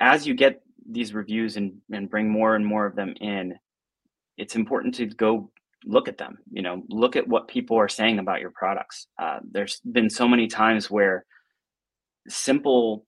as 0.00 0.26
you 0.26 0.34
get 0.34 0.60
these 0.90 1.14
reviews 1.14 1.56
and 1.56 1.74
and 1.92 2.10
bring 2.10 2.28
more 2.28 2.56
and 2.56 2.66
more 2.66 2.84
of 2.84 2.96
them 2.96 3.14
in 3.20 3.54
it's 4.36 4.56
important 4.56 4.94
to 4.96 5.06
go 5.06 5.50
look 5.86 6.08
at 6.08 6.18
them 6.18 6.38
you 6.50 6.62
know 6.62 6.82
look 6.88 7.16
at 7.16 7.28
what 7.28 7.48
people 7.48 7.76
are 7.76 7.88
saying 7.88 8.18
about 8.18 8.40
your 8.40 8.50
products. 8.50 9.06
Uh, 9.18 9.38
there's 9.50 9.80
been 9.80 10.10
so 10.10 10.28
many 10.28 10.46
times 10.46 10.90
where 10.90 11.24
simple 12.28 13.06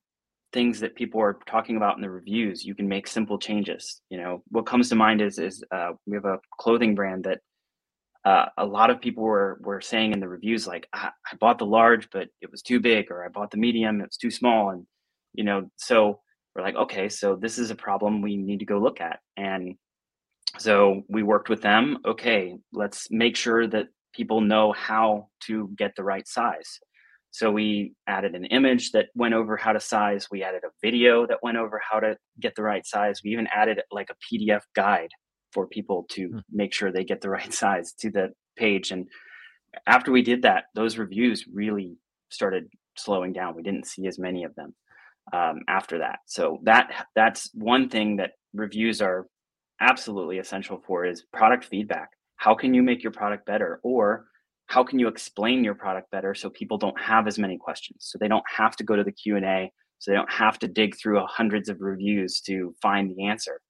things 0.52 0.80
that 0.80 0.94
people 0.94 1.20
are 1.20 1.38
talking 1.46 1.76
about 1.76 1.96
in 1.96 2.02
the 2.02 2.10
reviews 2.10 2.64
you 2.64 2.74
can 2.74 2.88
make 2.88 3.06
simple 3.06 3.38
changes. 3.38 4.00
You 4.10 4.18
know 4.18 4.42
what 4.48 4.66
comes 4.66 4.88
to 4.88 4.94
mind 4.94 5.20
is 5.20 5.38
is 5.38 5.62
uh, 5.70 5.92
we 6.06 6.14
have 6.14 6.24
a 6.24 6.38
clothing 6.58 6.94
brand 6.94 7.24
that 7.24 7.40
uh, 8.24 8.46
a 8.58 8.66
lot 8.66 8.90
of 8.90 9.00
people 9.00 9.22
were 9.22 9.58
were 9.62 9.80
saying 9.80 10.12
in 10.12 10.20
the 10.20 10.28
reviews 10.28 10.66
like 10.66 10.86
I, 10.92 11.10
I 11.30 11.36
bought 11.40 11.58
the 11.58 11.66
large 11.66 12.10
but 12.10 12.28
it 12.40 12.50
was 12.50 12.62
too 12.62 12.80
big 12.80 13.10
or 13.10 13.24
i 13.24 13.28
bought 13.28 13.50
the 13.50 13.56
medium 13.56 14.00
it 14.00 14.08
was 14.08 14.16
too 14.16 14.30
small 14.30 14.70
and 14.70 14.86
you 15.34 15.44
know 15.44 15.70
so 15.76 16.20
we're 16.54 16.62
like 16.62 16.74
okay 16.74 17.08
so 17.08 17.36
this 17.36 17.58
is 17.58 17.70
a 17.70 17.76
problem 17.76 18.20
we 18.20 18.36
need 18.36 18.58
to 18.58 18.64
go 18.64 18.78
look 18.78 19.00
at 19.00 19.20
and 19.36 19.76
so 20.56 21.02
we 21.08 21.22
worked 21.22 21.48
with 21.48 21.60
them 21.60 21.98
okay 22.06 22.56
let's 22.72 23.08
make 23.10 23.36
sure 23.36 23.66
that 23.66 23.86
people 24.14 24.40
know 24.40 24.72
how 24.72 25.28
to 25.40 25.68
get 25.76 25.92
the 25.96 26.02
right 26.02 26.26
size 26.26 26.78
so 27.30 27.50
we 27.50 27.92
added 28.06 28.34
an 28.34 28.46
image 28.46 28.90
that 28.92 29.06
went 29.14 29.34
over 29.34 29.56
how 29.56 29.72
to 29.72 29.80
size 29.80 30.28
we 30.30 30.42
added 30.42 30.62
a 30.64 30.70
video 30.82 31.26
that 31.26 31.42
went 31.42 31.58
over 31.58 31.80
how 31.88 32.00
to 32.00 32.16
get 32.40 32.54
the 32.54 32.62
right 32.62 32.86
size 32.86 33.20
we 33.22 33.30
even 33.30 33.48
added 33.54 33.80
like 33.90 34.10
a 34.10 34.34
pdf 34.34 34.62
guide 34.74 35.10
for 35.52 35.66
people 35.66 36.06
to 36.08 36.28
hmm. 36.28 36.38
make 36.50 36.72
sure 36.72 36.90
they 36.90 37.04
get 37.04 37.20
the 37.20 37.30
right 37.30 37.52
size 37.62 37.92
to 37.92 38.10
the 38.10 38.30
page 38.56 38.90
and 38.90 39.06
after 39.86 40.10
we 40.10 40.22
did 40.22 40.42
that 40.42 40.64
those 40.74 40.98
reviews 40.98 41.44
really 41.52 41.96
started 42.30 42.68
slowing 42.96 43.32
down 43.32 43.54
we 43.54 43.62
didn't 43.62 43.86
see 43.86 44.06
as 44.06 44.18
many 44.18 44.44
of 44.44 44.54
them 44.54 44.74
um, 45.32 45.60
after 45.68 45.98
that. 45.98 46.20
So 46.26 46.58
that 46.64 47.06
that's 47.14 47.50
one 47.54 47.88
thing 47.88 48.16
that 48.16 48.32
reviews 48.54 49.00
are 49.00 49.26
absolutely 49.80 50.38
essential 50.38 50.82
for 50.86 51.04
is 51.04 51.24
product 51.32 51.64
feedback. 51.64 52.10
How 52.36 52.54
can 52.54 52.74
you 52.74 52.82
make 52.82 53.02
your 53.02 53.12
product 53.12 53.46
better, 53.46 53.80
or 53.82 54.26
how 54.66 54.84
can 54.84 54.98
you 54.98 55.08
explain 55.08 55.64
your 55.64 55.74
product 55.74 56.10
better 56.10 56.34
so 56.34 56.50
people 56.50 56.78
don't 56.78 56.98
have 57.00 57.26
as 57.26 57.38
many 57.38 57.56
questions, 57.56 58.06
so 58.10 58.18
they 58.18 58.28
don't 58.28 58.44
have 58.54 58.76
to 58.76 58.84
go 58.84 58.96
to 58.96 59.04
the 59.04 59.12
Q 59.12 59.36
and 59.36 59.44
A, 59.44 59.72
so 59.98 60.10
they 60.10 60.16
don't 60.16 60.30
have 60.30 60.58
to 60.60 60.68
dig 60.68 60.96
through 60.96 61.24
hundreds 61.26 61.68
of 61.68 61.80
reviews 61.80 62.40
to 62.42 62.74
find 62.80 63.10
the 63.10 63.26
answer. 63.26 63.60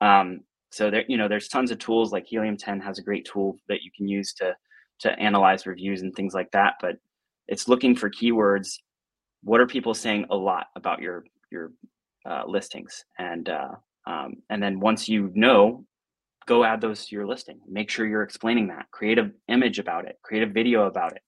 Um, 0.00 0.40
so 0.70 0.90
there, 0.90 1.04
you 1.08 1.16
know, 1.16 1.28
there's 1.28 1.48
tons 1.48 1.70
of 1.70 1.78
tools 1.78 2.12
like 2.12 2.26
Helium 2.26 2.56
10 2.56 2.80
has 2.80 2.98
a 2.98 3.02
great 3.02 3.26
tool 3.30 3.56
that 3.68 3.82
you 3.82 3.90
can 3.96 4.08
use 4.08 4.32
to 4.34 4.54
to 5.00 5.18
analyze 5.18 5.66
reviews 5.66 6.02
and 6.02 6.14
things 6.14 6.34
like 6.34 6.50
that. 6.52 6.74
But 6.80 6.96
it's 7.48 7.68
looking 7.68 7.96
for 7.96 8.08
keywords 8.10 8.78
what 9.42 9.60
are 9.60 9.66
people 9.66 9.94
saying 9.94 10.26
a 10.30 10.36
lot 10.36 10.66
about 10.76 11.00
your 11.00 11.24
your 11.50 11.72
uh, 12.28 12.44
listings 12.46 13.04
and 13.18 13.48
uh, 13.48 13.72
um, 14.06 14.34
and 14.50 14.62
then 14.62 14.80
once 14.80 15.08
you 15.08 15.30
know 15.34 15.84
go 16.46 16.64
add 16.64 16.80
those 16.80 17.06
to 17.06 17.14
your 17.14 17.26
listing. 17.26 17.60
Make 17.68 17.88
sure 17.88 18.04
you're 18.04 18.24
explaining 18.24 18.68
that. 18.68 18.90
Create 18.90 19.18
an 19.18 19.34
image 19.46 19.78
about 19.78 20.06
it. 20.06 20.18
Create 20.22 20.42
a 20.42 20.50
video 20.50 20.86
about 20.86 21.12
it. 21.12 21.22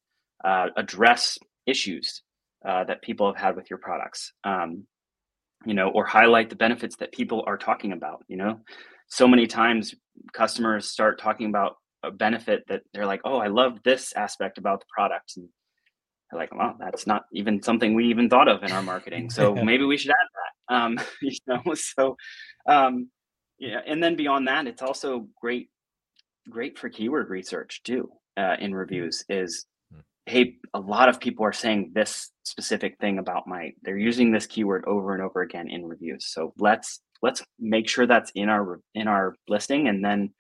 Uh, 0.45 0.67
address 0.77 1.39
issues 1.67 2.23
uh, 2.67 2.83
that 2.83 3.01
people 3.01 3.27
have 3.29 3.37
had 3.37 3.55
with 3.55 3.71
your 3.71 3.79
products. 3.79 4.33
Um, 4.43 4.87
you 5.67 5.75
know 5.75 5.89
or 5.89 6.05
highlight 6.05 6.51
the 6.51 6.57
benefits 6.57 6.97
that 6.97 7.13
people 7.13 7.43
are 7.47 7.57
talking 7.57 7.93
about 7.93 8.25
you 8.29 8.37
know? 8.37 8.61
So 9.09 9.29
many 9.29 9.47
times 9.47 9.95
customers 10.33 10.89
start 10.89 11.20
talking 11.20 11.49
about 11.49 11.77
a 12.03 12.11
benefit 12.11 12.64
that 12.68 12.83
they're 12.93 13.07
like 13.07 13.22
oh 13.25 13.39
i 13.39 13.47
love 13.47 13.79
this 13.83 14.12
aspect 14.12 14.59
about 14.59 14.81
the 14.81 14.87
product. 14.95 15.37
And 15.37 15.49
I'm 16.33 16.39
like, 16.39 16.55
well, 16.55 16.75
that's 16.79 17.07
not 17.07 17.25
even 17.33 17.62
something 17.62 17.95
we 17.95 18.07
even 18.07 18.29
thought 18.29 18.49
of 18.49 18.62
in 18.62 18.72
our 18.72 18.83
marketing. 18.83 19.31
So 19.31 19.55
maybe 19.64 19.85
we 19.85 19.97
should 19.97 20.11
add 20.11 20.29
that. 20.35 20.75
Um, 20.75 21.01
you 21.22 21.37
know, 21.47 21.62
so 21.75 22.16
um, 22.67 23.11
yeah, 23.59 23.81
and 23.87 24.03
then 24.03 24.17
beyond 24.17 24.49
that, 24.49 24.67
it's 24.67 24.83
also 24.83 25.29
great, 25.41 25.71
great 26.51 26.79
for 26.79 26.89
keyword 26.89 27.31
research 27.31 27.83
too. 27.85 28.11
Uh, 28.37 28.57
in 28.59 28.75
reviews 28.75 29.25
is, 29.29 29.67
hmm. 29.93 30.01
hey, 30.27 30.57
a 30.75 30.81
lot 30.81 31.09
of 31.09 31.21
people 31.21 31.45
are 31.45 31.53
saying 31.53 31.93
this 31.95 32.31
specific 32.45 32.99
thing 32.99 33.19
about 33.19 33.47
my. 33.47 33.73
They're 33.83 33.99
using 33.99 34.33
this 34.33 34.47
keyword 34.47 34.85
over 34.87 35.15
and 35.15 35.23
over 35.23 35.43
again 35.43 35.69
in 35.69 35.87
reviews. 35.87 36.27
So 36.27 36.53
let's 36.59 37.01
let's 37.23 37.43
make 37.59 37.89
sure 37.89 38.07
that's 38.07 38.33
in 38.35 38.49
our 38.49 38.81
in 38.95 39.07
our 39.09 39.37
listing, 39.49 39.89
and 39.89 40.05
then 40.05 40.35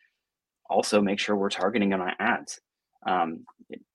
also 0.68 1.00
make 1.00 1.20
sure 1.20 1.36
we're 1.36 1.50
targeting 1.50 1.92
on 1.92 2.00
our 2.00 2.14
ads. 2.18 2.60
Um, 3.06 3.44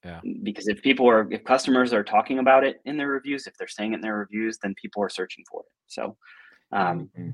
Yeah. 0.03 0.21
Because 0.43 0.67
if 0.67 0.81
people 0.81 1.07
are, 1.07 1.31
if 1.31 1.43
customers 1.43 1.93
are 1.93 2.03
talking 2.03 2.39
about 2.39 2.63
it 2.63 2.81
in 2.85 2.97
their 2.97 3.07
reviews, 3.09 3.47
if 3.47 3.53
they're 3.57 3.67
saying 3.67 3.93
it 3.93 3.95
in 3.95 4.01
their 4.01 4.17
reviews, 4.17 4.57
then 4.61 4.73
people 4.81 5.03
are 5.03 5.09
searching 5.09 5.43
for 5.49 5.61
it. 5.61 5.71
So, 5.87 6.17
um, 6.71 7.09
Mhm. 7.17 7.33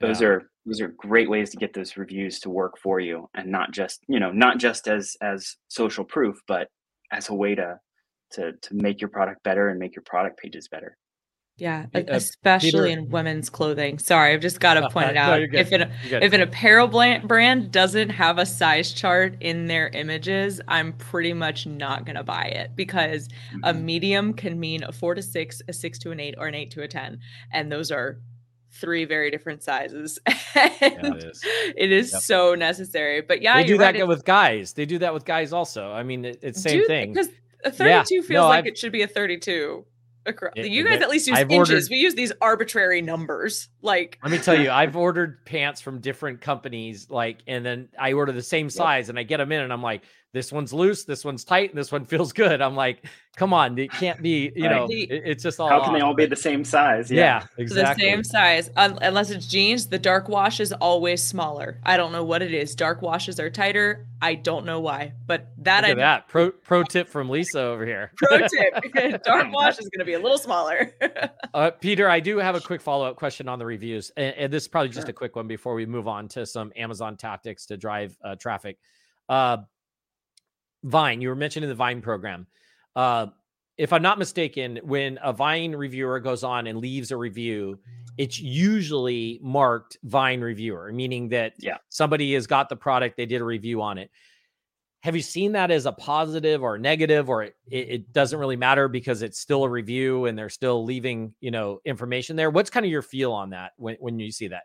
Those 0.00 0.20
Yeah. 0.20 0.28
are 0.28 0.50
those 0.66 0.80
are 0.80 0.88
great 0.88 1.28
ways 1.30 1.50
to 1.50 1.56
get 1.56 1.72
those 1.72 1.96
reviews 1.96 2.38
to 2.40 2.50
work 2.50 2.78
for 2.78 3.00
you, 3.00 3.28
and 3.34 3.50
not 3.50 3.72
just 3.72 4.00
you 4.08 4.20
know 4.20 4.30
not 4.32 4.58
just 4.58 4.88
as 4.88 5.16
as 5.22 5.56
social 5.68 6.04
proof, 6.04 6.38
but 6.46 6.68
as 7.12 7.28
a 7.30 7.34
way 7.34 7.54
to 7.54 7.78
to 8.32 8.52
to 8.52 8.74
make 8.74 9.00
your 9.00 9.10
product 9.10 9.42
better 9.42 9.68
and 9.68 9.78
make 9.78 9.94
your 9.96 10.02
product 10.04 10.38
pages 10.38 10.68
better. 10.68 10.96
Yeah, 11.56 11.86
Hey, 11.92 12.06
uh, 12.06 12.16
especially 12.16 12.70
Peter- 12.70 12.86
in 12.86 13.10
women's 13.10 13.50
clothing. 13.50 13.98
Sorry, 13.98 14.32
I've 14.32 14.40
just 14.40 14.60
got 14.66 14.74
to 14.74 14.88
point 14.88 15.10
it 15.10 15.16
out. 15.18 15.40
you're 15.40 15.54
if 15.54 15.72
an 15.72 15.90
if 16.04 16.32
an 16.32 16.40
apparel 16.40 16.86
blan- 16.88 17.26
brand 17.26 17.70
doesn't 17.72 18.08
have 18.10 18.38
a 18.38 18.46
size 18.46 18.92
chart 18.92 19.36
in 19.40 19.66
their 19.66 19.88
images, 19.88 20.60
I'm 20.68 20.92
pretty 20.94 21.32
much 21.34 21.66
not 21.66 22.06
gonna 22.06 22.22
buy 22.24 22.44
it 22.44 22.76
because 22.76 23.28
a 23.64 23.74
Mhm. 23.74 23.82
medium 23.82 24.32
can 24.34 24.58
mean 24.60 24.84
a 24.84 24.92
four 24.92 25.14
to 25.14 25.22
six, 25.22 25.60
a 25.68 25.72
six 25.72 25.98
to 26.00 26.12
an 26.12 26.20
eight, 26.20 26.34
or 26.38 26.46
an 26.46 26.54
eight 26.54 26.70
to 26.72 26.82
a 26.82 26.88
ten, 26.88 27.18
and 27.52 27.70
those 27.72 27.90
are 27.90 28.20
three 28.72 29.04
very 29.04 29.30
different 29.30 29.62
sizes. 29.62 30.18
And 30.54 31.16
it 31.16 31.24
is. 31.24 31.42
it 31.76 31.92
is 31.92 32.12
Yep. 32.12 32.22
so 32.22 32.54
necessary. 32.54 33.20
But 33.20 33.40
yeah, 33.42 33.56
they 33.56 33.64
do 33.66 33.78
that 33.78 33.94
right. 33.94 34.06
with 34.08 34.24
guys. 34.24 34.72
They 34.72 34.84
do 34.86 34.98
that 34.98 35.14
with 35.14 35.24
guys 35.24 35.52
also. 35.52 35.90
I 35.92 36.02
mean, 36.02 36.24
it, 36.24 36.38
it's 36.42 36.60
same 36.62 36.86
thing. 36.86 37.12
because 37.12 37.28
a 37.64 37.68
Yeah, 37.70 38.02
32 38.02 38.22
feels 38.22 38.28
no, 38.30 38.48
like 38.48 38.58
I've- 38.60 38.68
it 38.70 38.78
should 38.78 38.92
be 38.92 39.02
a 39.02 39.06
32. 39.06 39.84
acro- 40.26 40.50
It- 40.56 40.66
you 40.66 40.84
guys 40.84 41.00
at 41.02 41.08
least 41.10 41.26
use 41.28 41.38
I've 41.38 41.50
inches. 41.50 41.84
ordered- 41.84 41.90
We 41.90 41.96
use 41.98 42.14
these 42.14 42.32
arbitrary 42.40 43.00
numbers. 43.02 43.68
Like 43.82 44.18
Let 44.22 44.32
me 44.32 44.38
tell 44.38 44.58
you, 44.60 44.70
I've 44.80 44.96
ordered 44.96 45.44
pants 45.46 45.80
from 45.80 46.00
different 46.00 46.40
companies, 46.40 47.08
like, 47.10 47.38
and 47.46 47.64
then 47.64 47.88
I 47.98 48.12
order 48.14 48.32
the 48.32 48.42
same 48.42 48.70
size, 48.70 49.08
and 49.08 49.18
I 49.18 49.22
get 49.22 49.36
them 49.38 49.52
in, 49.52 49.60
and 49.60 49.72
I'm 49.72 49.82
like, 49.82 50.02
this 50.32 50.52
one's 50.52 50.72
loose, 50.72 51.04
this 51.04 51.24
one's 51.24 51.44
tight, 51.44 51.70
and 51.70 51.78
this 51.78 51.90
one 51.90 52.04
feels 52.06 52.32
good. 52.32 52.60
I'm 52.62 52.76
like, 52.76 53.04
come 53.36 53.52
on, 53.52 53.76
it 53.78 53.90
can't 53.90 54.22
be, 54.22 54.52
you 54.56 54.68
know, 54.68 54.86
it- 54.88 55.10
it's 55.10 55.42
just 55.42 55.58
all. 55.58 55.68
How 55.68 55.82
can 55.84 55.92
they 55.94 56.00
all 56.00 56.14
be 56.14 56.26
the 56.26 56.36
same 56.36 56.64
size? 56.64 57.10
Yeah, 57.10 57.44
the 57.56 57.62
exactly. 57.62 58.04
The 58.04 58.10
same 58.10 58.24
size, 58.24 58.70
un- 58.76 58.98
unless 59.02 59.30
it's 59.30 59.46
jeans. 59.46 59.86
The 59.88 59.98
dark 59.98 60.28
wash 60.28 60.60
is 60.60 60.72
always 60.72 61.22
smaller. 61.22 61.78
I 61.84 61.96
don't 61.96 62.12
know 62.12 62.22
what 62.24 62.42
it 62.42 62.54
is. 62.54 62.74
Dark 62.74 63.02
washes 63.02 63.40
are 63.40 63.50
tighter. 63.50 64.06
I 64.22 64.34
don't 64.34 64.66
know 64.66 64.80
why, 64.80 65.14
but 65.26 65.48
that 65.58 65.80
Look 65.82 65.88
I 65.88 65.90
at 65.92 65.96
that 65.96 66.28
pro 66.28 66.50
pro 66.50 66.82
tip 66.84 67.08
from 67.08 67.28
Lisa 67.28 67.60
over 67.60 67.84
here. 67.86 68.12
pro 68.16 68.38
tip: 68.38 69.22
dark 69.24 69.50
wash 69.52 69.78
is 69.78 69.88
going 69.88 69.98
to 70.00 70.04
be 70.04 70.12
a 70.14 70.18
little 70.20 70.38
smaller. 70.38 70.94
Uh, 71.54 71.70
Peter, 71.72 72.08
I 72.08 72.20
do 72.20 72.38
have 72.38 72.54
a 72.54 72.60
quick 72.60 72.80
follow 72.82 73.06
up 73.06 73.16
question 73.16 73.48
on 73.48 73.58
the 73.58 73.66
reviews, 73.66 74.12
and, 74.16 74.34
and 74.36 74.52
this 74.52 74.64
is 74.64 74.68
probably 74.68 74.90
just 74.90 75.06
Sure. 75.06 75.10
a 75.10 75.14
quick 75.14 75.34
one 75.36 75.48
before 75.48 75.74
we 75.74 75.86
move 75.86 76.06
on 76.06 76.28
to 76.28 76.44
some 76.46 76.72
Amazon 76.76 77.16
tactics 77.16 77.66
to 77.66 77.76
drive 77.76 78.16
uh, 78.22 78.36
traffic. 78.36 78.78
Uh, 79.28 79.58
Vine, 80.84 81.20
you 81.20 81.28
were 81.28 81.36
mentioning 81.36 81.68
the 81.68 81.74
Vine 81.74 82.00
program. 82.00 82.46
Uh, 82.96 83.26
if 83.76 83.92
I'm 83.92 84.02
not 84.02 84.18
mistaken, 84.18 84.78
when 84.82 85.18
a 85.22 85.32
Vine 85.32 85.74
reviewer 85.74 86.20
goes 86.20 86.44
on 86.44 86.66
and 86.66 86.78
leaves 86.78 87.10
a 87.10 87.16
review, 87.16 87.78
it's 88.18 88.38
usually 88.38 89.38
marked 89.42 89.96
Vine 90.04 90.40
reviewer, 90.40 90.92
meaning 90.92 91.28
that 91.30 91.54
Yeah. 91.58 91.78
somebody 91.88 92.34
has 92.34 92.46
got 92.46 92.68
the 92.68 92.76
product, 92.76 93.16
they 93.16 93.26
did 93.26 93.40
a 93.40 93.44
review 93.44 93.80
on 93.80 93.96
it. 93.98 94.10
Have 95.02 95.16
you 95.16 95.22
seen 95.22 95.52
that 95.52 95.70
as 95.70 95.86
a 95.86 95.92
positive 95.92 96.62
or 96.62 96.76
negative, 96.76 97.30
or 97.30 97.44
it, 97.44 97.56
it 97.70 97.88
it 97.88 98.12
doesn't 98.12 98.38
really 98.38 98.56
matter 98.56 98.86
because 98.86 99.22
it's 99.22 99.38
still 99.40 99.64
a 99.64 99.68
review 99.68 100.26
and 100.26 100.36
they're 100.36 100.50
still 100.50 100.84
leaving, 100.84 101.32
you 101.40 101.50
know, 101.50 101.80
information 101.86 102.36
there? 102.36 102.50
What's 102.50 102.68
kind 102.68 102.84
of 102.84 102.92
your 102.92 103.00
feel 103.00 103.32
on 103.32 103.50
that 103.50 103.72
when, 103.76 103.96
when 104.00 104.18
you 104.18 104.30
see 104.30 104.48
that? 104.48 104.64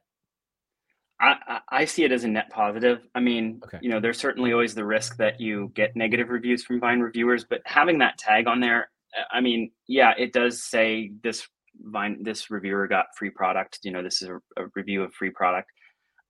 I, 1.20 1.60
I 1.70 1.86
see 1.86 2.04
it 2.04 2.12
as 2.12 2.24
a 2.26 2.28
net 2.28 2.50
positive. 2.50 3.00
I 3.16 3.20
mean, 3.22 3.62
Okay. 3.66 3.80
you 3.82 3.90
know, 3.90 4.00
there's 4.02 4.20
certainly 4.20 4.52
always 4.52 4.76
the 4.76 4.84
risk 4.86 5.16
that 5.18 5.40
you 5.40 5.72
get 5.74 5.96
negative 5.96 6.30
reviews 6.30 6.64
from 6.64 6.80
Vine 6.80 7.00
reviewers, 7.00 7.46
but 7.46 7.62
having 7.66 8.00
that 8.00 8.18
tag 8.18 8.48
on 8.48 8.60
there, 8.60 8.90
uh, 9.18 9.24
I 9.32 9.40
mean, 9.42 9.72
yeah, 9.88 10.14
it 10.18 10.34
does 10.34 10.64
say 10.64 11.12
this 11.24 11.48
Vine, 11.80 12.22
this 12.24 12.50
reviewer 12.50 12.88
got 12.88 13.08
free 13.18 13.30
product. 13.30 13.80
You 13.84 13.92
know, 13.92 14.04
this 14.04 14.22
is 14.22 14.30
a, 14.30 14.36
a 14.62 14.68
review 14.76 15.04
of 15.04 15.14
free 15.14 15.30
product. 15.30 15.70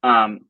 Um, 0.04 0.42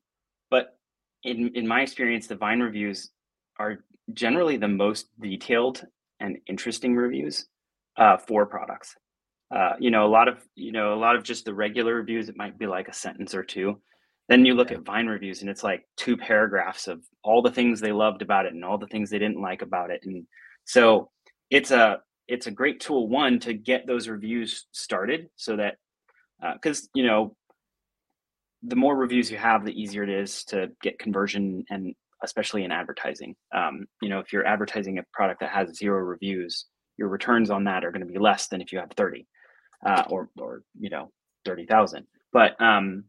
but 0.50 0.78
in 1.24 1.52
in 1.56 1.68
my 1.68 1.82
experience, 1.82 2.28
the 2.28 2.36
Vine 2.36 2.60
reviews 2.60 3.12
are 3.58 3.80
generally 4.14 4.58
the 4.58 4.68
most 4.68 5.08
detailed 5.20 5.86
and 6.20 6.38
interesting 6.48 6.96
reviews 6.96 7.48
uh, 7.98 8.18
for 8.18 8.46
products. 8.46 8.96
Uh, 9.54 9.74
you 9.80 9.92
know, 9.92 10.06
a 10.06 10.12
lot 10.12 10.28
of 10.28 10.46
you 10.56 10.72
know 10.72 10.94
a 10.94 11.00
lot 11.00 11.16
of 11.16 11.24
just 11.24 11.46
the 11.46 11.54
regular 11.54 11.96
reviews. 11.96 12.28
It 12.30 12.36
might 12.38 12.58
be 12.58 12.68
like 12.68 12.88
a 12.90 12.94
sentence 12.94 13.34
or 13.34 13.44
two. 13.44 13.80
Then 14.28 14.46
you 14.46 14.56
look 14.56 14.72
Yeah. 14.72 14.78
at 14.78 14.84
Vine 14.86 15.08
reviews, 15.08 15.42
and 15.42 15.50
it's 15.50 15.64
like 15.64 15.88
two 15.98 16.18
paragraphs 16.18 16.88
of 16.88 17.06
all 17.24 17.42
the 17.42 17.52
things 17.52 17.80
they 17.80 17.92
loved 17.92 18.22
about 18.22 18.46
it 18.46 18.54
and 18.54 18.66
all 18.66 18.78
the 18.78 18.88
things 18.88 19.10
they 19.10 19.20
didn't 19.20 19.42
like 19.42 19.62
about 19.62 19.92
it. 19.92 20.02
And 20.04 20.26
so 20.66 21.12
it's 21.50 21.72
a 21.72 22.02
it's 22.28 22.48
a 22.48 22.52
great 22.52 22.80
tool 22.80 23.08
one 23.08 23.40
to 23.42 23.54
get 23.54 23.86
those 23.86 24.08
reviews 24.08 24.66
started, 24.72 25.30
so 25.36 25.56
that 25.58 25.78
because 26.54 26.90
you 26.96 27.04
know 27.06 27.36
the 28.64 28.76
more 28.76 28.96
reviews 28.96 29.30
you 29.30 29.38
have, 29.38 29.64
the 29.64 29.80
easier 29.80 30.02
it 30.04 30.10
is 30.10 30.44
to 30.46 30.72
get 30.82 30.98
conversion 30.98 31.64
and 31.70 31.94
especially 32.24 32.64
in 32.64 32.72
advertising. 32.72 33.36
Um, 33.54 33.86
you 34.02 34.10
know, 34.10 34.20
if 34.20 34.34
you're 34.34 34.46
advertising 34.48 34.98
a 34.98 35.04
product 35.14 35.42
that 35.42 35.52
has 35.52 35.78
zero 35.78 36.00
reviews, 36.00 36.66
your 36.98 37.10
returns 37.10 37.52
on 37.52 37.66
that 37.66 37.86
are 37.86 37.92
going 37.92 38.06
to 38.06 38.12
be 38.12 38.18
less 38.18 38.48
than 38.48 38.62
if 38.62 38.72
you 38.72 38.80
have 38.80 38.90
30 38.98 39.28
uh, 39.86 40.04
or, 40.10 40.30
or, 40.40 40.64
you 40.80 40.90
know, 40.90 41.12
30,000. 41.44 42.08
But 42.34 42.60
um, 42.60 43.04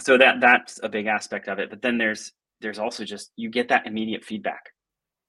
so 0.00 0.16
that 0.18 0.40
that's 0.40 0.80
a 0.82 0.88
big 0.88 1.06
aspect 1.06 1.48
of 1.48 1.58
it. 1.58 1.70
But 1.70 1.82
then 1.82 1.98
there's 1.98 2.32
there's 2.60 2.78
also 2.78 3.04
just 3.04 3.32
you 3.36 3.50
get 3.50 3.68
that 3.68 3.86
immediate 3.86 4.24
feedback. 4.24 4.62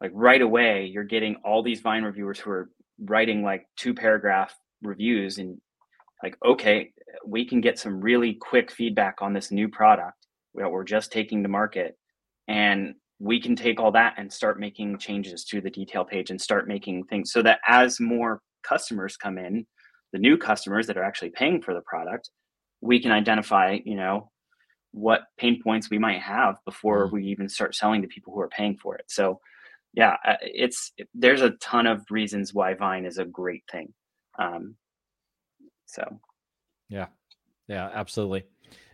Like 0.02 0.12
right 0.14 0.42
away, 0.42 0.86
you're 0.86 1.04
getting 1.04 1.36
all 1.44 1.62
these 1.62 1.82
Vine 1.82 2.04
reviewers 2.04 2.40
who 2.40 2.52
are 2.52 2.70
writing 3.00 3.44
like 3.44 3.66
two 3.78 3.94
paragraph 3.94 4.54
reviews 4.82 5.38
and 5.38 5.60
like, 6.24 6.38
okay, 6.46 6.92
we 7.26 7.46
can 7.46 7.62
get 7.62 7.80
some 7.80 8.02
really 8.02 8.34
quick 8.34 8.72
feedback 8.72 9.16
on 9.22 9.34
this 9.34 9.52
new 9.52 9.68
product 9.68 10.28
that 10.56 10.70
we're 10.70 10.84
just 10.84 11.12
taking 11.12 11.44
to 11.44 11.50
market. 11.50 11.98
And 12.48 12.96
we 13.20 13.42
can 13.42 13.56
take 13.56 13.80
all 13.80 13.92
that 13.92 14.16
and 14.18 14.32
start 14.32 14.60
making 14.60 14.98
changes 14.98 15.44
to 15.46 15.62
the 15.62 15.70
detail 15.70 16.06
page 16.06 16.30
and 16.30 16.40
start 16.40 16.68
making 16.68 17.04
things 17.06 17.32
so 17.32 17.42
that 17.42 17.60
as 17.68 18.00
more 18.00 18.42
customers 18.64 19.18
come 19.18 19.38
in, 19.38 19.66
the 20.14 20.20
new 20.20 20.38
customers 20.38 20.88
that 20.88 20.98
are 20.98 21.04
actually 21.04 21.30
paying 21.32 21.62
for 21.62 21.74
the 21.74 21.82
product, 21.82 22.30
we 22.82 23.02
can 23.02 23.12
identify, 23.12 23.78
you 23.84 23.96
know, 23.96 24.32
what 24.92 25.24
pain 25.38 25.62
points 25.62 25.90
we 25.90 26.00
might 26.00 26.20
have 26.22 26.58
before 26.66 27.08
Mm. 27.08 27.12
we 27.14 27.26
even 27.28 27.48
start 27.50 27.76
selling 27.76 28.02
to 28.02 28.08
people 28.08 28.34
who 28.34 28.40
are 28.42 28.50
paying 28.50 28.76
for 28.78 28.96
it. 28.96 29.06
So, 29.08 29.40
yeah, 29.94 30.18
it's 30.42 30.92
there's 31.14 31.42
a 31.42 31.52
ton 31.52 31.88
of 31.88 32.06
reasons 32.10 32.54
why 32.54 32.74
Vine 32.74 33.06
is 33.06 33.18
a 33.18 33.26
great 33.26 33.64
thing. 33.72 33.94
Um, 34.38 34.76
so 35.86 36.20
yeah, 36.90 37.08
Yeah, 37.68 37.90
absolutely. 37.94 38.46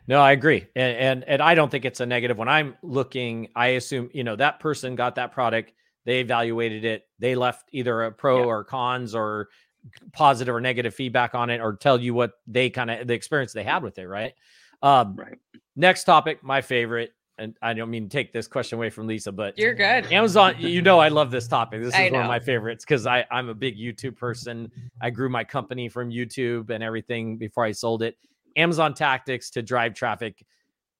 No, 0.07 0.19
I 0.21 0.33
agree, 0.33 0.67
and, 0.75 0.97
and 0.97 1.23
and 1.23 1.41
I 1.41 1.55
don't 1.55 1.69
think 1.71 1.83
it's 1.83 1.99
a 1.99 2.05
negative. 2.05 2.37
When 2.37 2.47
I'm 2.47 2.75
looking, 2.83 3.49
I 3.55 3.67
assume 3.69 4.09
you 4.13 4.23
know 4.23 4.35
that 4.35 4.59
person 4.59 4.95
got 4.95 5.15
that 5.15 5.31
product, 5.31 5.71
they 6.05 6.19
evaluated 6.19 6.85
it, 6.85 7.07
they 7.19 7.35
left 7.35 7.69
either 7.71 8.03
a 8.03 8.11
pro 8.11 8.39
Yeah. 8.39 8.45
or 8.45 8.63
cons 8.63 9.15
or 9.15 9.49
positive 10.13 10.53
or 10.53 10.61
negative 10.61 10.93
feedback 10.93 11.33
on 11.35 11.49
it, 11.49 11.59
or 11.59 11.75
tell 11.75 11.99
you 11.99 12.13
what 12.13 12.33
they 12.47 12.69
kind 12.69 12.91
of 12.91 13.07
the 13.07 13.13
experience 13.15 13.51
they 13.53 13.63
had 13.63 13.81
with 13.81 13.97
it. 13.97 14.07
Right. 14.07 14.33
Um, 14.85 15.15
right. 15.15 15.37
next 15.75 16.03
topic, 16.03 16.43
my 16.43 16.61
favorite, 16.61 17.11
and 17.39 17.55
I 17.61 17.73
don't 17.73 17.89
mean 17.89 18.07
to 18.07 18.09
take 18.09 18.31
this 18.31 18.47
question 18.47 18.77
away 18.77 18.91
from 18.91 19.07
Lisa, 19.07 19.31
but 19.31 19.57
You're 19.57 19.73
good. 19.73 20.11
Amazon, 20.11 20.55
you 20.59 20.81
know, 20.81 20.99
I 20.99 21.07
love 21.09 21.31
this 21.31 21.47
topic. 21.47 21.81
This 21.81 21.89
is 21.89 21.99
I 21.99 22.09
one 22.11 22.21
of 22.21 22.27
my 22.27 22.39
favorites 22.39 22.85
because 22.85 23.07
I 23.07 23.25
I'm 23.31 23.49
a 23.49 23.53
big 23.55 23.77
YouTube 23.77 24.15
person. 24.15 24.71
I 25.01 25.09
grew 25.09 25.27
my 25.27 25.43
company 25.43 25.89
from 25.89 26.11
YouTube 26.11 26.69
and 26.69 26.83
everything 26.83 27.37
before 27.37 27.65
I 27.65 27.71
sold 27.71 28.03
it. 28.03 28.15
Amazon 28.55 28.93
tactics 28.93 29.49
to 29.51 29.63
drive 29.63 29.95
traffic. 29.95 30.45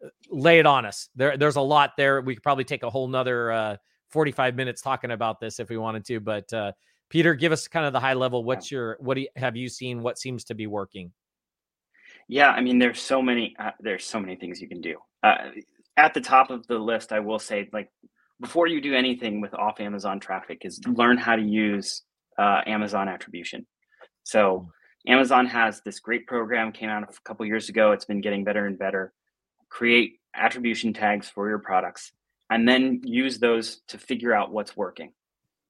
Uh, 0.04 0.10
Lay 0.30 0.60
it 0.60 0.66
on 0.66 0.86
us. 0.86 1.10
There, 1.16 1.38
there's 1.38 1.56
a 1.56 1.62
lot 1.62 1.92
there. 1.96 2.22
We 2.22 2.34
could 2.34 2.44
probably 2.44 2.66
take 2.66 2.84
a 2.84 2.90
whole 2.90 3.08
nother 3.08 3.52
uh, 3.52 3.78
45 4.10 4.56
minutes 4.56 4.82
talking 4.82 5.12
about 5.12 5.40
this 5.40 5.60
if 5.60 5.70
we 5.70 5.78
wanted 5.78 6.06
to. 6.06 6.20
But 6.20 6.52
uh, 6.52 6.72
Peter, 7.10 7.34
give 7.36 7.52
us 7.52 7.68
kind 7.68 7.86
of 7.86 7.94
the 7.94 8.00
high 8.00 8.14
level. 8.14 8.44
What's 8.44 8.72
your 8.72 8.98
what 9.00 9.14
do 9.14 9.22
you, 9.22 9.28
have 9.36 9.56
you 9.56 9.70
seen? 9.70 10.02
What 10.02 10.18
seems 10.18 10.44
to 10.46 10.56
be 10.56 10.68
working? 10.68 11.12
Yeah, 12.28 12.50
I 12.50 12.62
mean, 12.62 12.80
there's 12.80 13.02
so 13.02 13.22
many. 13.22 13.56
Uh, 13.60 13.72
there's 13.80 14.04
so 14.06 14.20
many 14.20 14.36
things 14.36 14.62
you 14.62 14.68
can 14.68 14.82
do. 14.82 14.98
Uh, 15.22 15.36
at 15.98 16.14
the 16.14 16.22
top 16.22 16.50
of 16.50 16.66
the 16.68 16.78
list, 16.78 17.12
I 17.12 17.20
will 17.20 17.40
say, 17.40 17.70
like, 17.72 17.90
before 18.42 18.68
you 18.68 18.82
do 18.82 18.94
anything 18.96 19.42
with 19.42 19.54
off 19.54 19.80
Amazon 19.80 20.20
traffic, 20.20 20.60
is 20.64 20.82
learn 20.88 21.18
how 21.18 21.36
to 21.36 21.42
use 21.42 22.02
uh, 22.38 22.62
Amazon 22.66 23.08
attribution. 23.08 23.66
So, 24.24 24.70
Amazon 25.08 25.46
has 25.46 25.82
this 25.86 26.00
great 26.00 26.26
program 26.26 26.72
came 26.72 26.90
out 26.90 27.04
a 27.04 27.22
couple 27.24 27.46
years 27.46 27.70
ago. 27.70 27.92
It's 27.92 28.06
been 28.06 28.22
getting 28.22 28.44
better 28.44 28.66
and 28.66 28.78
better. 28.78 29.14
Create 29.70 30.20
attribution 30.36 30.94
tags 30.94 31.30
for 31.30 31.48
your 31.48 31.60
products, 31.60 32.12
and 32.50 32.68
then 32.68 33.02
use 33.04 33.38
those 33.38 33.82
to 33.88 34.00
figure 34.00 34.34
out 34.34 34.52
what's 34.52 34.76
working. 34.76 35.12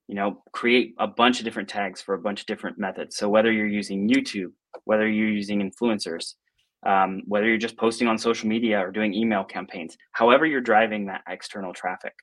You 0.07 0.15
know, 0.15 0.41
create 0.53 0.95
a 0.99 1.07
bunch 1.07 1.39
of 1.39 1.45
different 1.45 1.67
tags 1.67 2.01
for 2.01 2.13
a 2.15 2.19
bunch 2.19 2.41
of 2.41 2.45
different 2.45 2.77
methods. 2.77 3.17
So 3.17 3.27
whether 3.27 3.51
you're 3.51 3.67
using 3.67 4.07
YouTube, 4.07 4.51
whether 4.85 5.07
you're 5.07 5.29
using 5.29 5.69
influencers, 5.69 6.35
um, 6.85 7.23
whether 7.25 7.47
you're 7.47 7.57
just 7.57 7.77
posting 7.77 8.07
on 8.07 8.17
social 8.17 8.47
media 8.47 8.79
or 8.79 8.91
doing 8.91 9.13
email 9.13 9.43
campaigns, 9.43 9.97
however 10.11 10.45
you're 10.45 10.61
driving 10.61 11.05
that 11.05 11.21
external 11.27 11.73
traffic, 11.73 12.13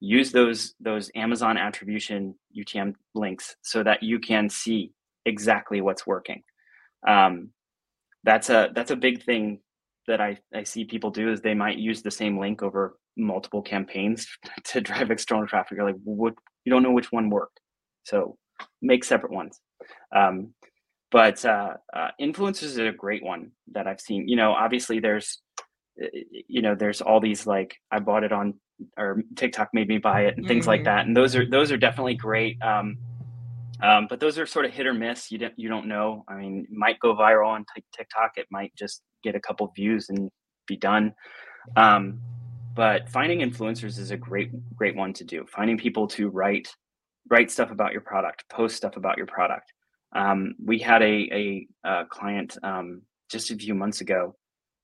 use 0.00 0.32
those 0.32 0.74
those 0.80 1.10
Amazon 1.14 1.56
attribution 1.56 2.34
UTM 2.56 2.94
links 3.14 3.56
so 3.62 3.82
that 3.82 4.02
you 4.02 4.18
can 4.18 4.48
see 4.48 4.92
exactly 5.26 5.80
what's 5.80 6.06
working. 6.06 6.42
Um, 7.06 7.50
that's 8.24 8.50
a 8.50 8.70
that's 8.74 8.90
a 8.90 8.96
big 8.96 9.22
thing 9.24 9.60
that 10.06 10.20
I, 10.20 10.38
I 10.54 10.64
see 10.64 10.84
people 10.84 11.10
do 11.10 11.30
is 11.30 11.40
they 11.40 11.54
might 11.54 11.78
use 11.78 12.02
the 12.02 12.10
same 12.10 12.38
link 12.38 12.62
over 12.62 12.96
multiple 13.16 13.62
campaigns 13.62 14.26
to 14.64 14.80
drive 14.80 15.10
external 15.10 15.46
traffic. 15.46 15.76
You're 15.76 15.86
like, 15.86 16.00
what 16.04 16.34
you 16.64 16.72
don't 16.72 16.82
know 16.82 16.92
which 16.92 17.12
one 17.12 17.30
worked. 17.30 17.60
So 18.04 18.36
make 18.82 19.04
separate 19.04 19.32
ones. 19.32 19.60
Um, 20.14 20.52
but 21.10 21.44
uh, 21.44 21.74
uh, 21.92 22.08
influencers 22.20 22.62
is 22.62 22.78
a 22.78 22.92
great 22.92 23.22
one 23.22 23.50
that 23.72 23.86
I've 23.86 24.00
seen. 24.00 24.28
You 24.28 24.36
know, 24.36 24.52
obviously 24.52 25.00
there's, 25.00 25.40
you 26.48 26.62
know, 26.62 26.74
there's 26.74 27.00
all 27.00 27.20
these 27.20 27.46
like 27.46 27.76
I 27.90 27.98
bought 27.98 28.24
it 28.24 28.32
on 28.32 28.54
or 28.96 29.22
TikTok 29.36 29.70
made 29.72 29.88
me 29.88 29.98
buy 29.98 30.22
it 30.22 30.36
and 30.36 30.46
things 30.46 30.62
mm-hmm. 30.62 30.70
like 30.70 30.84
that. 30.84 31.06
And 31.06 31.16
those 31.16 31.34
are 31.36 31.48
those 31.48 31.72
are 31.72 31.76
definitely 31.76 32.14
great. 32.14 32.62
Um, 32.62 32.98
um, 33.82 34.06
but 34.08 34.20
those 34.20 34.38
are 34.38 34.46
sort 34.46 34.66
of 34.66 34.72
hit 34.72 34.86
or 34.86 34.94
miss. 34.94 35.30
You 35.30 35.38
don't 35.38 35.54
you 35.56 35.68
don't 35.68 35.86
know. 35.86 36.24
I 36.28 36.36
mean, 36.36 36.66
it 36.70 36.76
might 36.76 37.00
go 37.00 37.14
viral 37.14 37.48
on 37.48 37.64
t- 37.74 37.84
TikTok. 37.96 38.32
It 38.36 38.46
might 38.50 38.72
just 38.76 39.02
get 39.22 39.34
a 39.34 39.40
couple 39.40 39.70
views 39.74 40.08
and 40.08 40.30
be 40.66 40.76
done. 40.76 41.12
Um, 41.76 42.20
but 42.74 43.08
finding 43.08 43.40
influencers 43.40 43.98
is 43.98 44.10
a 44.10 44.16
great 44.16 44.50
great 44.76 44.96
one 44.96 45.12
to 45.14 45.24
do. 45.24 45.46
Finding 45.48 45.78
people 45.78 46.06
to 46.08 46.28
write 46.28 46.68
write 47.30 47.50
stuff 47.50 47.70
about 47.70 47.92
your 47.92 48.00
product, 48.00 48.44
post 48.48 48.76
stuff 48.76 48.96
about 48.96 49.16
your 49.16 49.26
product. 49.26 49.72
Um, 50.12 50.54
we 50.62 50.78
had 50.78 51.02
a 51.02 51.06
a, 51.06 51.68
a 51.84 52.04
client 52.06 52.56
um, 52.62 53.02
just 53.30 53.50
a 53.50 53.56
few 53.56 53.74
months 53.74 54.00
ago. 54.00 54.36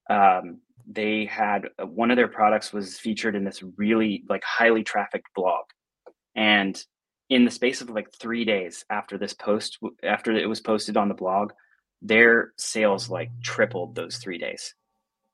Um, 0.09 0.61
they 0.89 1.25
had 1.25 1.69
uh, 1.81 1.87
one 1.87 2.11
of 2.11 2.17
their 2.17 2.29
products 2.29 2.73
was 2.73 2.99
featured 2.99 3.35
in 3.35 3.45
this 3.45 3.63
really 3.77 4.25
like 4.29 4.45
highly 4.45 4.85
trafficked 4.85 5.35
blog, 5.35 5.65
and 6.35 6.83
in 7.29 7.45
the 7.45 7.51
space 7.51 7.81
of 7.81 7.91
like 7.91 8.13
three 8.13 8.45
days 8.45 8.85
after 8.89 9.19
this 9.19 9.35
post 9.35 9.79
after 10.03 10.33
it 10.33 10.49
was 10.49 10.61
posted 10.61 10.97
on 10.97 11.09
the 11.09 11.15
blog 11.15 11.53
their 12.03 12.53
sales 12.57 13.09
like 13.09 13.31
tripled 13.43 13.95
those 13.95 14.19
three 14.19 14.39
days. 14.39 14.75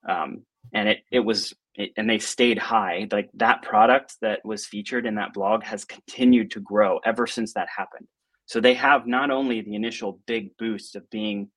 Um, 0.08 0.42
and 0.72 0.88
it 0.88 0.98
it 1.10 1.20
was 1.20 1.54
it, 1.74 1.92
and 1.96 2.08
they 2.08 2.18
stayed 2.18 2.58
high. 2.58 3.08
Like 3.10 3.30
that 3.34 3.62
product 3.62 4.16
that 4.20 4.44
was 4.44 4.66
featured 4.66 5.06
in 5.06 5.16
that 5.16 5.34
blog 5.34 5.62
has 5.64 5.84
continued 5.84 6.52
to 6.52 6.60
grow 6.60 6.98
ever 7.04 7.26
since 7.26 7.54
that 7.54 7.68
happened 7.76 8.08
so 8.52 8.60
they 8.60 8.74
have 8.74 9.06
not 9.06 9.30
only 9.30 9.60
the 9.60 9.74
initial 9.74 10.20
big 10.26 10.56
boost 10.58 10.96
of 10.96 11.08
being 11.10 11.48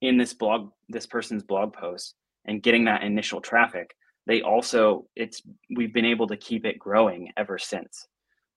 in 0.00 0.16
this 0.18 0.34
blog 0.34 0.70
this 0.88 1.06
person's 1.06 1.42
blog 1.42 1.72
post 1.72 2.14
and 2.46 2.62
getting 2.62 2.84
that 2.84 3.02
initial 3.02 3.40
traffic 3.40 3.94
they 4.26 4.42
also 4.42 5.06
it's 5.16 5.42
we've 5.74 5.92
been 5.92 6.04
able 6.04 6.28
to 6.28 6.36
keep 6.36 6.64
it 6.64 6.78
growing 6.78 7.32
ever 7.36 7.58
since. 7.58 8.06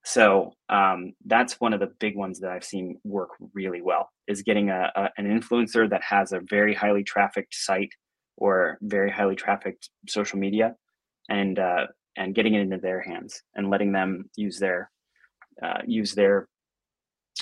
So 0.05 0.53
um, 0.69 1.13
that's 1.25 1.61
one 1.61 1.73
of 1.73 1.79
the 1.79 1.91
big 1.99 2.15
ones 2.15 2.39
that 2.41 2.51
I've 2.51 2.63
seen 2.63 2.99
work 3.05 3.29
really 3.53 3.81
well 3.81 4.09
is 4.27 4.43
getting 4.43 4.69
a, 4.69 4.91
a, 4.95 5.09
an 5.17 5.25
influencer 5.25 5.89
that 5.89 6.03
has 6.03 6.33
a 6.33 6.41
very 6.41 6.75
highly 6.75 7.03
trafficked 7.03 7.55
site 7.55 7.91
or 8.35 8.77
very 8.81 9.09
highly 9.09 9.35
trafficked 9.35 9.89
social 10.07 10.37
media, 10.37 10.75
and 11.29 11.57
uh, 11.57 11.87
and 12.17 12.35
getting 12.35 12.53
it 12.53 12.61
into 12.61 12.77
their 12.77 13.01
hands 13.01 13.41
and 13.55 13.69
letting 13.69 13.93
them 13.93 14.29
use 14.35 14.59
their 14.59 14.91
uh, 15.63 15.79
use 15.87 16.13
their 16.13 16.49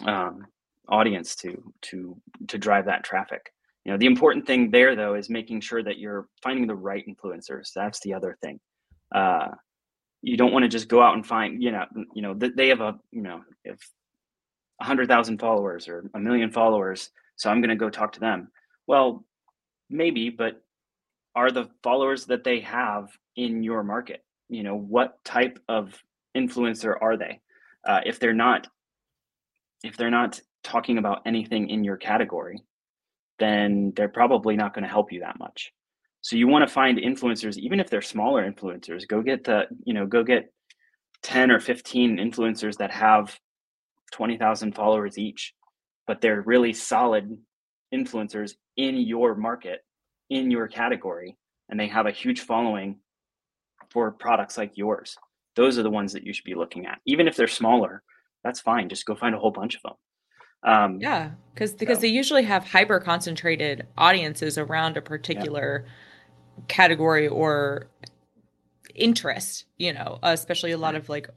um, 0.05 0.45
audience 0.89 1.35
to 1.37 1.73
to 1.81 2.17
to 2.47 2.57
drive 2.57 2.85
that 2.85 3.03
traffic. 3.03 3.51
You 3.85 3.91
know, 3.91 3.97
the 3.97 4.05
important 4.05 4.45
thing 4.45 4.69
there 4.69 4.95
though 4.95 5.15
is 5.15 5.29
making 5.29 5.61
sure 5.61 5.83
that 5.83 5.97
you're 5.97 6.27
finding 6.43 6.67
the 6.67 6.75
right 6.75 7.03
influencers. 7.07 7.69
That's 7.73 7.99
the 8.01 8.13
other 8.13 8.37
thing. 8.41 8.59
Uh, 9.13 9.49
you 10.21 10.37
don't 10.37 10.53
want 10.53 10.63
to 10.63 10.69
just 10.69 10.87
go 10.87 11.01
out 11.01 11.15
and 11.15 11.25
find 11.25 11.61
you 11.61 11.71
know 11.71 11.85
you 12.13 12.21
know 12.21 12.33
they 12.33 12.69
have 12.69 12.81
a 12.81 12.95
you 13.11 13.21
know 13.21 13.41
if 13.63 13.79
a 14.79 14.85
hundred 14.85 15.07
thousand 15.07 15.39
followers 15.39 15.87
or 15.87 16.09
a 16.13 16.19
million 16.19 16.51
followers 16.51 17.09
so 17.35 17.49
i'm 17.49 17.61
going 17.61 17.69
to 17.69 17.75
go 17.75 17.89
talk 17.89 18.11
to 18.11 18.19
them 18.19 18.47
well 18.87 19.25
maybe 19.89 20.29
but 20.29 20.61
are 21.35 21.51
the 21.51 21.69
followers 21.83 22.25
that 22.25 22.43
they 22.43 22.59
have 22.59 23.09
in 23.35 23.63
your 23.63 23.83
market 23.83 24.23
you 24.49 24.63
know 24.63 24.75
what 24.75 25.23
type 25.23 25.59
of 25.67 25.97
influencer 26.37 26.95
are 27.01 27.17
they 27.17 27.39
uh, 27.87 28.01
if 28.05 28.19
they're 28.19 28.33
not 28.33 28.67
if 29.83 29.97
they're 29.97 30.09
not 30.09 30.39
talking 30.63 30.97
about 30.97 31.21
anything 31.25 31.69
in 31.69 31.83
your 31.83 31.97
category 31.97 32.59
then 33.39 33.91
they're 33.95 34.09
probably 34.09 34.55
not 34.55 34.73
going 34.73 34.83
to 34.83 34.89
help 34.89 35.11
you 35.11 35.21
that 35.21 35.39
much 35.39 35.73
so 36.21 36.35
you 36.35 36.47
want 36.47 36.67
to 36.67 36.73
find 36.73 36.99
influencers, 36.99 37.57
even 37.57 37.79
if 37.79 37.89
they're 37.89 38.01
smaller 38.01 38.49
influencers, 38.49 39.07
go 39.07 39.21
get 39.21 39.43
the, 39.43 39.63
you 39.83 39.93
know, 39.93 40.05
go 40.05 40.23
get 40.23 40.53
10 41.23 41.49
or 41.51 41.59
15 41.59 42.17
influencers 42.17 42.77
that 42.77 42.91
have 42.91 43.37
20,000 44.11 44.75
followers 44.75 45.17
each, 45.17 45.53
but 46.05 46.21
they're 46.21 46.41
really 46.41 46.73
solid 46.73 47.37
influencers 47.93 48.53
in 48.77 48.97
your 48.97 49.35
market, 49.35 49.83
in 50.29 50.51
your 50.51 50.67
category, 50.67 51.37
and 51.69 51.79
they 51.79 51.87
have 51.87 52.05
a 52.05 52.11
huge 52.11 52.41
following 52.41 52.99
for 53.89 54.11
products 54.11 54.57
like 54.57 54.77
yours. 54.77 55.17
Those 55.55 55.79
are 55.79 55.83
the 55.83 55.89
ones 55.89 56.13
that 56.13 56.23
you 56.23 56.33
should 56.33 56.45
be 56.45 56.55
looking 56.55 56.85
at. 56.85 56.99
Even 57.05 57.27
if 57.27 57.35
they're 57.35 57.47
smaller, 57.47 58.03
that's 58.43 58.59
fine. 58.59 58.89
Just 58.89 59.05
go 59.05 59.15
find 59.15 59.35
a 59.35 59.39
whole 59.39 59.51
bunch 59.51 59.75
of 59.75 59.81
them. 59.83 59.93
Um, 60.63 60.99
yeah, 61.01 61.31
because 61.53 61.73
because 61.73 61.97
so. 61.97 62.01
they 62.01 62.07
usually 62.07 62.43
have 62.43 62.67
hyper 62.67 62.99
concentrated 62.99 63.87
audiences 63.97 64.57
around 64.57 64.97
a 64.97 65.01
particular 65.01 65.85
yeah 65.85 65.91
category 66.67 67.27
or 67.27 67.87
interest, 68.95 69.65
you 69.77 69.93
know, 69.93 70.19
especially 70.23 70.71
a 70.71 70.77
lot 70.77 70.95
of 70.95 71.09
like, 71.09 71.29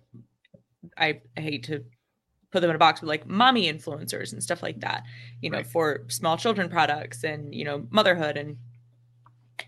I, 0.97 1.21
I 1.37 1.41
hate 1.41 1.65
to 1.65 1.85
put 2.51 2.61
them 2.61 2.71
in 2.71 2.77
a 2.77 2.79
box, 2.79 3.01
but 3.01 3.07
like 3.07 3.27
mommy 3.27 3.73
influencers 3.73 4.33
and 4.33 4.43
stuff 4.43 4.63
like 4.63 4.81
that, 4.81 5.05
you 5.41 5.51
know, 5.51 5.59
right. 5.59 5.67
for 5.67 6.05
small 6.09 6.37
children 6.37 6.69
products 6.69 7.25
and, 7.25 7.55
you 7.55 7.65
know, 7.65 7.87
motherhood 7.91 8.37
and 8.37 8.57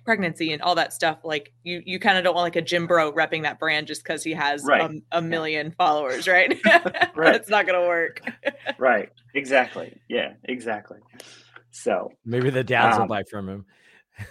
pregnancy 0.05 0.53
and 0.53 0.62
all 0.62 0.74
that 0.74 0.93
stuff. 0.93 1.18
Like 1.24 1.53
you, 1.62 1.82
you 1.84 1.99
kind 1.99 2.18
of 2.18 2.24
don't 2.24 2.34
want 2.34 2.45
like 2.45 2.57
a 2.57 2.62
gym 2.62 2.87
Bro 2.87 3.12
repping 3.12 3.43
that 3.43 3.59
brand 3.59 3.87
just 3.87 4.03
because 4.03 4.22
he 4.22 4.32
has 4.32 4.62
right. 4.64 4.91
a, 5.12 5.18
a, 5.18 5.22
million 5.22 5.72
followers, 5.72 6.26
right? 6.28 6.59
right. 7.14 7.34
it's 7.34 7.49
not 7.49 7.66
going 7.66 7.80
to 7.80 7.87
work. 7.87 8.20
right. 8.78 9.11
Exactly. 9.34 9.99
Yeah, 10.09 10.34
exactly. 10.45 10.99
So 11.70 12.12
maybe 12.24 12.51
the 12.51 12.64
dads 12.64 12.97
um, 12.97 13.03
will 13.03 13.09
buy 13.09 13.24
from 13.24 13.49
him 13.49 13.66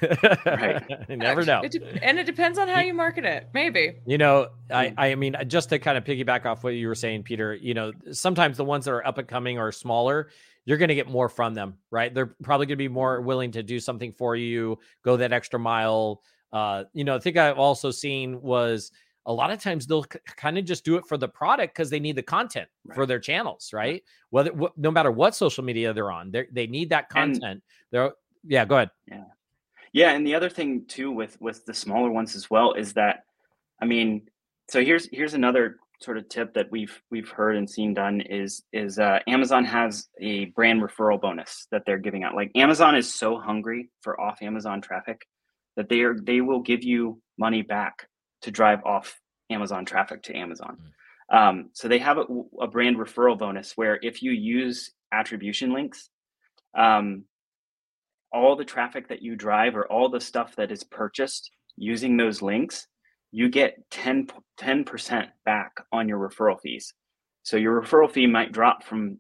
right. 0.02 0.84
you 1.10 1.18
never 1.18 1.44
know. 1.44 1.62
It 1.62 1.72
de- 1.72 2.04
and 2.04 2.18
it 2.18 2.26
depends 2.26 2.58
on 2.58 2.68
how 2.68 2.82
you 2.82 2.94
market 2.94 3.26
it. 3.26 3.50
Maybe. 3.54 3.96
You 4.06 4.18
know, 4.18 4.48
I 4.72 4.94
I 4.98 5.16
mean, 5.16 5.36
just 5.48 5.70
to 5.70 5.80
kind 5.80 5.98
of 5.98 6.04
piggyback 6.04 6.46
off 6.46 6.64
what 6.64 6.74
you 6.74 6.88
were 6.88 6.96
saying, 6.96 7.24
Peter. 7.24 7.54
You 7.54 7.74
know, 7.74 7.92
sometimes 8.12 8.58
the 8.58 8.66
ones 8.66 8.86
that 8.86 8.92
are 8.92 9.06
up 9.06 9.18
and 9.18 9.28
coming 9.28 9.58
are 9.58 9.72
smaller, 9.72 10.30
you're 10.66 10.78
going 10.78 10.90
to 10.90 10.96
get 10.96 11.10
more 11.10 11.30
from 11.30 11.54
them, 11.54 11.78
right? 11.92 12.14
They're 12.14 12.36
probably 12.44 12.66
going 12.66 12.78
to 12.78 12.84
be 12.84 12.88
more 12.88 13.22
willing 13.22 13.52
to 13.52 13.64
do 13.64 13.80
something 13.80 14.12
for 14.12 14.36
you, 14.36 14.80
go 15.04 15.18
that 15.18 15.32
extra 15.32 15.60
mile. 15.60 16.22
Uh, 16.52 16.86
you 16.94 17.04
know, 17.04 17.16
I 17.16 17.20
think 17.20 17.38
I've 17.38 17.60
also 17.60 17.92
seen 17.92 18.42
was 18.42 18.92
a 19.26 19.34
lot 19.34 19.52
of 19.52 19.60
times 19.60 19.88
they'll 19.88 20.04
c- 20.04 20.20
kind 20.36 20.58
of 20.58 20.66
just 20.66 20.86
do 20.86 20.98
it 20.98 21.06
for 21.08 21.18
the 21.18 21.28
product 21.28 21.76
because 21.76 21.90
they 21.90 22.00
need 22.00 22.16
the 22.16 22.24
content 22.24 22.68
right. 22.86 22.96
for 22.96 23.06
their 23.06 23.20
channels, 23.20 23.72
right? 23.74 24.04
Whether 24.30 24.52
wh- 24.52 24.78
no 24.78 24.92
matter 24.92 25.12
what 25.12 25.36
social 25.36 25.64
media 25.64 25.94
they're 25.94 26.12
on, 26.12 26.32
they 26.32 26.48
they 26.52 26.68
need 26.68 26.90
that 26.90 27.10
content. 27.10 27.44
And, 27.44 27.62
they're 27.92 28.12
yeah, 28.44 28.66
go 28.66 28.76
ahead. 28.76 28.92
Yeah, 29.08 29.24
yeah, 29.94 30.12
and 30.12 30.26
the 30.26 30.36
other 30.36 30.50
thing 30.50 30.86
too 30.88 31.12
with 31.12 31.40
with 31.42 31.66
the 31.66 31.74
smaller 31.74 32.12
ones 32.12 32.36
as 32.36 32.50
well 32.50 32.74
is 32.74 32.94
that, 32.94 33.24
I 33.82 33.86
mean, 33.86 34.30
so 34.70 34.84
here's 34.84 35.08
here's 35.12 35.34
another 35.34 35.78
sort 36.02 36.18
of 36.18 36.28
tip 36.30 36.54
that 36.54 36.72
we've 36.72 37.02
we've 37.12 37.30
heard 37.30 37.56
and 37.56 37.70
seen 37.70 37.94
done 37.94 38.22
is 38.22 38.64
is 38.74 39.00
uh, 39.00 39.20
Amazon 39.28 39.66
has 39.66 40.08
a 40.20 40.46
brand 40.46 40.82
referral 40.82 41.20
bonus 41.20 41.68
that 41.72 41.84
they're 41.86 41.98
giving 41.98 42.24
out. 42.24 42.36
Like 42.36 42.52
Amazon 42.56 42.96
is 42.96 43.14
so 43.14 43.40
hungry 43.40 43.90
for 44.02 44.20
off 44.20 44.42
Amazon 44.42 44.82
traffic 44.82 45.26
that 45.76 45.90
they 45.90 46.02
are 46.02 46.16
they 46.20 46.42
will 46.42 46.62
give 46.62 46.84
you 46.84 47.22
money 47.38 47.62
back 47.62 48.08
to 48.42 48.52
drive 48.52 48.84
off 48.86 49.20
Amazon 49.50 49.86
traffic 49.86 50.24
to 50.24 50.36
Amazon. 50.36 50.78
Mm. 50.78 50.92
Um, 51.28 51.70
so 51.74 51.88
they 51.88 52.00
have 52.00 52.18
a, 52.18 52.26
a, 52.62 52.68
brand 52.68 52.98
referral 52.98 53.38
bonus 53.38 53.74
where 53.76 53.98
if 54.04 54.22
you 54.22 54.32
use 54.32 54.92
attribution 55.12 55.74
links, 55.74 56.10
um, 56.78 57.24
all 58.32 58.56
the 58.56 58.66
traffic 58.66 59.08
that 59.08 59.24
you 59.24 59.36
drive 59.36 59.76
or 59.76 59.88
all 59.88 60.10
the 60.10 60.20
stuff 60.20 60.56
that 60.58 60.72
is 60.72 60.84
purchased 60.84 61.50
using 61.78 62.16
those 62.16 62.44
links, 62.44 62.88
you 63.32 63.50
get 63.50 63.78
10, 63.92 64.28
10% 64.60 65.28
back 65.46 65.72
on 65.92 66.08
your 66.08 66.20
referral 66.20 66.60
fees. 66.60 66.94
So 67.44 67.58
your 67.58 67.82
referral 67.82 68.10
fee 68.10 68.28
might 68.28 68.52
drop 68.52 68.84
from 68.84 69.20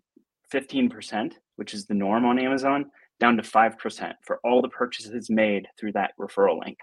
15%, 0.54 1.34
which 1.58 1.74
is 1.74 1.86
the 1.86 1.94
norm 1.94 2.26
on 2.26 2.40
Amazon, 2.40 2.86
down 3.20 3.38
to 3.38 3.44
5% 3.44 4.14
for 4.24 4.40
all 4.44 4.62
the 4.62 4.70
purchases 4.70 5.30
made 5.30 5.68
through 5.80 5.94
that 5.94 6.12
referral 6.20 6.60
link. 6.64 6.78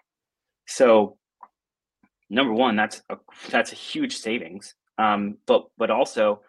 So 0.67 1.19
number 2.31 2.53
one, 2.53 2.77
that's 2.77 3.03
a 3.11 3.17
that's 3.51 3.73
a 3.73 3.77
huge 3.77 4.17
savings. 4.17 4.75
Um, 4.99 5.39
but 5.47 5.67
but 5.77 5.91
also 5.91 6.43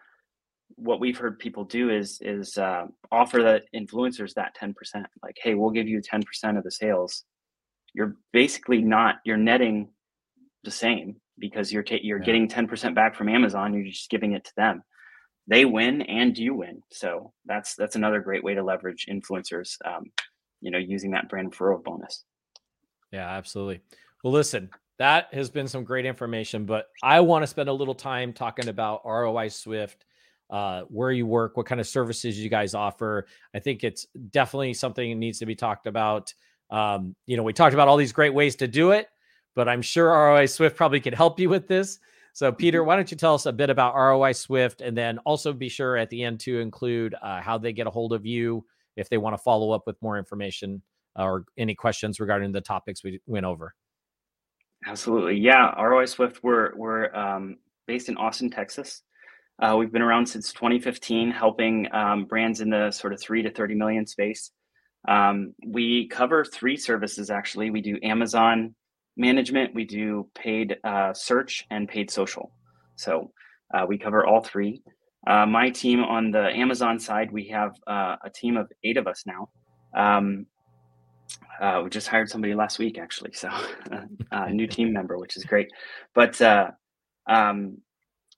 what 0.76 1.00
we've 1.00 1.18
heard 1.18 1.38
people 1.38 1.64
do 1.64 1.90
is 1.90 2.18
is 2.20 2.58
uh, 2.58 2.86
offer 3.12 3.42
the 3.42 3.62
influencers 3.78 4.34
that 4.34 4.56
10% 4.60 4.74
like 5.22 5.36
hey 5.40 5.54
we'll 5.54 5.70
give 5.70 5.88
you 5.88 6.00
10% 6.00 6.24
of 6.58 6.64
the 6.64 6.70
sales 6.70 7.24
you're 7.92 8.16
basically 8.32 8.80
not 8.82 9.16
you're 9.24 9.36
netting 9.36 9.88
the 10.64 10.70
same 10.70 11.16
because 11.38 11.72
you're 11.72 11.82
ta- 11.82 11.98
you're 12.02 12.18
yeah. 12.18 12.24
getting 12.24 12.48
10% 12.48 12.94
back 12.94 13.14
from 13.14 13.28
Amazon. 13.28 13.74
You're 13.74 13.86
just 13.86 14.10
giving 14.10 14.32
it 14.32 14.44
to 14.44 14.52
them. 14.56 14.82
They 15.46 15.64
win 15.64 16.02
and 16.02 16.36
you 16.36 16.54
win. 16.54 16.82
So 16.90 17.32
that's 17.44 17.74
that's 17.74 17.96
another 17.96 18.20
great 18.20 18.42
way 18.42 18.54
to 18.54 18.62
leverage 18.62 19.06
influencers. 19.10 19.76
Um, 19.84 20.04
you 20.60 20.70
know, 20.70 20.78
using 20.78 21.10
that 21.10 21.28
brand 21.28 21.52
referral 21.52 21.82
bonus. 21.82 22.24
Yeah, 23.12 23.28
absolutely. 23.28 23.80
Well, 24.22 24.32
listen, 24.32 24.70
that 24.98 25.28
has 25.32 25.50
been 25.50 25.68
some 25.68 25.84
great 25.84 26.06
information, 26.06 26.64
but 26.64 26.86
I 27.02 27.20
want 27.20 27.42
to 27.42 27.46
spend 27.46 27.68
a 27.68 27.72
little 27.72 27.94
time 27.94 28.32
talking 28.32 28.68
about 28.68 29.02
ROI 29.04 29.48
Swift, 29.48 30.06
uh, 30.50 30.82
where 30.88 31.12
you 31.12 31.26
work, 31.26 31.56
what 31.56 31.66
kind 31.66 31.80
of 31.80 31.86
services 31.86 32.38
you 32.38 32.48
guys 32.48 32.74
offer. 32.74 33.26
I 33.54 33.58
think 33.58 33.84
it's 33.84 34.06
definitely 34.30 34.74
something 34.74 35.10
that 35.10 35.16
needs 35.16 35.40
to 35.40 35.46
be 35.46 35.54
talked 35.54 35.86
about. 35.86 36.32
Um, 36.70 37.14
you 37.26 37.36
know, 37.36 37.42
we 37.42 37.52
talked 37.52 37.74
about 37.74 37.88
all 37.88 37.96
these 37.96 38.12
great 38.12 38.32
ways 38.32 38.56
to 38.56 38.66
do 38.66 38.92
it, 38.92 39.08
but 39.54 39.68
I'm 39.68 39.82
sure 39.82 40.08
ROI 40.08 40.46
Swift 40.46 40.76
probably 40.76 41.00
could 41.00 41.14
help 41.14 41.38
you 41.38 41.48
with 41.48 41.68
this. 41.68 41.98
So, 42.32 42.50
Peter, 42.50 42.80
mm-hmm. 42.80 42.88
why 42.88 42.96
don't 42.96 43.10
you 43.10 43.16
tell 43.16 43.34
us 43.34 43.46
a 43.46 43.52
bit 43.52 43.70
about 43.70 43.94
ROI 43.94 44.32
Swift 44.32 44.80
and 44.80 44.96
then 44.96 45.18
also 45.18 45.52
be 45.52 45.68
sure 45.68 45.96
at 45.96 46.10
the 46.10 46.24
end 46.24 46.40
to 46.40 46.60
include 46.60 47.14
uh, 47.22 47.40
how 47.40 47.58
they 47.58 47.72
get 47.72 47.86
a 47.86 47.90
hold 47.90 48.12
of 48.12 48.26
you 48.26 48.64
if 48.96 49.08
they 49.08 49.18
want 49.18 49.34
to 49.34 49.42
follow 49.42 49.70
up 49.70 49.82
with 49.86 50.00
more 50.02 50.18
information 50.18 50.82
or 51.16 51.44
any 51.56 51.74
questions 51.74 52.18
regarding 52.18 52.50
the 52.50 52.60
topics 52.60 53.04
we 53.04 53.20
went 53.26 53.46
over. 53.46 53.74
Absolutely. 54.86 55.36
Yeah. 55.38 55.80
ROI 55.80 56.06
Swift, 56.06 56.42
we're, 56.42 56.76
we're 56.76 57.14
um, 57.14 57.56
based 57.86 58.08
in 58.08 58.16
Austin, 58.16 58.50
Texas. 58.50 59.02
Uh, 59.62 59.76
we've 59.78 59.92
been 59.92 60.02
around 60.02 60.26
since 60.26 60.52
2015, 60.52 61.30
helping 61.30 61.86
um, 61.94 62.24
brands 62.24 62.60
in 62.60 62.70
the 62.70 62.90
sort 62.90 63.12
of 63.12 63.20
three 63.20 63.42
to 63.42 63.50
30 63.50 63.76
million 63.76 64.06
space. 64.06 64.50
Um, 65.06 65.54
we 65.64 66.08
cover 66.08 66.44
three 66.44 66.76
services 66.76 67.30
actually. 67.30 67.70
We 67.70 67.80
do 67.80 67.98
Amazon 68.02 68.74
management, 69.16 69.74
we 69.74 69.84
do 69.84 70.28
paid 70.34 70.76
uh, 70.84 71.12
search, 71.14 71.66
and 71.70 71.88
paid 71.88 72.10
social. 72.10 72.50
So 72.96 73.30
uh, 73.72 73.86
we 73.88 73.98
cover 73.98 74.26
all 74.26 74.42
three. 74.42 74.82
Uh, 75.26 75.46
my 75.46 75.70
team 75.70 76.04
on 76.04 76.30
the 76.30 76.48
Amazon 76.50 76.98
side, 76.98 77.32
we 77.32 77.48
have 77.48 77.76
uh, 77.86 78.16
a 78.24 78.30
team 78.30 78.56
of 78.56 78.70
eight 78.84 78.96
of 78.96 79.06
us 79.06 79.24
now. 79.26 79.48
Um, 79.96 80.46
uh, 81.60 81.80
we 81.82 81.90
just 81.90 82.08
hired 82.08 82.28
somebody 82.28 82.54
last 82.54 82.78
week, 82.78 82.98
actually, 82.98 83.32
so 83.32 83.48
a 84.32 84.52
new 84.52 84.66
team 84.66 84.92
member, 84.92 85.18
which 85.18 85.36
is 85.36 85.44
great. 85.44 85.68
But 86.14 86.40
uh, 86.42 86.70
um, 87.26 87.78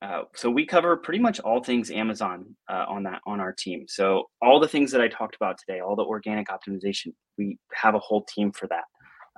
uh, 0.03 0.22
so 0.35 0.51
we 0.51 0.66
cover 0.66 0.97
pretty 0.97 1.18
much 1.18 1.41
all 1.41 1.62
things 1.62 1.91
Amazon 1.91 2.55
uh, 2.68 2.85
on 2.89 3.03
that 3.05 3.20
on 3.27 3.41
our 3.41 3.53
team. 3.53 3.87
So 3.89 4.24
all 4.43 4.61
the 4.61 4.68
things 4.68 4.93
that 4.93 5.01
I 5.01 5.09
talked 5.09 5.37
about 5.37 5.59
today, 5.59 5.81
all 5.81 5.97
the 5.97 6.05
organic 6.05 6.49
optimization, 6.49 7.14
we 7.39 7.59
have 7.72 7.95
a 7.95 7.99
whole 7.99 8.24
team 8.24 8.53
for 8.53 8.66
that. 8.68 8.85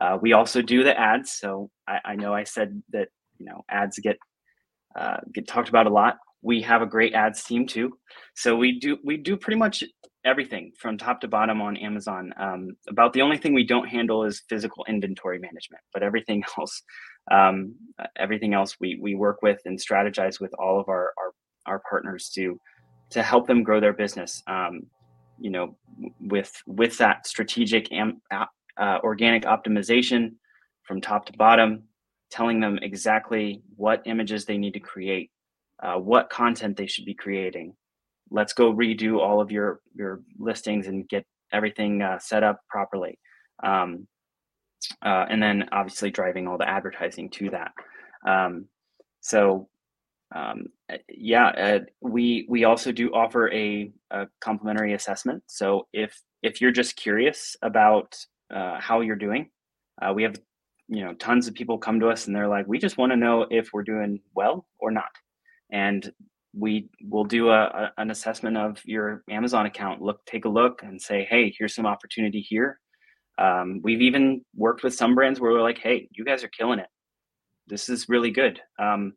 Uh, 0.01 0.18
we 0.20 0.32
also 0.32 0.62
do 0.62 0.84
the 0.84 0.99
ads. 0.99 1.32
So 1.32 1.70
I, 1.86 1.99
I, 2.05 2.16
know 2.16 2.32
I 2.32 2.44
said 2.44 2.82
that 2.90 3.09
you 3.38 3.46
know 3.46 3.64
ads 3.68 3.99
get 3.99 4.18
uh, 4.96 5.18
get 5.32 5.49
talked 5.49 5.68
about 5.68 5.86
a 5.86 5.90
lot. 5.90 6.18
We 6.42 6.62
have 6.62 6.82
a 6.82 6.86
great 6.86 7.14
ads 7.14 7.42
team 7.44 7.66
too. 7.66 7.99
So 8.34 8.57
we 8.57 8.78
do 8.78 8.99
we 9.05 9.16
do 9.16 9.36
pretty 9.36 9.59
much 9.59 9.82
everything 10.24 10.72
from 10.78 10.99
top 10.99 11.20
to 11.20 11.28
bottom 11.28 11.61
on 11.61 11.76
Amazon. 11.76 12.32
Um, 12.38 12.76
about 12.88 13.12
the 13.12 13.22
only 13.22 13.38
thing 13.38 13.55
we 13.55 13.64
don't 13.64 13.88
handle 13.88 14.24
is 14.24 14.42
physical 14.49 14.84
inventory 14.88 15.38
management, 15.38 15.82
but 15.92 16.03
everything 16.03 16.44
else, 16.59 16.82
um, 17.30 17.74
everything 18.16 18.55
else 18.55 18.76
we 18.80 18.99
we 19.01 19.14
work 19.14 19.42
with 19.42 19.61
and 19.64 19.78
strategize 19.78 20.40
with 20.40 20.53
all 20.59 20.78
of 20.80 20.88
our 20.88 21.12
our, 21.18 21.32
our 21.66 21.82
partners 21.88 22.30
to 22.34 22.59
to 23.11 23.22
help 23.22 23.46
them 23.46 23.62
grow 23.62 23.80
their 23.80 23.94
business. 23.94 24.42
Um, 24.46 24.82
you 25.40 25.51
know, 25.51 25.76
with 26.20 26.53
with 26.66 26.99
that 26.99 27.26
strategic 27.26 27.92
am, 27.92 28.20
uh, 28.78 28.98
organic 29.02 29.44
optimization 29.44 30.34
from 30.84 31.00
top 31.00 31.26
to 31.26 31.32
bottom, 31.34 31.84
telling 32.30 32.60
them 32.60 32.78
exactly 32.82 33.62
what 33.76 34.02
images 34.06 34.44
they 34.44 34.58
need 34.58 34.74
to 34.74 34.80
create, 34.80 35.30
uh, 35.82 35.94
what 35.94 36.30
content 36.30 36.76
they 36.76 36.86
should 36.86 37.04
be 37.04 37.14
creating, 37.14 37.74
let's 38.30 38.52
go 38.52 38.72
redo 38.72 39.20
all 39.20 39.40
of 39.40 39.50
your 39.50 39.80
your 39.94 40.20
listings 40.38 40.86
and 40.86 41.08
get 41.08 41.24
everything 41.52 42.02
uh, 42.02 42.18
set 42.18 42.42
up 42.42 42.60
properly. 42.68 43.18
Um, 43.62 44.06
uh, 45.04 45.26
and 45.28 45.42
then 45.42 45.68
obviously 45.72 46.10
driving 46.10 46.46
all 46.46 46.58
the 46.58 46.68
advertising 46.68 47.30
to 47.30 47.50
that. 47.50 47.72
Um, 48.26 48.66
so 49.20 49.68
um, 50.34 50.66
yeah 51.08 51.46
uh, 51.48 51.78
we 52.00 52.46
we 52.48 52.64
also 52.64 52.92
do 52.92 53.10
offer 53.14 53.50
a, 53.52 53.90
a, 54.10 54.26
complimentary 54.40 54.92
assessment. 54.92 55.42
So 55.46 55.88
if 55.92 56.20
if 56.42 56.60
you're 56.60 56.70
just 56.70 56.96
curious 56.96 57.56
about 57.62 58.16
uh, 58.51 58.80
how 58.80 59.01
you're 59.01 59.16
doing 59.16 59.51
uh, 60.03 60.12
we 60.12 60.22
have 60.22 60.36
you 60.88 61.05
know 61.05 61.14
tons 61.14 61.46
of 61.46 61.55
people 61.55 61.78
come 61.78 62.01
to 62.01 62.09
us 62.09 62.26
and 62.26 62.34
they're 62.34 62.49
like 62.49 62.66
we 62.66 62.78
just 62.78 62.99
want 62.99 63.12
to 63.12 63.16
know 63.16 63.46
if 63.51 63.70
we're 63.72 63.82
doing 63.82 64.20
well 64.34 64.66
or 64.78 64.90
not 64.90 65.11
and 65.70 66.12
we 66.55 66.88
will 67.03 67.24
do 67.24 67.51
a, 67.51 67.62
a, 67.62 67.92
an 67.99 68.11
assessment 68.11 68.57
of 68.57 68.80
your 68.84 69.22
Amazon 69.30 69.66
account. 69.66 70.03
Look, 70.03 70.24
take 70.26 70.44
a 70.44 70.49
look, 70.49 70.82
and 70.82 71.01
say, 71.01 71.26
hey, 71.28 71.55
here's 71.57 71.74
some 71.74 71.86
opportunity 71.86 72.40
here. 72.40 72.80
Um, 73.38 73.80
we've 73.82 74.03
even 74.03 74.44
worked 74.57 74.82
with 74.82 74.94
some 74.94 75.14
brands 75.14 75.40
where 75.40 75.53
we're 75.53 75.62
like, 75.62 75.78
hey, 75.78 76.09
you 76.11 76.24
guys 76.24 76.42
are 76.42 76.49
killing 76.49 76.80
it. 76.80 76.88
This 77.66 77.88
is 77.88 78.09
really 78.09 78.30
good. 78.30 78.61
Um, 78.78 79.14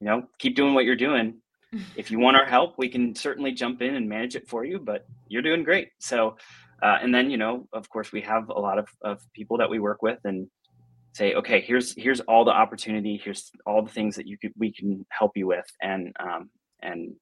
you 0.00 0.06
know, 0.06 0.24
keep 0.38 0.54
doing 0.54 0.74
what 0.74 0.84
you're 0.84 0.96
doing. 0.96 1.40
If 1.96 2.10
you 2.10 2.18
want 2.20 2.38
our 2.38 2.46
help, 2.46 2.76
we 2.78 2.88
can 2.88 3.14
certainly 3.14 3.52
jump 3.52 3.82
in 3.82 3.96
and 3.96 4.08
manage 4.08 4.34
it 4.34 4.48
for 4.48 4.64
you. 4.64 4.78
But 4.78 5.04
you're 5.28 5.42
doing 5.42 5.62
great. 5.62 5.88
So, 5.98 6.36
uh, 6.82 6.98
and 7.02 7.14
then 7.14 7.30
you 7.30 7.36
know, 7.36 7.68
of 7.72 7.88
course, 7.88 8.12
we 8.12 8.20
have 8.22 8.48
a 8.48 8.58
lot 8.58 8.78
of, 8.78 8.88
of 9.02 9.20
people 9.32 9.58
that 9.58 9.70
we 9.70 9.78
work 9.78 10.02
with 10.02 10.18
and 10.24 10.48
say, 11.14 11.34
okay, 11.34 11.60
here's 11.60 11.94
here's 11.96 12.20
all 12.20 12.44
the 12.44 12.50
opportunity. 12.50 13.20
Here's 13.22 13.50
all 13.64 13.82
the 13.82 13.92
things 13.92 14.16
that 14.16 14.26
you 14.26 14.36
could 14.38 14.52
we 14.56 14.72
can 14.72 15.06
help 15.10 15.36
you 15.36 15.46
with, 15.46 15.66
and 15.80 16.14
um, 16.20 16.50
and 16.80 17.14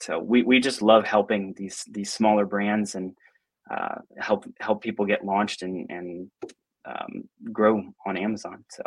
so 0.00 0.18
we, 0.18 0.42
we 0.42 0.60
just 0.60 0.82
love 0.82 1.04
helping 1.04 1.54
these 1.56 1.84
these 1.90 2.12
smaller 2.12 2.46
brands 2.46 2.94
and 2.94 3.14
uh, 3.70 3.96
help 4.18 4.44
help 4.60 4.82
people 4.82 5.06
get 5.06 5.24
launched 5.24 5.62
and 5.62 5.90
and 5.90 6.30
um, 6.84 7.28
grow 7.52 7.82
on 8.06 8.16
Amazon. 8.16 8.64
So 8.70 8.82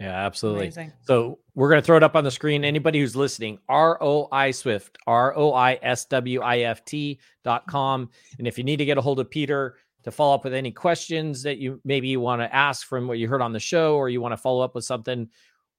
yeah, 0.00 0.26
absolutely. 0.26 0.66
Amazing. 0.66 0.92
So 1.02 1.38
we're 1.54 1.70
going 1.70 1.80
to 1.80 1.84
throw 1.86 1.96
it 1.96 2.02
up 2.02 2.16
on 2.16 2.24
the 2.24 2.30
screen. 2.30 2.64
Anybody 2.64 3.00
who's 3.00 3.16
listening, 3.16 3.58
ROI 3.68 4.50
Swift, 4.52 4.98
R 5.06 5.36
O 5.36 5.52
I 5.54 5.78
S 5.82 6.04
W 6.06 6.42
I 6.42 6.58
F 6.58 6.84
T 6.84 7.18
dot 7.44 7.66
com. 7.66 8.10
And 8.38 8.46
if 8.46 8.58
you 8.58 8.64
need 8.64 8.76
to 8.76 8.84
get 8.84 8.98
a 8.98 9.00
hold 9.00 9.20
of 9.20 9.30
Peter 9.30 9.76
to 10.04 10.10
follow 10.10 10.34
up 10.34 10.44
with 10.44 10.54
any 10.54 10.70
questions 10.70 11.42
that 11.42 11.58
you 11.58 11.80
maybe 11.84 12.08
you 12.08 12.20
want 12.20 12.42
to 12.42 12.54
ask 12.54 12.86
from 12.86 13.08
what 13.08 13.18
you 13.18 13.26
heard 13.26 13.42
on 13.42 13.52
the 13.52 13.58
show, 13.58 13.96
or 13.96 14.08
you 14.08 14.20
want 14.20 14.32
to 14.32 14.36
follow 14.36 14.62
up 14.62 14.74
with 14.74 14.84
something, 14.84 15.28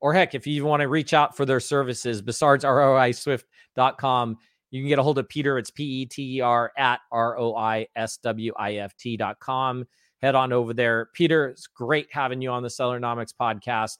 or 0.01 0.13
heck, 0.13 0.35
if 0.35 0.47
you 0.47 0.65
want 0.65 0.81
to 0.81 0.87
reach 0.87 1.13
out 1.13 1.37
for 1.37 1.45
their 1.45 1.59
services, 1.59 2.21
besides 2.21 2.65
ROI 2.65 3.11
Swift 3.11 3.45
dot 3.75 3.97
com, 3.97 4.35
you 4.71 4.81
can 4.81 4.89
get 4.89 4.99
a 4.99 5.03
hold 5.03 5.19
of 5.19 5.29
Peter. 5.29 5.57
It's 5.57 5.71
P 5.71 5.83
E 5.83 6.05
T 6.07 6.37
E 6.37 6.41
R 6.41 6.71
at 6.75 7.01
R 7.11 7.37
O 7.37 7.55
I 7.55 7.87
S 7.95 8.17
W 8.17 8.51
I 8.57 8.73
F 8.75 8.97
T 8.97 9.15
dot 9.15 9.39
com. 9.39 9.85
Head 10.21 10.33
on 10.33 10.51
over 10.51 10.73
there. 10.73 11.09
Peter, 11.13 11.49
it's 11.49 11.67
great 11.67 12.07
having 12.11 12.41
you 12.41 12.49
on 12.49 12.63
the 12.63 12.69
Sellernomics 12.69 13.33
podcast. 13.39 13.99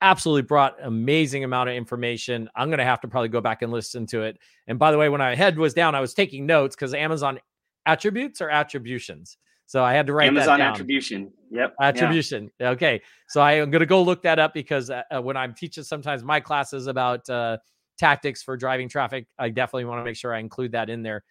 Absolutely 0.00 0.42
brought 0.42 0.76
amazing 0.82 1.42
amount 1.44 1.68
of 1.68 1.74
information. 1.74 2.48
I'm 2.54 2.68
going 2.68 2.78
to 2.78 2.84
have 2.84 3.00
to 3.00 3.08
probably 3.08 3.30
go 3.30 3.40
back 3.40 3.62
and 3.62 3.72
listen 3.72 4.06
to 4.06 4.22
it. 4.22 4.38
And 4.68 4.78
by 4.78 4.92
the 4.92 4.98
way, 4.98 5.08
when 5.08 5.18
my 5.18 5.34
head 5.34 5.58
was 5.58 5.74
down, 5.74 5.94
I 5.94 6.00
was 6.00 6.14
taking 6.14 6.46
notes 6.46 6.76
because 6.76 6.94
Amazon 6.94 7.40
attributes 7.84 8.40
or 8.40 8.48
attributions. 8.48 9.38
So 9.66 9.84
I 9.84 9.92
had 9.92 10.06
to 10.06 10.14
write 10.14 10.28
Amazon 10.28 10.60
that 10.60 10.72
attribution. 10.72 11.30
Yep. 11.50 11.74
Attribution. 11.80 12.50
Yeah. 12.58 12.70
Okay. 12.70 13.02
So 13.28 13.40
I 13.40 13.52
am 13.54 13.70
going 13.70 13.80
to 13.80 13.86
go 13.86 14.02
look 14.02 14.22
that 14.22 14.38
up 14.38 14.54
because 14.54 14.88
uh, 14.88 15.02
uh, 15.10 15.20
when 15.20 15.36
I'm 15.36 15.52
teaching 15.52 15.84
sometimes 15.84 16.22
my 16.22 16.40
classes 16.40 16.86
about 16.86 17.28
uh, 17.28 17.58
tactics 17.98 18.42
for 18.42 18.56
driving 18.56 18.88
traffic, 18.88 19.26
I 19.38 19.50
definitely 19.50 19.84
want 19.84 20.00
to 20.00 20.04
make 20.04 20.16
sure 20.16 20.34
I 20.34 20.38
include 20.38 20.72
that 20.72 20.88
in 20.88 21.02
there. 21.02 21.22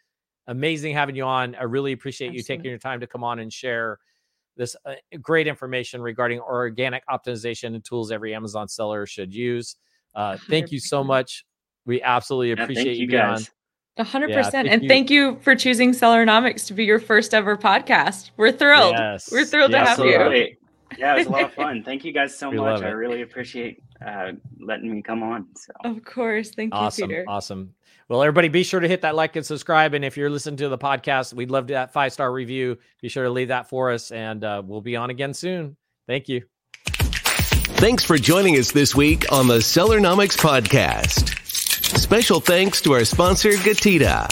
Amazing 0.46 0.94
having 0.94 1.16
you 1.16 1.24
on. 1.24 1.56
I 1.56 1.64
really 1.64 1.94
appreciate 1.94 2.28
Absolutely. 2.28 2.54
you 2.54 2.58
taking 2.58 2.70
your 2.70 2.80
time 2.80 3.00
to 3.00 3.08
come 3.08 3.24
on 3.24 3.40
and 3.40 3.52
share 3.52 3.98
this 4.58 4.76
uh, 4.86 4.96
great 5.22 5.48
information 5.48 6.02
regarding 6.02 6.40
organic 6.40 7.04
optimization 7.08 7.76
and 7.76 7.84
tools 7.86 8.12
every 8.12 8.34
Amazon 8.34 8.68
seller 8.68 9.06
should 9.06 9.34
use. 9.34 9.76
Uh, 10.16 10.38
thank 10.50 10.72
you 10.72 10.80
so 10.80 11.04
much. 11.04 11.46
We 11.86 12.02
absolutely 12.02 12.52
appreciate 12.52 12.86
yeah, 12.86 12.92
you, 12.94 13.00
you 13.02 13.08
guys. 13.08 13.50
on 13.98 14.06
hundred 14.06 14.30
yeah, 14.30 14.44
percent. 14.44 14.68
And 14.68 14.84
you. 14.84 14.90
thank 14.90 15.10
you 15.10 15.38
for 15.42 15.56
choosing 15.56 15.92
Sellernomics 15.92 16.68
to 16.68 16.74
be 16.74 16.86
your 16.86 17.00
first 17.00 17.34
ever 17.34 17.58
podcast. 17.58 18.32
We're 18.38 18.52
thrilled. 18.52 18.96
Yes. 18.98 19.30
We're 19.32 19.46
thrilled 19.46 19.72
to 19.72 19.80
have 19.80 19.88
absolutely. 19.90 20.40
you. 20.40 20.56
Yeah, 20.98 21.16
it 21.16 21.20
was 21.20 21.28
a 21.28 21.30
lot 21.32 21.44
of 21.44 21.54
fun. 21.56 21.84
Thank 21.84 22.06
you 22.06 22.12
guys 22.12 22.38
so 22.38 22.50
we 22.50 22.58
much. 22.58 22.82
I 22.82 22.90
really 22.90 23.22
appreciate 23.22 23.82
uh, 24.06 24.34
letting 24.60 24.92
me 24.92 25.02
come 25.02 25.24
on. 25.24 25.48
So 25.56 25.74
of 25.84 26.04
course, 26.04 26.52
thank 26.52 26.74
you, 26.74 26.80
awesome, 26.80 27.10
Peter. 27.10 27.26
Awesome. 27.28 27.74
Well, 28.10 28.24
everybody, 28.24 28.48
be 28.48 28.64
sure 28.64 28.80
to 28.80 28.88
hit 28.88 29.02
that 29.02 29.16
like 29.16 29.36
and 29.36 29.46
subscribe. 29.46 29.94
And 29.94 30.06
if 30.06 30.16
you're 30.16 30.30
listening 30.30 30.58
to 30.58 30.70
the 30.70 30.78
podcast, 30.78 31.34
we'd 31.34 31.52
love 31.52 31.68
that 31.68 31.92
five 31.92 32.14
star 32.14 32.32
review. 32.32 32.78
Be 33.02 33.10
sure 33.10 33.26
to 33.26 33.30
leave 33.30 33.50
that 33.50 33.70
for 33.70 33.92
us, 33.92 34.12
and 34.12 34.44
uh, 34.44 34.62
we'll 34.66 34.82
be 34.82 34.96
on 34.96 35.10
again 35.10 35.34
soon. 35.34 35.76
Thank 36.08 36.30
you. 36.30 36.44
Thanks 36.86 38.04
for 38.04 38.18
joining 38.18 38.56
us 38.56 38.72
this 38.72 38.96
week 38.96 39.32
on 39.32 39.48
the 39.48 39.58
Sellernomics 39.58 40.38
podcast. 40.38 41.36
Special 42.00 42.40
thanks 42.40 42.82
to 42.82 42.94
our 42.94 43.04
sponsor, 43.04 43.52
Getida. 43.52 44.28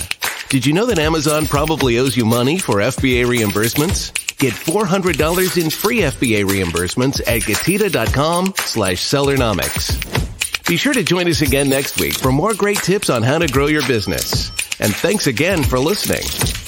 Did 0.49 0.65
you 0.65 0.73
know 0.73 0.85
that 0.85 0.99
Amazon 0.99 1.45
probably 1.45 1.99
owes 1.99 2.15
you 2.15 2.25
money 2.25 2.57
for 2.57 2.75
FBA 2.75 3.25
reimbursements? 3.25 4.13
Get 4.37 4.53
$400 4.53 5.61
in 5.61 5.69
free 5.69 5.99
FBA 5.99 6.45
reimbursements 6.45 7.19
at 7.21 7.41
getida.com 7.41 8.53
slash 8.57 8.97
sellernomics. 8.97 10.24
Be 10.67 10.77
sure 10.77 10.93
to 10.93 11.03
join 11.03 11.27
us 11.27 11.41
again 11.41 11.69
next 11.69 11.99
week 11.99 12.15
for 12.15 12.31
more 12.31 12.55
great 12.55 12.77
tips 12.77 13.11
on 13.11 13.21
how 13.21 13.37
to 13.37 13.47
grow 13.47 13.67
your 13.67 13.87
business. 13.87 14.49
And 14.79 14.93
thanks 14.95 15.27
again 15.27 15.61
for 15.63 15.77
listening. 15.77 16.64